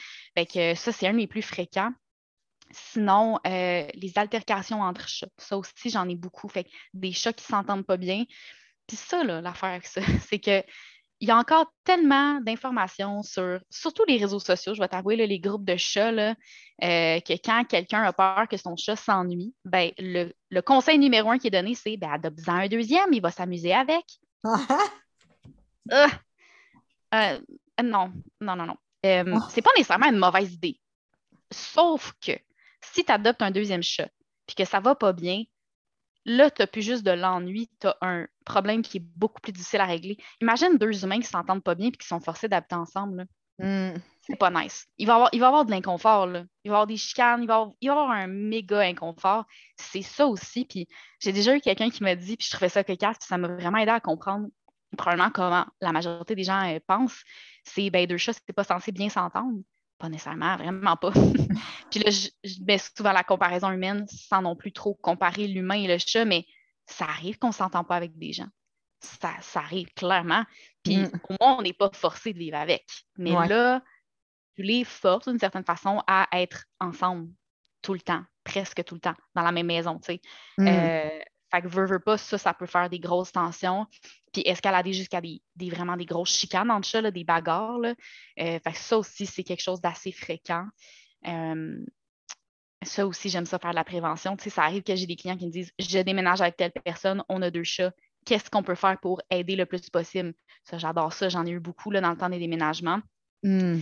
que 0.46 0.74
ça, 0.74 0.92
c'est 0.92 1.06
un 1.06 1.14
des 1.14 1.26
plus 1.26 1.42
fréquents. 1.42 1.92
Sinon, 2.70 3.38
euh, 3.46 3.86
les 3.94 4.12
altercations 4.16 4.82
entre 4.82 5.08
chats. 5.08 5.28
Ça 5.38 5.56
aussi, 5.56 5.90
j'en 5.90 6.08
ai 6.08 6.16
beaucoup. 6.16 6.48
Fait 6.48 6.66
des 6.94 7.12
chats 7.12 7.32
qui 7.32 7.44
ne 7.50 7.56
s'entendent 7.56 7.86
pas 7.86 7.96
bien. 7.96 8.24
Puis 8.86 8.96
ça, 8.96 9.24
l'affaire 9.24 9.70
avec 9.70 9.86
ça, 9.86 10.00
c'est 10.28 10.38
que 10.38 10.62
il 11.20 11.28
y 11.28 11.30
a 11.32 11.36
encore 11.36 11.72
tellement 11.84 12.40
d'informations 12.40 13.22
sur, 13.22 13.58
surtout 13.70 14.04
les 14.06 14.18
réseaux 14.18 14.38
sociaux, 14.38 14.74
je 14.74 14.80
vais 14.80 14.88
t'avouer, 14.88 15.16
les 15.16 15.40
groupes 15.40 15.64
de 15.64 15.76
chats, 15.76 16.12
euh, 16.12 16.34
que 16.80 17.32
quand 17.44 17.64
quelqu'un 17.64 18.02
a 18.02 18.12
peur 18.12 18.46
que 18.48 18.56
son 18.56 18.76
chat 18.76 18.94
s'ennuie, 18.94 19.52
ben, 19.64 19.90
le, 19.98 20.60
conseil 20.60 20.98
numéro 20.98 21.30
un 21.30 21.38
qui 21.38 21.48
est 21.48 21.50
donné, 21.50 21.74
c'est 21.74 21.96
ben, 21.96 22.12
adopte-en 22.12 22.54
un 22.54 22.68
deuxième, 22.68 23.12
il 23.12 23.20
va 23.20 23.32
s'amuser 23.32 23.74
avec. 23.74 24.04
Euh, 25.92 26.06
euh, 27.14 27.40
non, 27.82 28.12
non, 28.40 28.56
non, 28.56 28.66
non. 28.66 28.76
Euh, 29.06 29.24
oh. 29.34 29.40
C'est 29.50 29.62
pas 29.62 29.70
nécessairement 29.76 30.08
une 30.08 30.18
mauvaise 30.18 30.52
idée. 30.52 30.80
Sauf 31.50 32.12
que 32.20 32.32
si 32.82 33.04
tu 33.04 33.12
adoptes 33.12 33.42
un 33.42 33.50
deuxième 33.50 33.82
chat 33.82 34.08
puis 34.46 34.56
que 34.56 34.64
ça 34.64 34.80
va 34.80 34.94
pas 34.94 35.12
bien, 35.12 35.44
là, 36.24 36.50
tu 36.50 36.62
n'as 36.62 36.66
plus 36.66 36.82
juste 36.82 37.04
de 37.04 37.10
l'ennui, 37.10 37.70
tu 37.80 37.86
as 37.86 37.96
un 38.02 38.26
problème 38.44 38.82
qui 38.82 38.98
est 38.98 39.06
beaucoup 39.16 39.40
plus 39.40 39.52
difficile 39.52 39.80
à 39.80 39.86
régler. 39.86 40.18
Imagine 40.40 40.76
deux 40.76 41.04
humains 41.04 41.20
qui 41.20 41.28
s'entendent 41.28 41.62
pas 41.62 41.74
bien 41.74 41.88
et 41.88 41.92
qui 41.92 42.06
sont 42.06 42.20
forcés 42.20 42.48
d'habiter 42.48 42.74
ensemble. 42.74 43.26
Hmm. 43.58 43.94
C'est 44.20 44.36
pas 44.36 44.50
nice. 44.50 44.86
Il 44.98 45.06
va, 45.06 45.14
y 45.14 45.16
avoir, 45.16 45.30
il 45.32 45.40
va 45.40 45.46
avoir 45.48 45.64
de 45.64 45.70
l'inconfort. 45.70 46.26
Il 46.28 46.32
va 46.32 46.46
y 46.64 46.68
avoir 46.68 46.86
des 46.86 46.96
chicanes, 46.96 47.42
il 47.42 47.48
va 47.48 47.70
y 47.80 47.88
avoir, 47.88 48.10
un 48.10 48.26
méga 48.26 48.80
inconfort. 48.80 49.46
C'est 49.76 50.02
ça 50.02 50.26
aussi. 50.26 50.64
Puis 50.64 50.86
j'ai 51.18 51.32
déjà 51.32 51.56
eu 51.56 51.60
quelqu'un 51.60 51.90
qui 51.90 52.02
m'a 52.02 52.14
dit, 52.14 52.36
puis 52.36 52.46
je 52.46 52.54
trouvais 52.54 52.68
ça 52.68 52.84
cocasse, 52.84 53.18
puis 53.18 53.26
ça 53.26 53.38
m'a 53.38 53.48
vraiment 53.48 53.78
aidé 53.78 53.90
à 53.90 54.00
comprendre 54.00 54.48
probablement 54.96 55.30
comment 55.30 55.66
la 55.80 55.92
majorité 55.92 56.34
des 56.34 56.44
gens 56.44 56.66
euh, 56.68 56.78
pensent, 56.86 57.22
c'est 57.64 57.90
ben, 57.90 58.06
deux 58.06 58.16
chats, 58.16 58.32
c'est 58.32 58.52
pas 58.52 58.64
censé 58.64 58.92
bien 58.92 59.08
s'entendre. 59.08 59.58
Pas 59.98 60.08
nécessairement, 60.08 60.56
vraiment 60.56 60.96
pas. 60.96 61.10
Puis 61.90 62.00
là, 62.00 62.10
je, 62.10 62.64
mets 62.64 62.78
souvent 62.78 63.12
la 63.12 63.24
comparaison 63.24 63.70
humaine 63.70 64.06
sans 64.08 64.42
non 64.42 64.54
plus 64.54 64.72
trop 64.72 64.94
comparer 64.94 65.48
l'humain 65.48 65.74
et 65.74 65.88
le 65.88 65.98
chat, 65.98 66.24
mais 66.24 66.46
ça 66.86 67.04
arrive 67.04 67.38
qu'on 67.38 67.48
ne 67.48 67.52
s'entend 67.52 67.84
pas 67.84 67.96
avec 67.96 68.16
des 68.16 68.32
gens. 68.32 68.48
Ça, 69.00 69.30
arrive 69.54 69.92
clairement. 69.94 70.44
Puis 70.82 70.98
mm. 70.98 71.10
au 71.28 71.36
moins, 71.40 71.58
on 71.58 71.62
n'est 71.62 71.72
pas 71.72 71.90
forcé 71.92 72.32
de 72.32 72.38
vivre 72.38 72.56
avec. 72.56 72.84
Mais 73.16 73.32
là, 73.32 73.82
tu 74.56 74.62
les 74.62 74.84
forces 74.84 75.28
d'une 75.28 75.38
certaine 75.38 75.64
façon 75.64 76.02
à 76.06 76.28
être 76.32 76.64
ensemble 76.80 77.28
tout 77.82 77.94
le 77.94 78.00
temps, 78.00 78.24
presque 78.44 78.84
tout 78.84 78.94
le 78.94 79.00
temps, 79.00 79.14
dans 79.34 79.42
la 79.42 79.52
même 79.52 79.66
maison. 79.66 79.98
Tu 79.98 80.14
sais. 80.14 80.20
Mm. 80.58 80.66
Euh, 80.68 81.20
fait 81.50 81.62
que 81.62 81.68
veux, 81.68 81.98
pas, 81.98 82.18
ça, 82.18 82.38
ça 82.38 82.54
peut 82.54 82.66
faire 82.66 82.90
des 82.90 83.00
grosses 83.00 83.32
tensions. 83.32 83.86
Puis 84.32 84.42
escalader 84.44 84.92
jusqu'à 84.92 85.20
des, 85.20 85.40
vraiment 85.56 85.96
des 85.96 86.04
grosses 86.04 86.36
chicanes 86.36 86.70
entre 86.70 86.86
chats, 86.86 87.10
des 87.10 87.24
bagarres. 87.24 87.78
Là. 87.78 87.94
Euh, 88.40 88.58
fait 88.58 88.72
que 88.72 88.78
ça 88.78 88.98
aussi, 88.98 89.26
c'est 89.26 89.44
quelque 89.44 89.62
chose 89.62 89.80
d'assez 89.80 90.12
fréquent. 90.12 90.66
Euh, 91.26 91.84
ça 92.82 93.06
aussi, 93.06 93.28
j'aime 93.28 93.46
ça 93.46 93.58
faire 93.58 93.70
de 93.70 93.76
la 93.76 93.84
prévention. 93.84 94.36
Tu 94.36 94.44
sais, 94.44 94.50
ça 94.50 94.62
arrive 94.62 94.82
que 94.82 94.94
j'ai 94.94 95.06
des 95.06 95.16
clients 95.16 95.36
qui 95.36 95.46
me 95.46 95.50
disent 95.50 95.72
Je 95.78 95.98
déménage 96.00 96.40
avec 96.40 96.56
telle 96.56 96.72
personne, 96.72 97.24
on 97.28 97.42
a 97.42 97.50
deux 97.50 97.64
chats. 97.64 97.92
Qu'est-ce 98.24 98.50
qu'on 98.50 98.62
peut 98.62 98.74
faire 98.74 98.98
pour 99.00 99.22
aider 99.30 99.56
le 99.56 99.64
plus 99.64 99.88
possible? 99.88 100.34
Ça, 100.64 100.76
j'adore 100.76 101.12
ça. 101.12 101.28
J'en 101.28 101.46
ai 101.46 101.50
eu 101.50 101.60
beaucoup 101.60 101.90
là, 101.90 102.00
dans 102.00 102.10
le 102.10 102.16
temps 102.16 102.28
des 102.28 102.38
déménagements. 102.38 103.00
Hmm. 103.42 103.78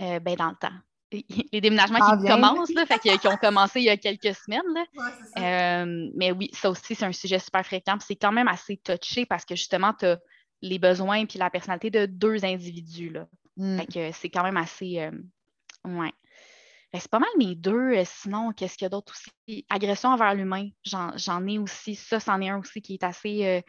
Euh, 0.00 0.20
ben, 0.20 0.36
dans 0.36 0.50
le 0.50 0.56
temps 0.56 0.74
les 1.52 1.60
déménagements 1.60 2.18
qui 2.18 2.26
commencent, 2.26 2.74
là, 2.74 2.86
fait 2.86 2.98
qui, 2.98 3.28
ont 3.28 3.36
commencé 3.36 3.80
il 3.80 3.84
y 3.84 3.90
a 3.90 3.96
quelques 3.96 4.34
semaines. 4.34 4.62
Là. 4.74 5.84
Euh, 5.84 6.10
mais 6.16 6.32
oui, 6.32 6.50
ça 6.52 6.70
aussi, 6.70 6.94
c'est 6.94 7.04
un 7.04 7.12
sujet 7.12 7.38
super 7.38 7.64
fréquent. 7.64 7.96
C'est 8.00 8.16
quand 8.16 8.32
même 8.32 8.48
assez 8.48 8.76
touché 8.78 9.26
parce 9.26 9.44
que 9.44 9.54
justement, 9.54 9.92
tu 9.92 10.06
as 10.06 10.18
les 10.62 10.78
besoins 10.78 11.26
puis 11.26 11.38
la 11.38 11.50
personnalité 11.50 11.90
de 11.90 12.06
deux 12.06 12.44
individus. 12.44 13.10
Là. 13.10 13.26
Mm. 13.56 13.78
Fait 13.78 13.86
que 13.86 14.12
c'est 14.12 14.30
quand 14.30 14.42
même 14.42 14.56
assez. 14.56 15.00
euh, 15.00 15.10
ouais. 15.84 16.12
Ben, 16.92 17.00
c'est 17.00 17.10
pas 17.10 17.18
mal 17.18 17.30
mes 17.38 17.54
deux. 17.54 17.96
euh, 17.96 18.04
sinon, 18.04 18.52
qu'est-ce 18.52 18.76
qu'il 18.76 18.84
y 18.84 18.86
a 18.86 18.90
d'autre 18.90 19.12
aussi? 19.12 19.66
Agression 19.68 20.10
envers 20.10 20.34
l'humain. 20.34 20.68
J'en, 20.84 21.16
j'en 21.16 21.46
ai 21.46 21.58
aussi. 21.58 21.94
Ça, 21.96 22.20
c'en 22.20 22.40
est 22.40 22.48
un 22.48 22.58
aussi 22.58 22.80
qui 22.82 22.94
est 22.94 23.04
assez, 23.04 23.44
euh, 23.44 23.60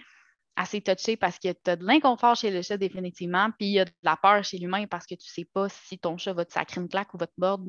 assez 0.55 0.81
touché 0.81 1.17
parce 1.17 1.39
que 1.39 1.51
tu 1.53 1.69
as 1.71 1.75
de 1.75 1.85
l'inconfort 1.85 2.35
chez 2.35 2.51
le 2.51 2.61
chat 2.61 2.77
définitivement, 2.77 3.49
puis 3.57 3.67
il 3.67 3.73
y 3.73 3.79
a 3.79 3.85
de 3.85 3.91
la 4.03 4.17
peur 4.17 4.43
chez 4.43 4.57
l'humain 4.57 4.85
parce 4.87 5.05
que 5.05 5.15
tu 5.15 5.27
sais 5.27 5.45
pas 5.45 5.69
si 5.69 5.99
ton 5.99 6.17
chat 6.17 6.33
va 6.33 6.45
te 6.45 6.53
sacrer 6.53 6.81
une 6.81 6.89
claque 6.89 7.13
ou 7.13 7.17
va 7.17 7.27
te 7.27 7.33
mordre 7.37 7.65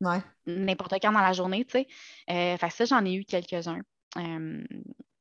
Ouais. 0.00 0.22
n'importe 0.46 0.94
quand 1.02 1.12
dans 1.12 1.20
la 1.20 1.32
journée, 1.32 1.64
tu 1.64 1.72
sais. 1.72 1.86
Euh, 2.30 2.56
fait 2.56 2.68
que 2.68 2.74
ça, 2.74 2.84
j'en 2.84 3.04
ai 3.04 3.14
eu 3.14 3.24
quelques-uns. 3.24 3.80
Euh, 4.18 4.64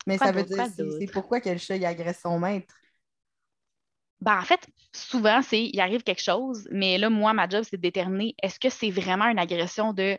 Mais 0.07 0.17
ça 0.17 0.31
veut 0.31 0.43
dire, 0.43 0.65
c'est 0.67 1.07
pourquoi 1.07 1.41
que 1.41 1.49
le 1.49 1.57
chat, 1.57 1.75
il 1.77 1.85
agresse 1.85 2.21
son 2.21 2.39
maître? 2.39 2.75
Ben, 4.21 4.39
en 4.39 4.41
fait, 4.43 4.67
souvent, 4.93 5.41
c'est 5.41 5.63
il 5.65 5.79
arrive 5.79 6.03
quelque 6.03 6.21
chose, 6.21 6.67
mais 6.71 6.97
là, 6.97 7.09
moi, 7.09 7.33
ma 7.33 7.47
job, 7.49 7.63
c'est 7.63 7.77
de 7.77 7.81
déterminer 7.81 8.35
est-ce 8.41 8.59
que 8.59 8.69
c'est 8.69 8.89
vraiment 8.89 9.25
une 9.27 9.39
agression 9.39 9.93
de 9.93 10.17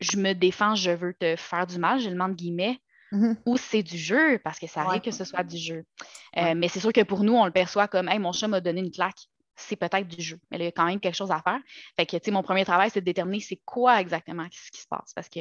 je 0.00 0.18
me 0.18 0.34
défends, 0.34 0.74
je 0.74 0.90
veux 0.92 1.14
te 1.14 1.36
faire 1.36 1.66
du 1.66 1.78
mal, 1.78 2.00
je 2.00 2.06
le 2.08 2.12
demande 2.14 2.36
guillemets, 2.36 2.78
Mhm. 3.12 3.36
ou 3.46 3.56
c'est 3.56 3.82
du 3.84 3.96
jeu, 3.98 4.38
parce 4.42 4.58
que 4.58 4.66
ça 4.66 4.80
arrive 4.80 4.94
Ouais. 4.94 5.00
que 5.00 5.10
ce 5.12 5.24
soit 5.24 5.44
du 5.44 5.56
jeu. 5.58 5.84
Euh, 6.36 6.42
Ouais. 6.42 6.54
Mais 6.56 6.68
c'est 6.68 6.80
sûr 6.80 6.92
que 6.92 7.02
pour 7.04 7.22
nous, 7.24 7.34
on 7.34 7.44
le 7.46 7.52
perçoit 7.52 7.86
comme 7.88 8.08
Hey, 8.08 8.18
mon 8.18 8.32
chat 8.32 8.48
m'a 8.48 8.60
donné 8.60 8.80
une 8.80 8.90
claque. 8.90 9.28
C'est 9.54 9.76
peut-être 9.76 10.08
du 10.08 10.20
jeu, 10.22 10.38
mais 10.50 10.56
il 10.58 10.64
y 10.64 10.66
a 10.66 10.72
quand 10.72 10.86
même 10.86 10.98
quelque 10.98 11.14
chose 11.14 11.30
à 11.30 11.40
faire. 11.42 11.60
Fait 11.94 12.06
que, 12.06 12.16
tu 12.16 12.24
sais, 12.24 12.30
mon 12.30 12.42
premier 12.42 12.64
travail, 12.64 12.90
c'est 12.90 13.00
de 13.00 13.04
déterminer 13.04 13.40
c'est 13.40 13.60
quoi 13.64 14.00
exactement 14.00 14.46
ce 14.50 14.70
qui 14.70 14.80
se 14.80 14.88
passe. 14.88 15.12
Parce 15.14 15.28
que 15.28 15.40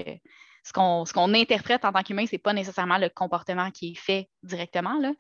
ce 0.64 0.74
qu'on 0.74 1.06
ce 1.06 1.14
qu'on 1.14 1.34
interprète 1.34 1.86
en 1.86 1.92
tant 1.94 2.04
qu'humain, 2.04 2.26
c'est 2.28 2.38
pas 2.38 2.54
nécessairement 2.54 2.98
le 3.00 3.10
comportement 3.10 3.72
qui 3.72 3.94
est 3.94 3.96
fait 3.96 4.30
directement. 4.44 5.00
Là. 5.00 5.14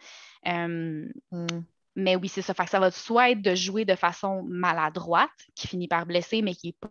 Euh, 0.48 1.08
Mm. 1.32 1.48
mais 1.96 2.16
oui, 2.18 2.28
c'est 2.28 2.42
ça. 2.42 2.54
Fait 2.54 2.66
que 2.66 2.70
ça 2.70 2.80
va 2.82 2.92
soit 2.92 3.32
être 3.32 3.42
de 3.42 3.56
jouer 3.56 3.86
de 3.86 3.96
façon 3.96 4.44
maladroite, 4.44 5.32
qui 5.56 5.68
finit 5.68 5.88
par 5.88 6.06
blesser, 6.06 6.42
mais 6.42 6.54
qui 6.54 6.68
n'est 6.68 6.78
pas 6.80 6.90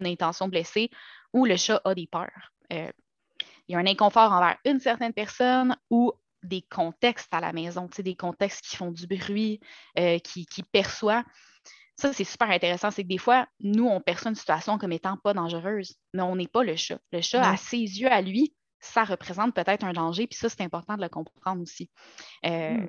une 0.00 0.06
intention 0.08 0.46
de 0.46 0.50
blesser, 0.52 0.90
ou 1.34 1.44
le 1.44 1.56
chat 1.56 1.80
a 1.84 1.94
des 1.94 2.06
peurs. 2.06 2.52
Euh, 2.72 2.90
il 3.68 3.72
y 3.72 3.74
a 3.76 3.78
un 3.78 3.86
inconfort 3.86 4.32
envers 4.32 4.56
une 4.64 4.80
certaine 4.80 5.12
personne 5.12 5.76
ou 5.90 6.12
des 6.42 6.62
contextes 6.62 7.32
à 7.32 7.40
la 7.40 7.52
maison, 7.52 7.88
des 7.98 8.14
contextes 8.14 8.64
qui 8.64 8.76
font 8.76 8.92
du 8.92 9.06
bruit, 9.06 9.60
euh, 9.98 10.18
qui, 10.18 10.46
qui 10.46 10.62
perçoit. 10.62 11.24
Ça, 11.96 12.12
c'est 12.12 12.24
super 12.24 12.50
intéressant. 12.50 12.90
C'est 12.90 13.02
que 13.02 13.08
des 13.08 13.18
fois, 13.18 13.46
nous, 13.60 13.86
on 13.86 14.00
perçoit 14.00 14.30
une 14.30 14.36
situation 14.36 14.78
comme 14.78 14.92
étant 14.92 15.16
pas 15.16 15.34
dangereuse, 15.34 15.96
mais 16.12 16.22
on 16.22 16.36
n'est 16.36 16.46
pas 16.46 16.62
le 16.62 16.76
chat. 16.76 16.98
Le 17.10 17.20
chat, 17.20 17.42
à 17.42 17.56
ses 17.56 17.78
yeux, 17.78 18.12
à 18.12 18.20
lui, 18.20 18.54
ça 18.80 19.02
représente 19.02 19.54
peut-être 19.54 19.82
un 19.84 19.94
danger, 19.94 20.26
puis 20.26 20.38
ça, 20.38 20.48
c'est 20.48 20.60
important 20.60 20.96
de 20.96 21.02
le 21.02 21.08
comprendre 21.08 21.62
aussi. 21.62 21.90
Euh, 22.44 22.86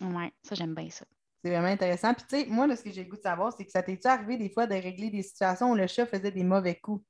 Mm. 0.00 0.16
Ouais, 0.16 0.32
ça, 0.42 0.54
j'aime 0.54 0.74
bien 0.74 0.90
ça. 0.90 1.04
C'est 1.42 1.50
vraiment 1.50 1.68
intéressant. 1.68 2.14
Puis, 2.14 2.24
tu 2.28 2.36
sais, 2.36 2.46
moi, 2.46 2.66
là, 2.66 2.76
ce 2.76 2.82
que 2.82 2.90
j'ai 2.90 3.04
le 3.04 3.10
goût 3.10 3.16
de 3.16 3.22
savoir, 3.22 3.52
c'est 3.56 3.64
que 3.64 3.70
ça 3.70 3.82
t'est-tu 3.82 4.06
arrivé 4.06 4.36
des 4.36 4.50
fois 4.50 4.66
de 4.66 4.74
régler 4.74 5.10
des 5.10 5.22
situations 5.22 5.70
où 5.70 5.74
le 5.74 5.86
chat 5.86 6.06
faisait 6.06 6.30
des 6.30 6.44
mauvais 6.44 6.76
coups? 6.76 7.04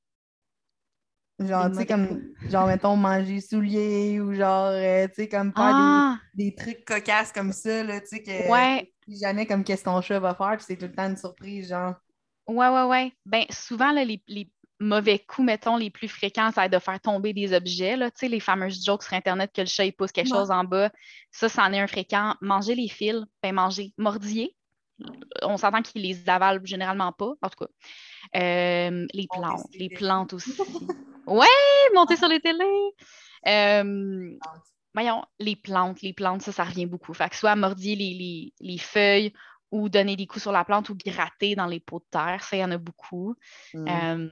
Genre, 1.39 1.67
Des 1.67 1.71
tu 1.71 1.77
sais, 1.77 1.85
comme, 1.85 2.21
genre, 2.47 2.67
mettons, 2.67 2.95
manger 2.97 3.39
souliers 3.41 4.19
ou 4.19 4.33
genre, 4.33 4.67
euh, 4.67 5.07
tu 5.07 5.13
sais, 5.15 5.29
comme 5.29 5.53
faire 5.53 5.75
Ah, 5.75 6.17
des, 6.33 6.49
des 6.51 6.55
trucs 6.55 6.83
cocasses 6.85 7.31
comme 7.31 7.53
ça, 7.53 7.83
là, 7.83 8.01
tu 8.01 8.07
sais, 8.07 8.23
que 8.23 8.31
ouais, 8.49 8.93
jamais 9.07 9.45
comme 9.45 9.63
qu'est-ce 9.63 9.83
que 9.83 9.89
ton 9.89 10.01
chat 10.01 10.19
va 10.19 10.35
faire, 10.35 10.57
puis 10.57 10.65
c'est 10.67 10.77
tout 10.77 10.85
le 10.85 10.93
temps 10.93 11.07
une 11.09 11.17
surprise, 11.17 11.69
genre. 11.69 11.95
ouais, 12.47 12.67
ouais, 12.69 12.83
ouais. 12.83 13.13
Ben, 13.25 13.45
souvent, 13.51 13.91
là, 13.91 14.03
les, 14.03 14.21
les 14.27 14.51
mauvais 14.81 15.19
coups, 15.19 15.45
mettons, 15.45 15.77
les 15.77 15.89
plus 15.89 16.07
fréquents, 16.07 16.51
ça 16.51 16.61
va 16.61 16.65
être 16.65 16.73
de 16.73 16.79
faire 16.79 16.99
tomber 16.99 17.33
des 17.33 17.53
objets, 17.53 17.95
là, 17.95 18.11
tu 18.11 18.19
sais, 18.19 18.27
les 18.27 18.39
fameuses 18.39 18.83
jokes 18.83 19.03
sur 19.03 19.13
Internet 19.13 19.51
que 19.53 19.61
le 19.61 19.67
chat, 19.67 19.85
il 19.85 19.93
pousse 19.93 20.11
quelque 20.11 20.31
Ouais. 20.31 20.37
chose 20.39 20.51
en 20.51 20.63
bas. 20.63 20.91
Ça, 21.31 21.47
c'en 21.49 21.71
est 21.73 21.79
un 21.79 21.87
fréquent. 21.87 22.35
Manger 22.41 22.75
les 22.75 22.89
fils, 22.89 23.23
ben, 23.43 23.53
manger 23.53 23.93
mordier. 23.97 24.55
On 25.43 25.55
s'entend 25.57 25.81
qu'ils 25.81 26.01
les 26.01 26.27
avalent 26.29 26.59
généralement 26.65 27.13
pas, 27.13 27.33
en 27.41 27.49
tout 27.49 27.65
cas. 27.65 27.71
Euh, 28.39 29.05
les 29.13 29.27
plantes, 29.27 29.67
les 29.73 29.89
plantes 29.89 30.33
aussi. 30.33 30.53
ouais, 31.29 31.93
monter 31.95 32.15
sur 32.17 32.27
les 32.27 32.39
télés. 32.39 32.91
Euh, 33.47 34.31
voyons, 34.93 35.23
les 35.39 35.55
plantes, 35.55 36.01
les 36.01 36.13
plantes, 36.13 36.41
ça, 36.41 36.51
ça 36.51 36.63
revient 36.63 36.85
beaucoup. 36.85 37.13
Fait 37.13 37.29
que 37.29 37.35
soit 37.35 37.55
mordier 37.55 37.95
les, 37.95 38.13
les- 38.13 38.53
les 38.59 38.77
feuilles 38.77 39.33
ou 39.71 39.87
donner 39.87 40.15
des 40.15 40.25
coups 40.25 40.41
sur 40.41 40.51
la 40.51 40.65
plante 40.65 40.89
ou 40.89 40.95
gratter 40.95 41.55
dans 41.55 41.67
les 41.67 41.79
pots 41.79 41.99
de 41.99 42.05
terre, 42.09 42.43
ça, 42.43 42.57
il 42.57 42.59
y 42.59 42.63
en 42.63 42.71
a 42.71 42.77
beaucoup. 42.77 43.35
Mm. 43.73 43.87
Euh, 43.87 44.29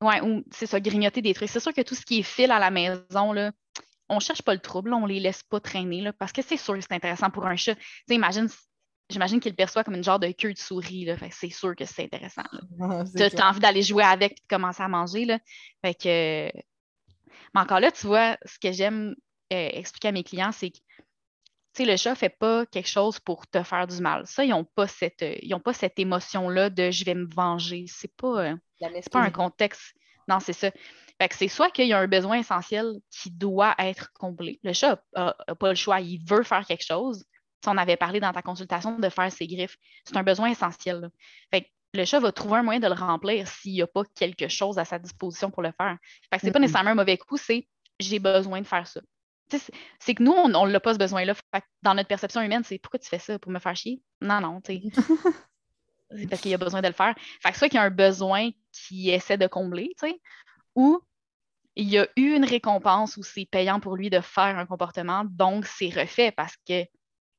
ouais, 0.00 0.20
ou 0.20 0.44
c'est 0.52 0.66
ça, 0.66 0.80
grignoter 0.80 1.22
des 1.22 1.34
trucs. 1.34 1.48
C'est 1.48 1.60
sûr 1.60 1.74
que 1.74 1.82
tout 1.82 1.94
ce 1.94 2.06
qui 2.06 2.20
est 2.20 2.22
fil 2.22 2.50
à 2.52 2.58
la 2.58 2.70
maison, 2.70 3.32
là, 3.32 3.52
on 4.08 4.20
cherche 4.20 4.42
pas 4.42 4.54
le 4.54 4.60
trouble, 4.60 4.94
on 4.94 5.06
les 5.06 5.20
laisse 5.20 5.42
pas 5.42 5.60
traîner, 5.60 6.00
là, 6.00 6.12
parce 6.12 6.32
que 6.32 6.42
c'est 6.42 6.56
sûr 6.56 6.74
que 6.74 6.80
c'est 6.80 6.92
intéressant 6.92 7.30
pour 7.30 7.46
un 7.46 7.56
chat. 7.56 7.74
Tu 7.74 7.82
sais, 8.08 8.14
imagine, 8.14 8.48
j'imagine 9.10 9.40
qu'il 9.40 9.52
le 9.52 9.56
perçoit 9.56 9.84
comme 9.84 9.94
une 9.94 10.04
genre 10.04 10.18
de 10.18 10.30
queue 10.32 10.52
de 10.52 10.58
souris, 10.58 11.04
là. 11.04 11.16
Fait 11.16 11.28
que 11.28 11.34
c'est 11.34 11.50
sûr 11.50 11.74
que 11.76 11.84
c'est 11.84 12.04
intéressant. 12.04 12.42
Ah, 12.80 13.04
Tu 13.14 13.22
as 13.22 13.48
envie 13.48 13.60
d'aller 13.60 13.82
jouer 13.82 14.04
avec 14.04 14.32
et 14.32 14.34
de 14.34 14.48
commencer 14.48 14.82
à 14.82 14.88
manger. 14.88 15.24
Là. 15.24 15.38
Fait 15.84 15.94
que... 15.94 16.50
Mais 17.54 17.60
encore 17.60 17.80
là, 17.80 17.90
tu 17.90 18.06
vois, 18.06 18.36
ce 18.44 18.58
que 18.58 18.72
j'aime 18.72 19.14
euh, 19.52 19.68
expliquer 19.72 20.08
à 20.08 20.12
mes 20.12 20.22
clients, 20.22 20.52
c'est 20.52 20.70
que 20.70 21.82
le 21.82 21.96
chat 21.96 22.10
ne 22.10 22.16
fait 22.16 22.28
pas 22.28 22.66
quelque 22.66 22.88
chose 22.88 23.18
pour 23.18 23.46
te 23.46 23.62
faire 23.62 23.86
du 23.86 24.00
mal. 24.00 24.26
Ça, 24.26 24.44
ils 24.44 24.50
n'ont 24.50 24.64
pas 24.64 24.86
cette, 24.86 25.22
euh, 25.22 25.36
ils 25.42 25.54
ont 25.54 25.60
pas 25.60 25.72
cette 25.72 25.98
émotion-là 25.98 26.70
de 26.70 26.90
je 26.90 27.04
vais 27.04 27.14
me 27.14 27.26
venger. 27.34 27.86
C'est 27.88 28.14
pas, 28.16 28.50
euh, 28.50 28.56
c'est 28.80 29.10
pas 29.10 29.20
un 29.20 29.30
contexte. 29.30 29.94
Non, 30.28 30.38
c'est 30.40 30.52
ça. 30.52 30.70
Fait 31.20 31.28
que 31.28 31.34
c'est 31.36 31.48
soit 31.48 31.70
qu'il 31.70 31.88
y 31.88 31.92
a 31.92 31.98
un 31.98 32.06
besoin 32.06 32.38
essentiel 32.38 32.94
qui 33.10 33.30
doit 33.30 33.74
être 33.78 34.12
comblé. 34.12 34.60
Le 34.62 34.72
chat 34.72 35.02
n'a 35.16 35.34
pas 35.58 35.68
le 35.70 35.74
choix, 35.74 36.00
il 36.00 36.18
veut 36.26 36.44
faire 36.44 36.64
quelque 36.64 36.84
chose. 36.84 37.24
On 37.66 37.76
avait 37.76 37.96
parlé 37.96 38.20
dans 38.20 38.32
ta 38.32 38.42
consultation 38.42 38.98
de 38.98 39.08
faire 39.08 39.30
ses 39.30 39.46
griffes, 39.46 39.76
c'est 40.04 40.16
un 40.16 40.22
besoin 40.22 40.50
essentiel. 40.50 41.00
là. 41.00 41.08
Fait 41.52 41.62
que 41.62 41.68
le 41.94 42.04
chat 42.04 42.20
va 42.20 42.32
trouver 42.32 42.58
un 42.58 42.62
moyen 42.62 42.80
de 42.80 42.86
le 42.86 42.94
remplir 42.94 43.46
s'il 43.48 43.72
n'y 43.72 43.82
a 43.82 43.86
pas 43.86 44.02
quelque 44.14 44.48
chose 44.48 44.78
à 44.78 44.84
sa 44.84 44.98
disposition 44.98 45.50
pour 45.50 45.62
le 45.62 45.72
faire. 45.72 45.96
Fait 46.30 46.38
que 46.38 46.46
c'est 46.46 46.52
pas 46.52 46.58
nécessairement 46.58 46.90
un 46.90 46.94
mauvais 46.94 47.18
coup, 47.18 47.36
c'est 47.36 47.68
j'ai 47.98 48.18
besoin 48.18 48.60
de 48.60 48.66
faire 48.66 48.86
ça. 48.86 49.00
C'est 49.98 50.14
que 50.14 50.22
nous, 50.22 50.32
on 50.32 50.66
n'a 50.66 50.80
pas 50.80 50.94
ce 50.94 50.98
besoin-là. 50.98 51.34
Dans 51.82 51.94
notre 51.94 52.08
perception 52.08 52.40
humaine, 52.40 52.62
c'est 52.64 52.78
pourquoi 52.78 53.00
tu 53.00 53.08
fais 53.08 53.18
ça? 53.18 53.38
Pour 53.38 53.50
me 53.50 53.58
faire 53.58 53.74
chier? 53.74 54.00
Non, 54.20 54.40
non, 54.40 54.60
tu 54.60 54.80
c'est 56.16 56.26
parce 56.28 56.40
qu'il 56.40 56.50
y 56.50 56.54
a 56.54 56.58
besoin 56.58 56.82
de 56.82 56.86
le 56.86 56.92
faire. 56.92 57.14
Fait 57.42 57.50
que 57.50 57.58
soit 57.58 57.68
qu'il 57.68 57.76
y 57.76 57.80
a 57.80 57.84
un 57.84 57.90
besoin 57.90 58.50
qui 58.72 59.10
essaie 59.10 59.38
de 59.38 59.46
combler, 59.46 59.92
tu 60.00 60.08
sais, 60.08 60.20
ou 60.74 61.00
il 61.76 61.88
y 61.88 61.98
a 61.98 62.08
eu 62.16 62.34
une 62.34 62.44
récompense 62.44 63.16
où 63.16 63.22
c'est 63.22 63.46
payant 63.46 63.80
pour 63.80 63.96
lui 63.96 64.10
de 64.10 64.20
faire 64.20 64.58
un 64.58 64.66
comportement, 64.66 65.24
donc 65.24 65.66
c'est 65.66 65.88
refait 65.88 66.32
parce 66.32 66.56
que, 66.68 66.84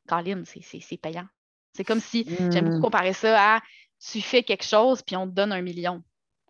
Colin, 0.07 0.43
c'est- 0.45 0.97
payant. 0.97 1.27
C'est 1.73 1.83
comme 1.83 1.99
si, 2.01 2.25
j'aime 2.51 2.65
beaucoup 2.65 2.77
Mm. 2.79 2.81
comparer 2.81 3.13
ça 3.13 3.55
à 3.55 3.59
tu 4.11 4.21
fais 4.21 4.43
quelque 4.43 4.65
chose 4.65 5.01
puis 5.01 5.15
on 5.15 5.25
te 5.27 5.31
donne 5.33 5.51
un 5.51 5.61
million. 5.61 6.03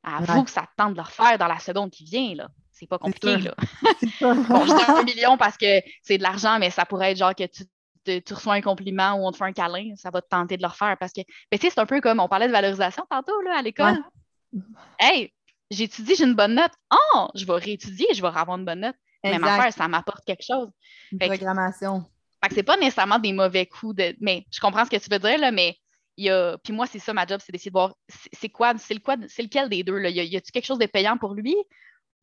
Avoue 0.03 0.39
Ouais. 0.39 0.45
que 0.45 0.49
ça 0.51 0.61
te 0.61 0.71
tente 0.77 0.93
de 0.93 0.97
le 0.97 1.03
refaire 1.03 1.37
dans 1.37 1.47
la 1.47 1.59
seconde 1.59 1.91
qui 1.91 2.05
vient, 2.05 2.33
là. 2.35 2.49
C'est 2.71 2.87
pas 2.87 2.97
compliqué, 2.97 3.37
là. 3.37 3.53
Bon, 4.21 4.65
je 4.65 4.75
dis 4.75 4.83
un 4.99 5.03
million 5.03 5.37
parce 5.37 5.57
que 5.57 5.79
c'est 6.01 6.17
de 6.17 6.23
l'argent, 6.23 6.57
mais 6.59 6.71
ça 6.71 6.85
pourrait 6.85 7.11
être 7.11 7.17
genre 7.17 7.35
que 7.35 7.43
tu, 7.45 7.65
te- 8.03 8.17
tu 8.19 8.33
reçois 8.33 8.55
un 8.55 8.61
compliment 8.61 9.13
ou 9.13 9.27
on 9.27 9.31
te 9.31 9.37
fait 9.37 9.43
un 9.43 9.53
câlin, 9.53 9.93
ça 9.95 10.09
va 10.09 10.21
te 10.23 10.27
tenter 10.27 10.57
de 10.57 10.63
le 10.63 10.67
refaire 10.69 10.97
parce 10.99 11.11
que, 11.13 11.21
mais 11.51 11.59
tu 11.59 11.67
sais, 11.67 11.73
c'est 11.75 11.79
un 11.79 11.85
peu 11.85 12.01
comme 12.01 12.19
on 12.19 12.27
parlait 12.27 12.47
de 12.47 12.51
valorisation 12.51 13.05
tantôt, 13.11 13.39
là, 13.41 13.57
à 13.57 13.61
l'école. 13.61 13.99
Hey, 14.99 15.31
j'étudie, 15.69 16.15
j'ai 16.15 16.23
une 16.25 16.33
bonne 16.35 16.55
note. 16.55 16.71
Oh, 17.13 17.27
je 17.35 17.45
vais 17.45 17.53
réétudier, 17.53 18.07
je 18.13 18.21
vais 18.21 18.27
avoir 18.27 18.57
une 18.57 18.65
bonne 18.65 18.79
note. 18.81 18.95
Même 19.23 19.35
Exact. 19.35 19.47
affaire, 19.59 19.73
ça 19.73 19.87
m'apporte 19.87 20.25
quelque 20.25 20.43
chose. 20.43 20.69
Fait 21.19 21.27
programmation. 21.27 22.03
Fait 22.43 22.49
que 22.49 22.55
c'est 22.55 22.63
pas 22.63 22.77
nécessairement 22.77 23.19
des 23.19 23.33
mauvais 23.33 23.65
coups 23.65 23.95
de. 23.95 24.15
Mais 24.19 24.45
je 24.51 24.59
comprends 24.59 24.85
ce 24.85 24.89
que 24.89 24.97
tu 24.97 25.09
veux 25.09 25.19
dire, 25.19 25.37
là, 25.37 25.51
mais 25.51 25.77
il 26.17 26.25
y 26.25 26.29
a. 26.29 26.57
Puis 26.63 26.73
moi, 26.73 26.87
c'est 26.87 26.99
ça 26.99 27.13
ma 27.13 27.25
job, 27.25 27.39
c'est 27.43 27.51
d'essayer 27.51 27.69
de 27.71 27.73
voir 27.77 27.95
c'est 28.33 28.49
quoi, 28.49 28.73
c'est 28.77 28.93
le 28.93 28.99
quoi, 28.99 29.15
c'est 29.27 29.43
lequel 29.43 29.69
des 29.69 29.83
deux, 29.83 29.97
là? 29.97 30.09
Y 30.09 30.19
a- 30.19 30.23
y 30.23 30.37
a-tu 30.37 30.51
quelque 30.51 30.65
chose 30.65 30.79
de 30.79 30.85
payant 30.87 31.17
pour 31.17 31.33
lui 31.33 31.55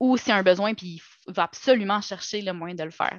ou 0.00 0.16
c'est 0.16 0.30
un 0.32 0.42
besoin, 0.44 0.74
puis 0.74 1.00
il 1.26 1.32
va 1.34 1.42
absolument 1.44 2.00
chercher 2.00 2.40
le 2.42 2.52
moyen 2.52 2.74
de 2.76 2.84
le 2.84 2.90
faire. 2.90 3.18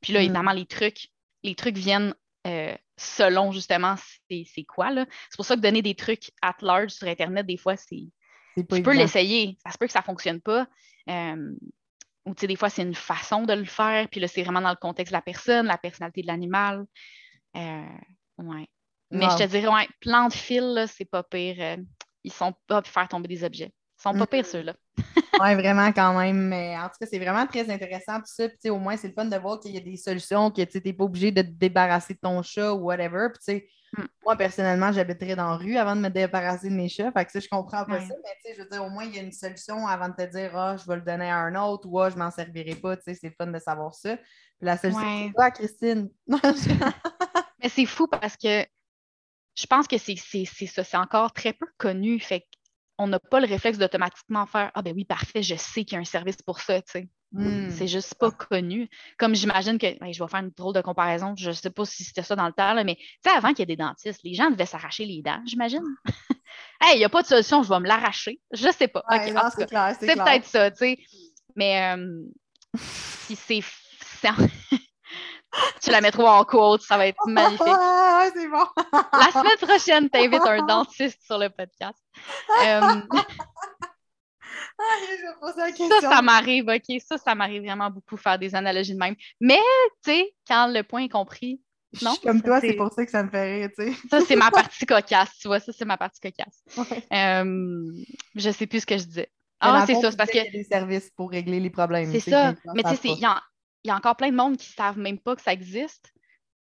Puis 0.00 0.12
là, 0.12 0.20
Mm. 0.20 0.22
évidemment, 0.24 0.52
les 0.52 0.66
trucs, 0.66 1.08
les 1.44 1.54
trucs 1.54 1.76
viennent 1.76 2.14
euh, 2.46 2.74
selon 2.96 3.50
justement 3.52 3.96
c'est 4.30 4.64
quoi, 4.64 4.90
là? 4.92 5.04
C'est 5.30 5.36
pour 5.36 5.44
ça 5.44 5.56
que 5.56 5.60
donner 5.60 5.82
des 5.82 5.94
trucs 5.96 6.30
at 6.42 6.56
large 6.62 6.90
sur 6.90 7.08
Internet, 7.08 7.44
des 7.46 7.56
fois, 7.56 7.76
c'est 7.76 8.06
tu 8.56 8.64
peux 8.82 8.92
l'essayer. 8.96 9.58
Ça 9.66 9.72
se 9.72 9.78
peut 9.78 9.86
que 9.86 9.92
ça 9.92 9.98
ne 9.98 10.04
fonctionne 10.04 10.40
pas. 10.40 10.66
Euh, 11.10 11.52
ou 12.26 12.34
tu 12.34 12.40
sais, 12.42 12.46
des 12.46 12.56
fois, 12.56 12.68
c'est 12.68 12.82
une 12.82 12.94
façon 12.94 13.42
de 13.44 13.52
le 13.52 13.64
faire. 13.64 14.08
Puis 14.08 14.20
là, 14.20 14.28
c'est 14.28 14.42
vraiment 14.42 14.60
dans 14.60 14.70
le 14.70 14.76
contexte 14.76 15.12
de 15.12 15.16
la 15.16 15.22
personne, 15.22 15.66
la 15.66 15.78
personnalité 15.78 16.22
de 16.22 16.26
l'animal. 16.26 16.84
Euh, 17.56 17.82
ouais. 18.38 18.68
Mais 19.12 19.26
Wow. 19.26 19.30
je 19.32 19.44
te 19.44 19.48
dirais, 19.48 19.68
ouais, 19.68 19.88
plan 20.00 20.26
de 20.28 20.32
fil, 20.32 20.84
c'est 20.88 21.04
pas 21.04 21.22
pire. 21.22 21.56
Euh, 21.60 21.76
ils 22.24 22.32
sont 22.32 22.52
pas 22.66 22.82
pour 22.82 22.90
faire 22.92 23.06
tomber 23.08 23.28
des 23.28 23.44
objets. 23.44 23.72
Ils 23.98 24.02
sont 24.02 24.12
pas 24.18 24.26
pires, 24.26 24.44
ceux-là. 24.44 24.74
Oui, 25.40 25.54
vraiment, 25.54 25.92
quand 25.92 26.18
même. 26.18 26.48
Mais 26.48 26.76
en 26.78 26.84
tout 26.84 26.94
cas, 26.98 27.06
c'est 27.10 27.18
vraiment 27.18 27.46
très 27.46 27.68
intéressant. 27.70 28.18
Tout 28.20 28.24
ça. 28.26 28.48
Puis, 28.48 28.56
tu 28.56 28.62
sais, 28.62 28.70
au 28.70 28.78
moins, 28.78 28.96
c'est 28.96 29.08
le 29.08 29.12
fun 29.14 29.26
de 29.26 29.36
voir 29.36 29.60
qu'il 29.60 29.72
y 29.72 29.76
a 29.76 29.80
des 29.80 29.96
solutions, 29.96 30.50
que 30.50 30.62
tu 30.62 30.80
n'es 30.82 30.92
pas 30.94 31.04
obligé 31.04 31.30
de 31.30 31.42
te 31.42 31.48
débarrasser 31.50 32.14
de 32.14 32.18
ton 32.18 32.42
chat 32.42 32.72
ou 32.72 32.84
whatever. 32.86 33.28
Puis, 33.34 33.38
tu 33.38 33.60
sais. 33.60 33.68
Moi, 34.24 34.36
personnellement, 34.36 34.92
j'habiterais 34.92 35.36
dans 35.36 35.50
la 35.50 35.56
rue 35.56 35.76
avant 35.76 35.94
de 35.96 36.00
me 36.00 36.08
débarrasser 36.08 36.68
de 36.68 36.74
mes 36.74 36.88
chats. 36.88 37.10
Fait 37.12 37.24
que 37.24 37.32
ça, 37.32 37.40
je 37.40 37.48
comprends 37.48 37.84
pas 37.84 37.92
Ouais. 37.98 38.06
ça. 38.06 38.14
Mais, 38.24 38.30
tu 38.44 38.48
sais, 38.50 38.54
je 38.56 38.62
veux 38.62 38.68
dire, 38.68 38.84
au 38.84 38.90
moins, 38.90 39.04
il 39.04 39.14
y 39.14 39.18
a 39.18 39.22
une 39.22 39.32
solution 39.32 39.86
avant 39.86 40.08
de 40.08 40.14
te 40.14 40.22
dire, 40.30 40.56
ah, 40.56 40.76
je 40.76 40.86
vais 40.86 40.96
le 40.96 41.02
donner 41.02 41.30
à 41.30 41.36
un 41.38 41.54
autre 41.54 41.88
ou 41.88 42.00
ah, 42.00 42.10
je 42.10 42.16
m'en 42.16 42.30
servirai 42.30 42.74
pas. 42.74 42.96
Tu 42.96 43.02
sais, 43.04 43.14
c'est 43.14 43.30
fun 43.36 43.46
de 43.46 43.58
savoir 43.58 43.94
ça. 43.94 44.16
Puis, 44.16 44.26
la 44.62 44.76
solution, 44.76 45.02
Ouais. 45.02 45.24
c'est 45.28 45.32
quoi, 45.32 45.50
Christine? 45.50 46.10
Je- 46.28 46.90
C'est 47.68 47.86
fou 47.86 48.06
parce 48.06 48.36
que 48.36 48.64
je 49.56 49.66
pense 49.66 49.88
que 49.88 49.96
c'est 49.98 50.16
ça, 50.66 50.84
c'est 50.84 50.96
encore 50.96 51.32
très 51.32 51.52
peu 51.52 51.66
connu. 51.78 52.20
Fait 52.20 52.44
qu'on 52.96 53.06
n'a 53.08 53.18
pas 53.18 53.40
le 53.40 53.46
réflexe 53.46 53.78
d'automatiquement 53.78 54.46
faire 54.46 54.70
Ah 54.74 54.82
ben 54.82 54.92
oui, 54.94 55.04
parfait, 55.04 55.42
je 55.42 55.56
sais 55.56 55.84
qu'il 55.84 55.94
y 55.94 55.96
a 55.96 56.00
un 56.00 56.04
service 56.04 56.36
pour 56.42 56.60
ça, 56.60 56.80
tu 56.82 56.92
sais. 56.92 57.08
Hmm. 57.36 57.70
C'est 57.70 57.86
juste 57.86 58.14
pas 58.14 58.30
connu. 58.30 58.88
Comme 59.18 59.34
j'imagine 59.34 59.78
que, 59.78 59.98
ben, 59.98 60.10
je 60.12 60.22
vais 60.22 60.28
faire 60.28 60.40
une 60.40 60.50
drôle 60.56 60.74
de 60.74 60.80
comparaison, 60.80 61.34
je 61.36 61.48
ne 61.48 61.54
sais 61.54 61.68
pas 61.70 61.84
si 61.84 62.02
c'était 62.02 62.22
ça 62.22 62.34
dans 62.34 62.46
le 62.46 62.52
temps, 62.52 62.74
mais 62.84 62.96
tu 62.96 63.04
sais, 63.24 63.30
avant 63.36 63.48
qu'il 63.48 63.58
y 63.58 63.62
ait 63.62 63.66
des 63.66 63.76
dentistes, 63.76 64.22
les 64.24 64.34
gens 64.34 64.50
devaient 64.50 64.64
s'arracher 64.66 65.04
les 65.04 65.20
dents, 65.20 65.42
j'imagine. 65.44 65.84
hey, 66.80 66.94
il 66.94 66.98
n'y 66.98 67.04
a 67.04 67.10
pas 67.10 67.20
de 67.20 67.26
solution, 67.26 67.62
je 67.62 67.68
vais 67.68 67.80
me 67.80 67.86
l'arracher. 67.86 68.40
Je 68.52 68.70
sais 68.72 68.88
pas. 68.88 69.04
c'est 69.10 70.14
peut-être 70.14 70.46
ça, 70.46 70.70
tu 70.70 70.78
sais. 70.78 70.98
Mais 71.56 71.94
euh, 71.94 72.22
si 72.78 73.36
c'est. 73.36 73.60
tu 75.82 75.90
la 75.90 76.00
mettras 76.00 76.38
en 76.38 76.44
quote, 76.44 76.82
ça 76.82 76.96
va 76.96 77.06
être 77.06 77.20
magnifique. 77.26 77.66
Ah, 77.66 78.28
c'est 78.34 78.48
bon. 78.48 78.64
la 79.12 79.30
semaine 79.30 79.58
prochaine, 79.60 80.10
tu 80.10 80.18
invites 80.18 80.46
un 80.46 80.64
dentiste 80.66 81.20
sur 81.24 81.38
le 81.38 81.50
podcast. 81.50 81.98
Euh, 82.64 83.02
ça, 85.48 86.00
ça 86.00 86.22
m'arrive, 86.22 86.68
OK. 86.68 87.00
Ça, 87.06 87.18
ça 87.18 87.34
m'arrive 87.34 87.62
vraiment 87.62 87.90
beaucoup 87.90 88.16
faire 88.16 88.38
des 88.38 88.54
analogies 88.54 88.94
de 88.94 88.98
même. 88.98 89.16
Mais, 89.40 89.60
tu 90.04 90.12
sais, 90.12 90.34
quand 90.46 90.68
le 90.68 90.82
point 90.82 91.04
est 91.04 91.08
compris, 91.08 91.60
non? 92.02 92.14
comme 92.22 92.42
toi, 92.42 92.60
c'est 92.60 92.74
pour 92.74 92.92
ça 92.92 93.04
que 93.04 93.10
ça 93.10 93.22
me 93.22 93.30
fait 93.30 93.58
rire, 93.58 93.70
tu 93.76 93.84
sais. 93.84 93.98
Ça, 94.10 94.20
c'est 94.20 94.36
ma 94.36 94.50
partie 94.52 94.86
cocasse, 94.86 95.36
tu 95.38 95.48
vois. 95.48 95.60
Ça, 95.60 95.72
c'est 95.72 95.84
ma 95.84 95.96
partie 95.96 96.20
cocasse. 96.20 96.62
Ouais. 96.76 97.04
Euh, 97.12 97.92
je 98.34 98.50
sais 98.50 98.66
plus 98.66 98.80
ce 98.80 98.86
que 98.86 98.98
je 98.98 99.04
disais. 99.04 99.30
ah, 99.60 99.84
c'est 99.86 99.94
ça, 99.94 100.10
c'est 100.10 100.16
parce 100.16 100.30
que. 100.30 100.38
Il 100.38 100.44
y 100.44 100.48
a 100.48 100.50
des 100.50 100.64
services 100.64 101.10
pour 101.16 101.30
régler 101.30 101.60
les 101.60 101.70
problèmes. 101.70 102.10
C'est 102.12 102.30
ça. 102.30 102.54
Mais 102.74 102.82
tu 102.82 102.96
sais, 102.96 103.08
il 103.08 103.18
y, 103.18 103.90
a 103.90 103.94
encore 103.94 104.16
plein 104.16 104.30
de 104.30 104.36
monde 104.36 104.56
qui 104.56 104.70
ne 104.70 104.74
savent 104.74 104.98
même 104.98 105.18
pas 105.18 105.36
que 105.36 105.42
ça 105.42 105.52
existe. 105.52 106.12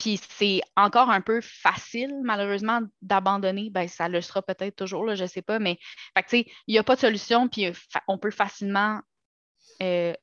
Puis 0.01 0.19
c'est 0.29 0.61
encore 0.75 1.11
un 1.11 1.21
peu 1.21 1.41
facile, 1.41 2.21
malheureusement, 2.23 2.81
d'abandonner. 3.03 3.69
Ben, 3.69 3.87
ça 3.87 4.09
le 4.09 4.19
sera 4.21 4.41
peut-être 4.41 4.75
toujours, 4.75 5.05
là, 5.05 5.13
je 5.13 5.21
ne 5.21 5.27
sais 5.27 5.43
pas. 5.43 5.59
Mais 5.59 5.77
il 6.33 6.45
n'y 6.67 6.79
a 6.79 6.83
pas 6.83 6.95
de 6.95 7.01
solution, 7.01 7.47
puis 7.47 7.67
euh, 7.67 7.71
on 8.07 8.17
peut 8.17 8.31
facilement 8.31 8.99
euh, 9.83 10.13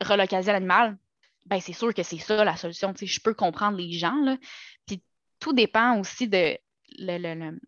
relocaliser 0.00 0.52
l'animal. 0.52 0.96
Ben, 1.44 1.58
c'est 1.60 1.72
sûr 1.72 1.92
que 1.92 2.04
c'est 2.04 2.18
ça 2.18 2.44
la 2.44 2.56
solution. 2.56 2.94
Je 2.96 3.20
peux 3.20 3.34
comprendre 3.34 3.78
les 3.78 3.90
gens. 3.90 4.14
Là. 4.14 4.36
Puis 4.86 5.02
tout 5.40 5.52
dépend 5.52 5.98
aussi 5.98 6.28
de 6.28 6.56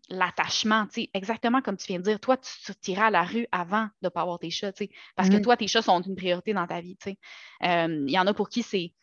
l'attachement, 0.09 0.87
exactement 1.13 1.61
comme 1.61 1.75
tu 1.75 1.87
viens 1.87 1.99
de 1.99 2.03
dire, 2.03 2.21
toi, 2.21 2.37
tu 2.37 2.73
tirais 2.75 3.07
à 3.07 3.11
la 3.11 3.23
rue 3.23 3.47
avant 3.51 3.83
de 3.83 4.05
ne 4.05 4.09
pas 4.09 4.21
avoir 4.21 4.39
tes 4.39 4.49
chats, 4.49 4.71
parce 5.17 5.27
que 5.27 5.35
mm-hmm. 5.35 5.41
toi, 5.41 5.57
tes 5.57 5.67
chats 5.67 5.81
sont 5.81 6.01
une 6.01 6.15
priorité 6.15 6.53
dans 6.53 6.67
ta 6.67 6.79
vie. 6.79 6.97
Euh, 7.63 8.05
il 8.07 8.13
y 8.13 8.17
en 8.17 8.27
a 8.27 8.33
pour 8.33 8.47
qui 8.47 8.63
c'est 8.63 8.93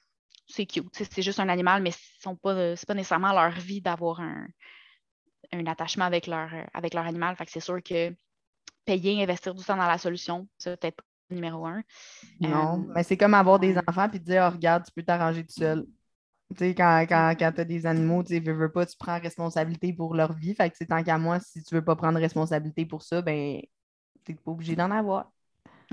c'est 0.46 0.66
cute. 0.66 0.88
C'est 0.92 1.22
juste 1.22 1.40
un 1.40 1.48
animal, 1.48 1.82
mais 1.82 1.90
ce 1.92 2.28
n'est 2.28 2.36
pas, 2.36 2.74
pas 2.86 2.94
nécessairement 2.94 3.32
leur 3.32 3.50
vie 3.50 3.80
d'avoir 3.80 4.20
un, 4.20 4.46
attachement 5.66 6.04
avec 6.04 6.26
leur, 6.26 6.50
avec 6.74 6.94
leur 6.94 7.06
animal. 7.06 7.36
Fait 7.36 7.48
c'est 7.48 7.60
sûr 7.60 7.82
que 7.82 8.14
payer, 8.84 9.22
investir 9.22 9.54
du 9.54 9.64
temps 9.64 9.76
dans 9.76 9.86
la 9.86 9.98
solution, 9.98 10.48
c'est 10.58 10.78
peut-être 10.78 10.96
pas 10.96 11.04
numéro 11.30 11.66
un. 11.66 11.82
Non, 12.40 12.80
euh, 12.80 12.92
mais 12.94 13.02
c'est 13.02 13.16
comme 13.16 13.34
avoir 13.34 13.58
des 13.58 13.76
enfants 13.76 14.08
et 14.12 14.18
dire 14.18 14.48
oh, 14.48 14.54
regarde, 14.54 14.84
tu 14.84 14.92
peux 14.92 15.02
t'arranger 15.02 15.44
tout 15.44 15.54
seul. 15.54 15.86
Tu 16.50 16.58
sais, 16.58 16.74
quand, 16.74 17.04
quand, 17.08 17.34
quand 17.36 17.52
tu 17.52 17.60
as 17.60 17.64
des 17.64 17.86
animaux, 17.86 18.22
tu 18.22 18.38
veux, 18.38 18.52
veux 18.52 18.70
pas, 18.70 18.86
tu 18.86 18.96
prends 18.96 19.18
responsabilité 19.18 19.92
pour 19.92 20.14
leur 20.14 20.32
vie. 20.32 20.54
Fait 20.54 20.70
que 20.70 20.84
tant 20.84 21.02
qu'à 21.02 21.18
moi, 21.18 21.40
si 21.40 21.62
tu 21.64 21.74
veux 21.74 21.84
pas 21.84 21.96
prendre 21.96 22.20
responsabilité 22.20 22.86
pour 22.86 23.02
ça, 23.02 23.20
ben 23.20 23.60
tu 24.24 24.32
n'es 24.32 24.38
pas 24.38 24.52
obligé 24.52 24.76
d'en 24.76 24.92
avoir. 24.92 25.32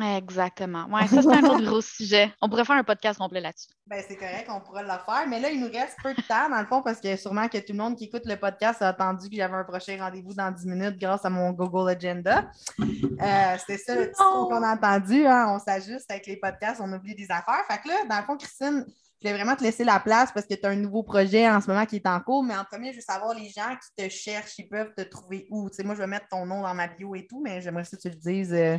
Exactement. 0.01 0.85
Ouais, 0.85 1.05
ça, 1.07 1.21
c'est 1.21 1.27
un 1.27 1.43
autre 1.43 1.63
gros 1.63 1.81
sujet. 1.81 2.33
On 2.41 2.49
pourrait 2.49 2.65
faire 2.65 2.77
un 2.77 2.83
podcast 2.83 3.19
complet 3.19 3.41
là-dessus. 3.41 3.69
Ben, 3.85 4.03
c'est 4.07 4.15
correct, 4.15 4.47
on 4.49 4.59
pourrait 4.59 4.81
le 4.81 4.87
faire. 4.87 5.25
Mais 5.27 5.39
là, 5.39 5.51
il 5.51 5.59
nous 5.59 5.71
reste 5.71 5.97
peu 6.01 6.13
de 6.15 6.21
temps, 6.21 6.49
dans 6.49 6.59
le 6.59 6.65
fond, 6.65 6.81
parce 6.81 6.99
que 6.99 7.15
sûrement 7.15 7.47
que 7.47 7.59
tout 7.59 7.73
le 7.73 7.77
monde 7.77 7.95
qui 7.95 8.05
écoute 8.05 8.23
le 8.25 8.35
podcast 8.35 8.81
a 8.81 8.87
attendu 8.87 9.29
que 9.29 9.35
j'avais 9.35 9.53
un 9.53 9.63
prochain 9.63 9.97
rendez-vous 9.99 10.33
dans 10.33 10.51
10 10.51 10.65
minutes 10.65 10.97
grâce 10.99 11.25
à 11.25 11.29
mon 11.29 11.51
Google 11.51 11.91
Agenda. 11.91 12.49
Euh, 12.79 13.57
C'était 13.59 13.77
ça 13.77 13.95
le 13.95 14.09
petit 14.09 14.17
qu'on 14.17 14.63
a 14.63 14.73
entendu. 14.73 15.27
Hein. 15.27 15.45
On 15.49 15.59
s'ajuste 15.59 16.09
avec 16.09 16.25
les 16.25 16.37
podcasts, 16.37 16.81
on 16.81 16.91
oublie 16.91 17.13
des 17.15 17.29
affaires. 17.29 17.63
Fait 17.69 17.79
que 17.79 17.89
là, 17.89 17.95
dans 18.09 18.17
le 18.17 18.23
fond, 18.23 18.37
Christine, 18.37 18.85
je 19.23 19.29
vais 19.29 19.35
vraiment 19.35 19.55
te 19.55 19.63
laisser 19.63 19.83
la 19.83 19.99
place 19.99 20.31
parce 20.33 20.45
que 20.45 20.53
tu 20.53 20.65
as 20.65 20.69
un 20.69 20.75
nouveau 20.75 21.03
projet 21.03 21.47
en 21.49 21.61
ce 21.61 21.67
moment 21.67 21.85
qui 21.85 21.97
est 21.97 22.07
en 22.07 22.19
cours. 22.19 22.43
Mais 22.43 22.57
en 22.57 22.65
premier, 22.65 22.91
je 22.91 22.97
veux 22.97 23.03
savoir 23.03 23.33
les 23.33 23.49
gens 23.49 23.69
qui 23.75 24.03
te 24.03 24.09
cherchent, 24.09 24.57
ils 24.57 24.67
peuvent 24.67 24.93
te 24.97 25.03
trouver 25.03 25.47
où? 25.49 25.69
Tu 25.69 25.77
sais, 25.77 25.83
moi, 25.83 25.95
je 25.95 25.99
vais 25.99 26.07
mettre 26.07 26.27
ton 26.29 26.45
nom 26.45 26.61
dans 26.61 26.73
ma 26.73 26.87
bio 26.87 27.15
et 27.15 27.25
tout, 27.25 27.41
mais 27.41 27.61
j'aimerais 27.61 27.83
que 27.83 27.95
tu 27.95 28.09
le 28.09 28.15
dises. 28.15 28.53
Euh, 28.53 28.77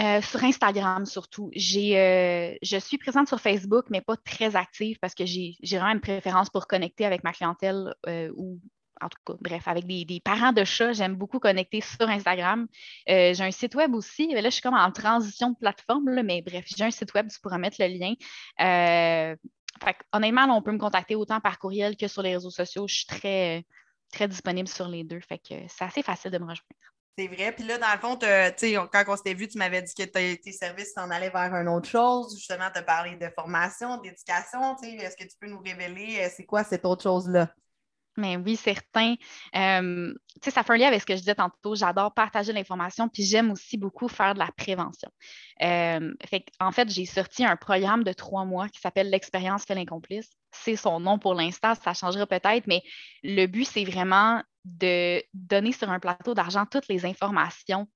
euh, 0.00 0.22
sur 0.22 0.42
Instagram 0.42 1.04
surtout. 1.04 1.50
Euh, 1.54 2.54
je 2.62 2.76
suis 2.78 2.96
présente 2.96 3.28
sur 3.28 3.40
Facebook, 3.40 3.86
mais 3.90 4.00
pas 4.00 4.16
très 4.16 4.56
active 4.56 4.98
parce 5.00 5.14
que 5.14 5.26
j'ai 5.26 5.56
vraiment 5.62 5.92
une 5.92 6.00
préférence 6.00 6.48
pour 6.48 6.66
connecter 6.66 7.04
avec 7.04 7.22
ma 7.22 7.32
clientèle 7.32 7.94
euh, 8.06 8.30
ou 8.36 8.60
en 9.02 9.08
tout 9.08 9.18
cas, 9.26 9.34
bref, 9.40 9.66
avec 9.66 9.86
des, 9.86 10.20
parents 10.22 10.52
de 10.52 10.62
chats, 10.62 10.92
j'aime 10.92 11.14
beaucoup 11.16 11.38
connecter 11.38 11.80
sur 11.80 12.08
Instagram. 12.08 12.66
j'ai 13.06 13.40
un 13.40 13.50
site 13.50 13.74
web 13.74 13.94
aussi. 13.94 14.28
Là, 14.28 14.42
je 14.42 14.50
suis 14.50 14.60
comme 14.60 14.74
en 14.74 14.92
transition 14.92 15.50
de 15.50 15.56
plateforme, 15.56 16.20
mais 16.22 16.42
bref, 16.42 16.66
j'ai 16.66 16.84
un 16.84 16.90
site 16.90 17.14
web, 17.14 17.28
tu 17.28 17.40
pourras 17.40 17.56
mettre 17.56 17.76
le 17.80 17.86
lien. 17.86 18.14
honnêtement, 20.12 20.54
on 20.54 20.60
peut 20.60 20.72
me 20.72 20.78
contacter 20.78 21.14
autant 21.14 21.40
par 21.40 21.58
courriel 21.58 21.96
que 21.96 22.08
sur 22.08 22.22
les 22.22 22.34
réseaux 22.34 22.50
sociaux. 22.50 22.86
Je 22.86 22.94
suis 22.94 23.06
très, 23.06 23.64
très 24.12 24.28
disponible 24.28 24.68
sur 24.68 24.86
les 24.86 25.02
deux. 25.02 25.20
Fait 25.20 25.38
que 25.38 25.54
c'est 25.68 25.84
assez 25.84 26.02
facile 26.02 26.30
de 26.30 26.38
me 26.38 26.44
rejoindre. 26.44 26.89
C'est 27.18 27.26
vrai. 27.26 27.52
Puis 27.52 27.64
là, 27.64 27.76
dans 27.76 27.92
le 27.92 27.98
fond, 27.98 28.18
quand 28.92 29.04
on 29.08 29.16
s'était 29.16 29.34
vu, 29.34 29.48
tu 29.48 29.58
m'avais 29.58 29.82
dit 29.82 29.94
que 29.94 30.04
tes 30.04 30.52
services 30.52 30.94
t'en 30.94 31.10
allaient 31.10 31.30
vers 31.30 31.54
une 31.54 31.68
autre 31.68 31.88
chose. 31.88 32.34
Justement, 32.36 32.70
tu 32.72 32.78
as 32.78 32.82
parlé 32.82 33.16
de 33.16 33.28
formation, 33.34 33.98
d'éducation. 33.98 34.76
Est-ce 34.82 35.16
que 35.16 35.24
tu 35.24 35.36
peux 35.38 35.48
nous 35.48 35.60
révéler 35.60 36.20
euh, 36.20 36.28
c'est 36.34 36.44
quoi 36.44 36.64
cette 36.64 36.84
autre 36.84 37.02
chose-là? 37.02 37.52
Mais 38.16 38.36
oui, 38.36 38.56
certain. 38.56 39.14
Euh, 39.56 40.12
ça 40.42 40.62
fait 40.62 40.72
un 40.72 40.76
lien 40.76 40.88
avec 40.88 41.00
ce 41.00 41.06
que 41.06 41.14
je 41.14 41.20
disais 41.20 41.34
tantôt. 41.34 41.74
J'adore 41.74 42.12
partager 42.12 42.52
l'information, 42.52 43.08
puis 43.08 43.22
j'aime 43.22 43.50
aussi 43.50 43.78
beaucoup 43.78 44.08
faire 44.08 44.34
de 44.34 44.38
la 44.38 44.50
prévention. 44.56 45.10
Euh, 45.62 46.12
en 46.60 46.72
fait, 46.72 46.90
j'ai 46.90 47.06
sorti 47.06 47.44
un 47.44 47.56
programme 47.56 48.04
de 48.04 48.12
trois 48.12 48.44
mois 48.44 48.68
qui 48.68 48.80
s'appelle 48.80 49.10
l'expérience 49.10 49.64
fait 49.64 49.74
l'incomplice. 49.74 50.30
C'est 50.52 50.76
son 50.76 51.00
nom 51.00 51.18
pour 51.18 51.34
l'instant, 51.34 51.74
ça 51.74 51.94
changera 51.94 52.26
peut-être, 52.26 52.66
mais 52.66 52.82
le 53.22 53.46
but, 53.46 53.64
c'est 53.64 53.84
vraiment 53.84 54.42
de 54.64 55.22
donner 55.32 55.72
sur 55.72 55.90
un 55.90 56.00
plateau 56.00 56.34
d'argent 56.34 56.66
toutes 56.66 56.88
les 56.88 57.06
informations 57.06 57.88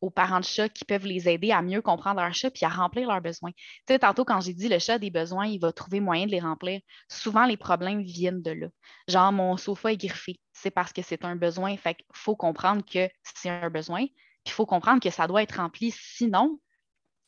aux 0.00 0.10
parents 0.10 0.40
de 0.40 0.44
chat 0.44 0.68
qui 0.68 0.84
peuvent 0.84 1.06
les 1.06 1.28
aider 1.28 1.50
à 1.50 1.62
mieux 1.62 1.82
comprendre 1.82 2.20
leur 2.20 2.32
chat 2.34 2.50
puis 2.50 2.64
à 2.64 2.68
remplir 2.68 3.08
leurs 3.08 3.20
besoins. 3.20 3.50
Tu 3.52 3.94
sais, 3.94 3.98
tantôt, 3.98 4.24
quand 4.24 4.40
j'ai 4.40 4.54
dit 4.54 4.68
le 4.68 4.78
chat 4.78 4.94
a 4.94 4.98
des 4.98 5.10
besoins, 5.10 5.46
il 5.46 5.58
va 5.58 5.72
trouver 5.72 6.00
moyen 6.00 6.26
de 6.26 6.30
les 6.30 6.40
remplir. 6.40 6.80
Souvent, 7.08 7.46
les 7.46 7.56
problèmes 7.56 8.02
viennent 8.02 8.42
de 8.42 8.52
là. 8.52 8.66
Genre, 9.08 9.32
mon 9.32 9.56
sofa 9.56 9.92
est 9.92 9.96
griffé. 9.96 10.40
C'est 10.52 10.70
parce 10.70 10.92
que 10.92 11.02
c'est 11.02 11.24
un 11.24 11.36
besoin. 11.36 11.76
Fait 11.76 11.94
qu'il 11.94 12.06
faut 12.12 12.36
comprendre 12.36 12.84
que 12.84 13.08
c'est 13.22 13.50
un 13.50 13.70
besoin. 13.70 14.06
Puis 14.06 14.46
il 14.46 14.52
faut 14.52 14.66
comprendre 14.66 15.00
que 15.00 15.10
ça 15.10 15.26
doit 15.26 15.42
être 15.42 15.56
rempli. 15.56 15.92
Sinon, 15.92 16.60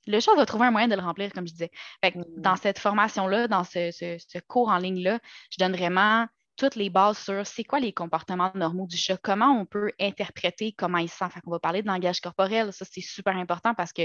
le 0.06 0.20
chat 0.20 0.34
va 0.34 0.46
trouver 0.46 0.66
un 0.66 0.70
moyen 0.70 0.88
de 0.88 0.94
le 0.94 1.02
remplir, 1.02 1.32
comme 1.32 1.46
je 1.46 1.52
disais. 1.52 1.70
Fait 2.02 2.12
que 2.12 2.18
dans 2.36 2.54
mmh. 2.54 2.58
cette 2.62 2.78
formation-là, 2.78 3.48
dans 3.48 3.64
ce, 3.64 3.90
ce 3.92 4.38
cours 4.46 4.68
en 4.68 4.78
ligne-là, 4.78 5.18
je 5.50 5.56
donne 5.58 5.76
vraiment 5.76 6.26
toutes 6.60 6.74
les 6.74 6.90
bases 6.90 7.16
sur 7.16 7.46
c'est 7.46 7.64
quoi 7.64 7.80
les 7.80 7.94
comportements 7.94 8.52
normaux 8.54 8.86
du 8.86 8.98
chat, 8.98 9.16
comment 9.16 9.58
on 9.58 9.64
peut 9.64 9.92
interpréter 9.98 10.72
comment 10.72 10.98
il 10.98 11.08
se 11.08 11.16
sent. 11.16 11.24
on 11.46 11.50
va 11.50 11.58
parler 11.58 11.80
de 11.80 11.86
langage 11.86 12.20
corporel, 12.20 12.70
ça 12.70 12.84
c'est 12.84 13.00
super 13.00 13.34
important 13.34 13.74
parce 13.74 13.94
que 13.94 14.02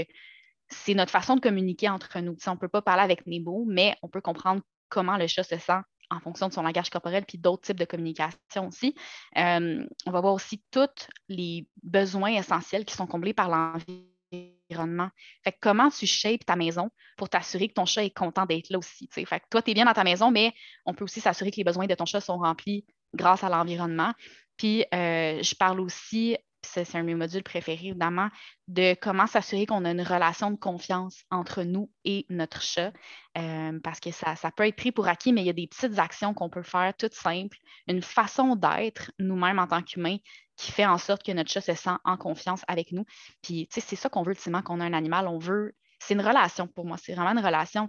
c'est 0.68 0.94
notre 0.94 1.12
façon 1.12 1.36
de 1.36 1.40
communiquer 1.40 1.90
entre 1.90 2.18
nous. 2.20 2.34
on 2.46 2.50
ne 2.52 2.56
peut 2.56 2.68
pas 2.68 2.80
parler 2.80 3.02
avec 3.02 3.26
mes 3.26 3.40
mots, 3.40 3.66
mais 3.68 3.94
on 4.02 4.08
peut 4.08 4.22
comprendre 4.22 4.62
comment 4.88 5.18
le 5.18 5.26
chat 5.26 5.42
se 5.42 5.58
sent 5.58 5.80
en 6.08 6.18
fonction 6.20 6.48
de 6.48 6.54
son 6.54 6.62
langage 6.62 6.88
corporel, 6.88 7.26
puis 7.26 7.36
d'autres 7.36 7.62
types 7.62 7.78
de 7.78 7.84
communication 7.84 8.68
aussi. 8.68 8.94
Euh, 9.36 9.84
on 10.06 10.10
va 10.10 10.20
voir 10.22 10.32
aussi 10.32 10.62
tous 10.70 11.08
les 11.28 11.68
besoins 11.82 12.32
essentiels 12.32 12.86
qui 12.86 12.94
sont 12.94 13.06
comblés 13.06 13.34
par 13.34 13.50
l'envie 13.50 14.06
environnement. 14.32 15.08
Fait 15.44 15.54
comment 15.60 15.90
tu 15.90 16.06
shapes 16.06 16.44
ta 16.44 16.56
maison 16.56 16.90
pour 17.16 17.28
t'assurer 17.28 17.68
que 17.68 17.74
ton 17.74 17.86
chat 17.86 18.04
est 18.04 18.16
content 18.16 18.46
d'être 18.46 18.70
là 18.70 18.78
aussi. 18.78 19.08
Que 19.08 19.22
toi, 19.50 19.62
tu 19.62 19.70
es 19.70 19.74
bien 19.74 19.84
dans 19.84 19.92
ta 19.92 20.04
maison, 20.04 20.30
mais 20.30 20.52
on 20.84 20.94
peut 20.94 21.04
aussi 21.04 21.20
s'assurer 21.20 21.50
que 21.50 21.56
les 21.56 21.64
besoins 21.64 21.86
de 21.86 21.94
ton 21.94 22.06
chat 22.06 22.20
sont 22.20 22.38
remplis 22.38 22.84
grâce 23.14 23.44
à 23.44 23.48
l'environnement. 23.48 24.12
Puis, 24.56 24.84
euh, 24.94 25.42
je 25.42 25.54
parle 25.54 25.80
aussi 25.80 26.36
c'est 26.62 26.94
un 26.94 27.00
de 27.00 27.06
mes 27.06 27.14
modules 27.14 27.42
préférés, 27.42 27.88
évidemment, 27.88 28.28
de 28.68 28.94
comment 29.00 29.26
s'assurer 29.26 29.66
qu'on 29.66 29.84
a 29.84 29.90
une 29.90 30.02
relation 30.02 30.50
de 30.50 30.56
confiance 30.56 31.24
entre 31.30 31.62
nous 31.62 31.90
et 32.04 32.26
notre 32.28 32.62
chat. 32.62 32.92
Euh, 33.38 33.78
parce 33.82 34.00
que 34.00 34.10
ça, 34.10 34.36
ça, 34.36 34.50
peut 34.50 34.66
être 34.66 34.76
pris 34.76 34.92
pour 34.92 35.08
acquis, 35.08 35.32
mais 35.32 35.42
il 35.42 35.46
y 35.46 35.50
a 35.50 35.54
des 35.54 35.66
petites 35.66 35.98
actions 35.98 36.34
qu'on 36.34 36.50
peut 36.50 36.62
faire 36.62 36.94
toutes 36.96 37.14
simples, 37.14 37.58
une 37.86 38.02
façon 38.02 38.56
d'être 38.56 39.12
nous-mêmes 39.18 39.58
en 39.58 39.66
tant 39.66 39.82
qu'humains 39.82 40.18
qui 40.56 40.72
fait 40.72 40.86
en 40.86 40.98
sorte 40.98 41.22
que 41.22 41.32
notre 41.32 41.50
chat 41.50 41.60
se 41.60 41.74
sent 41.74 41.90
en 42.04 42.16
confiance 42.16 42.62
avec 42.66 42.92
nous. 42.92 43.04
Puis, 43.42 43.68
tu 43.68 43.80
sais, 43.80 43.86
c'est 43.86 43.96
ça 43.96 44.08
qu'on 44.08 44.22
veut 44.22 44.32
ultimement, 44.32 44.62
qu'on 44.62 44.80
a 44.80 44.84
un 44.84 44.94
animal. 44.94 45.28
On 45.28 45.38
veut, 45.38 45.74
c'est 46.00 46.14
une 46.14 46.22
relation 46.22 46.66
pour 46.66 46.86
moi, 46.86 46.96
c'est 46.96 47.14
vraiment 47.14 47.32
une 47.32 47.44
relation. 47.44 47.88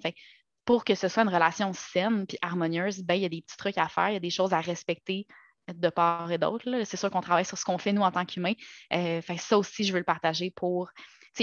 Pour 0.66 0.84
que 0.84 0.96
ce 0.96 1.08
soit 1.08 1.24
une 1.24 1.34
relation 1.34 1.72
saine 1.72 2.28
puis 2.28 2.38
harmonieuse, 2.42 3.02
ben, 3.04 3.16
il 3.16 3.22
y 3.22 3.26
a 3.26 3.30
des 3.30 3.42
petits 3.42 3.56
trucs 3.56 3.78
à 3.78 3.88
faire, 3.88 4.10
il 4.10 4.14
y 4.14 4.18
a 4.18 4.22
des 4.22 4.30
choses 4.30 4.54
à 4.54 4.60
respecter 4.60 5.26
de 5.74 5.90
part 5.90 6.32
et 6.32 6.38
d'autre. 6.38 6.84
C'est 6.86 6.98
sûr 6.98 7.10
qu'on 7.12 7.22
travaille 7.22 7.46
sur 7.46 7.58
ce 7.58 7.66
qu'on 7.66 7.78
fait 7.78 7.94
nous 7.94 8.02
en 8.02 8.12
tant 8.12 8.26
qu'humains. 8.26 8.54
Euh, 8.94 9.22
ça 9.38 9.58
aussi, 9.58 9.84
je 9.84 9.94
veux 9.94 10.00
le 10.00 10.06
partager 10.06 10.52
pour. 10.52 10.90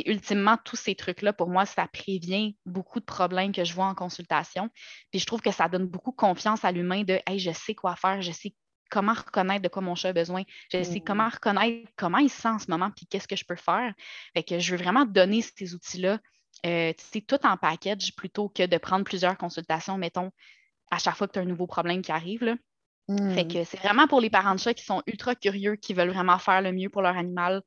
Ultimement, 0.07 0.57
tous 0.65 0.75
ces 0.75 0.97
trucs-là, 0.97 1.33
pour 1.33 1.49
moi, 1.49 1.67
ça 1.67 1.87
prévient 1.87 2.57
beaucoup 2.67 2.99
de 2.99 3.05
problèmes 3.05 3.53
que 3.53 3.63
je 3.65 3.75
vois 3.75 3.87
en 3.87 3.95
consultation. 3.95 4.69
Puis 5.13 5.21
je 5.21 5.27
trouve 5.27 5.41
que 5.41 5.53
ça 5.53 5.69
donne 5.69 5.87
beaucoup 5.87 6.11
confiance 6.11 6.65
à 6.65 6.73
l'humain 6.73 7.05
de 7.05 7.21
Hey, 7.27 7.39
je 7.39 7.53
sais 7.53 7.77
quoi 7.77 7.95
faire, 7.95 8.21
je 8.21 8.33
sais 8.33 8.57
comment 8.91 9.13
reconnaître 9.13 9.63
de 9.63 9.69
quoi 9.69 9.83
mon 9.83 9.95
chat 9.95 10.09
a 10.09 10.13
besoin. 10.13 10.43
Je 10.73 10.83
sais 10.83 10.99
Mm. 10.99 11.05
comment 11.05 11.29
reconnaître 11.29 11.91
comment 11.97 12.19
il 12.19 12.29
se 12.29 12.41
sent 12.41 12.49
en 12.49 12.59
ce 12.59 12.71
moment, 12.71 12.91
puis 12.91 13.07
qu'est-ce 13.07 13.29
que 13.29 13.37
je 13.37 13.45
peux 13.45 13.55
faire. 13.57 13.95
Fait 14.35 14.43
que 14.43 14.59
je 14.59 14.75
veux 14.75 14.83
vraiment 14.83 15.05
donner 15.05 15.43
ces 15.43 15.75
outils-là, 15.75 16.19
euh, 16.67 16.93
tout 17.29 17.47
en 17.47 17.57
package 17.57 18.17
plutôt 18.17 18.49
que 18.49 18.67
de 18.67 18.79
prendre 18.79 19.05
plusieurs 19.05 19.37
consultations, 19.39 19.97
mettons, 19.97 20.31
à 20.91 20.99
chaque 20.99 21.17
fois 21.17 21.29
que 21.29 21.33
tu 21.35 21.39
as 21.39 21.43
un 21.43 21.47
nouveau 21.47 21.67
problème 21.69 22.03
qui 22.03 22.11
arrive. 22.13 22.43
Là. 22.43 22.57
Fait 23.09 23.45
Mm. 23.45 23.49
que 23.49 23.65
c'est 23.65 23.79
vraiment 23.79 24.07
pour 24.07 24.21
les 24.21 24.31
parents 24.31 24.55
de 24.55 24.61
chats 24.61 24.75
qui 24.75 24.85
sont 24.85 25.03
ultra 25.07 25.35
curieux, 25.35 25.77
qui 25.77 25.93
veulent 25.95 26.11
vraiment 26.11 26.39
faire 26.39 26.63
le 26.63 26.73
mieux 26.73 26.89
pour 26.89 27.03
leur 27.03 27.17
animal. 27.17 27.63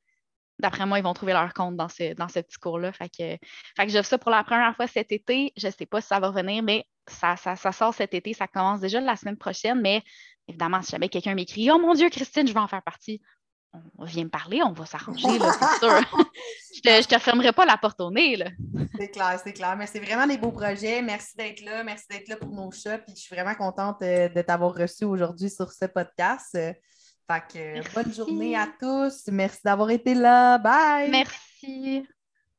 D'après 0.59 0.87
moi, 0.87 0.97
ils 0.97 1.03
vont 1.03 1.13
trouver 1.13 1.33
leur 1.33 1.53
compte 1.53 1.75
dans 1.75 1.89
ce, 1.89 2.15
dans 2.15 2.27
ce 2.27 2.39
petit 2.39 2.57
cours-là. 2.57 2.91
Fait 2.91 3.09
que, 3.09 3.37
fait 3.75 3.85
que 3.85 3.89
j'offre 3.91 4.09
ça 4.09 4.17
pour 4.17 4.31
la 4.31 4.43
première 4.43 4.75
fois 4.75 4.87
cet 4.87 5.11
été. 5.11 5.53
Je 5.55 5.67
ne 5.67 5.71
sais 5.71 5.85
pas 5.85 6.01
si 6.01 6.07
ça 6.07 6.19
va 6.19 6.29
revenir, 6.29 6.63
mais 6.63 6.85
ça, 7.07 7.35
ça, 7.37 7.55
ça 7.55 7.71
sort 7.71 7.93
cet 7.93 8.15
été. 8.15 8.33
Ça 8.33 8.47
commence 8.47 8.79
déjà 8.79 8.99
la 8.99 9.15
semaine 9.15 9.37
prochaine. 9.37 9.79
Mais 9.81 10.01
évidemment, 10.47 10.81
si 10.81 10.91
jamais 10.91 11.09
quelqu'un 11.09 11.35
m'écrit 11.35 11.69
Oh 11.69 11.77
mon 11.77 11.93
Dieu, 11.93 12.09
Christine, 12.09 12.47
je 12.47 12.53
vais 12.53 12.59
en 12.59 12.67
faire 12.67 12.81
partie, 12.81 13.21
on 13.97 14.05
vient 14.05 14.23
me 14.23 14.29
parler, 14.29 14.61
on 14.63 14.73
va 14.73 14.85
s'arranger, 14.85 15.27
c'est 15.27 15.79
sûr. 15.79 16.01
je 16.75 16.81
te, 16.81 17.01
je 17.01 17.07
te 17.07 17.19
fermerai 17.19 17.51
pas 17.51 17.65
la 17.65 17.77
porte 17.77 17.99
au 18.01 18.11
nez. 18.11 18.43
C'est 18.99 19.09
clair, 19.09 19.39
c'est 19.43 19.53
clair. 19.53 19.75
Mais 19.77 19.87
c'est 19.87 19.99
vraiment 19.99 20.27
des 20.27 20.37
beaux 20.37 20.51
projets. 20.51 21.01
Merci 21.01 21.35
d'être 21.37 21.63
là. 21.63 21.83
Merci 21.83 22.05
d'être 22.09 22.27
là 22.27 22.37
pour 22.37 22.49
nos 22.49 22.71
chats. 22.71 22.97
Puis 22.99 23.15
je 23.15 23.21
suis 23.21 23.35
vraiment 23.35 23.55
contente 23.55 24.01
euh, 24.01 24.29
de 24.29 24.41
t'avoir 24.41 24.73
reçu 24.73 25.05
aujourd'hui 25.05 25.49
sur 25.49 25.71
ce 25.71 25.85
podcast. 25.85 26.57
Fait 27.29 27.43
que 27.51 27.93
bonne 27.93 28.13
journée 28.13 28.55
à 28.55 28.67
tous. 28.79 29.23
Merci 29.31 29.59
d'avoir 29.63 29.89
été 29.89 30.13
là. 30.13 30.57
Bye! 30.57 31.09
Merci. 31.11 32.07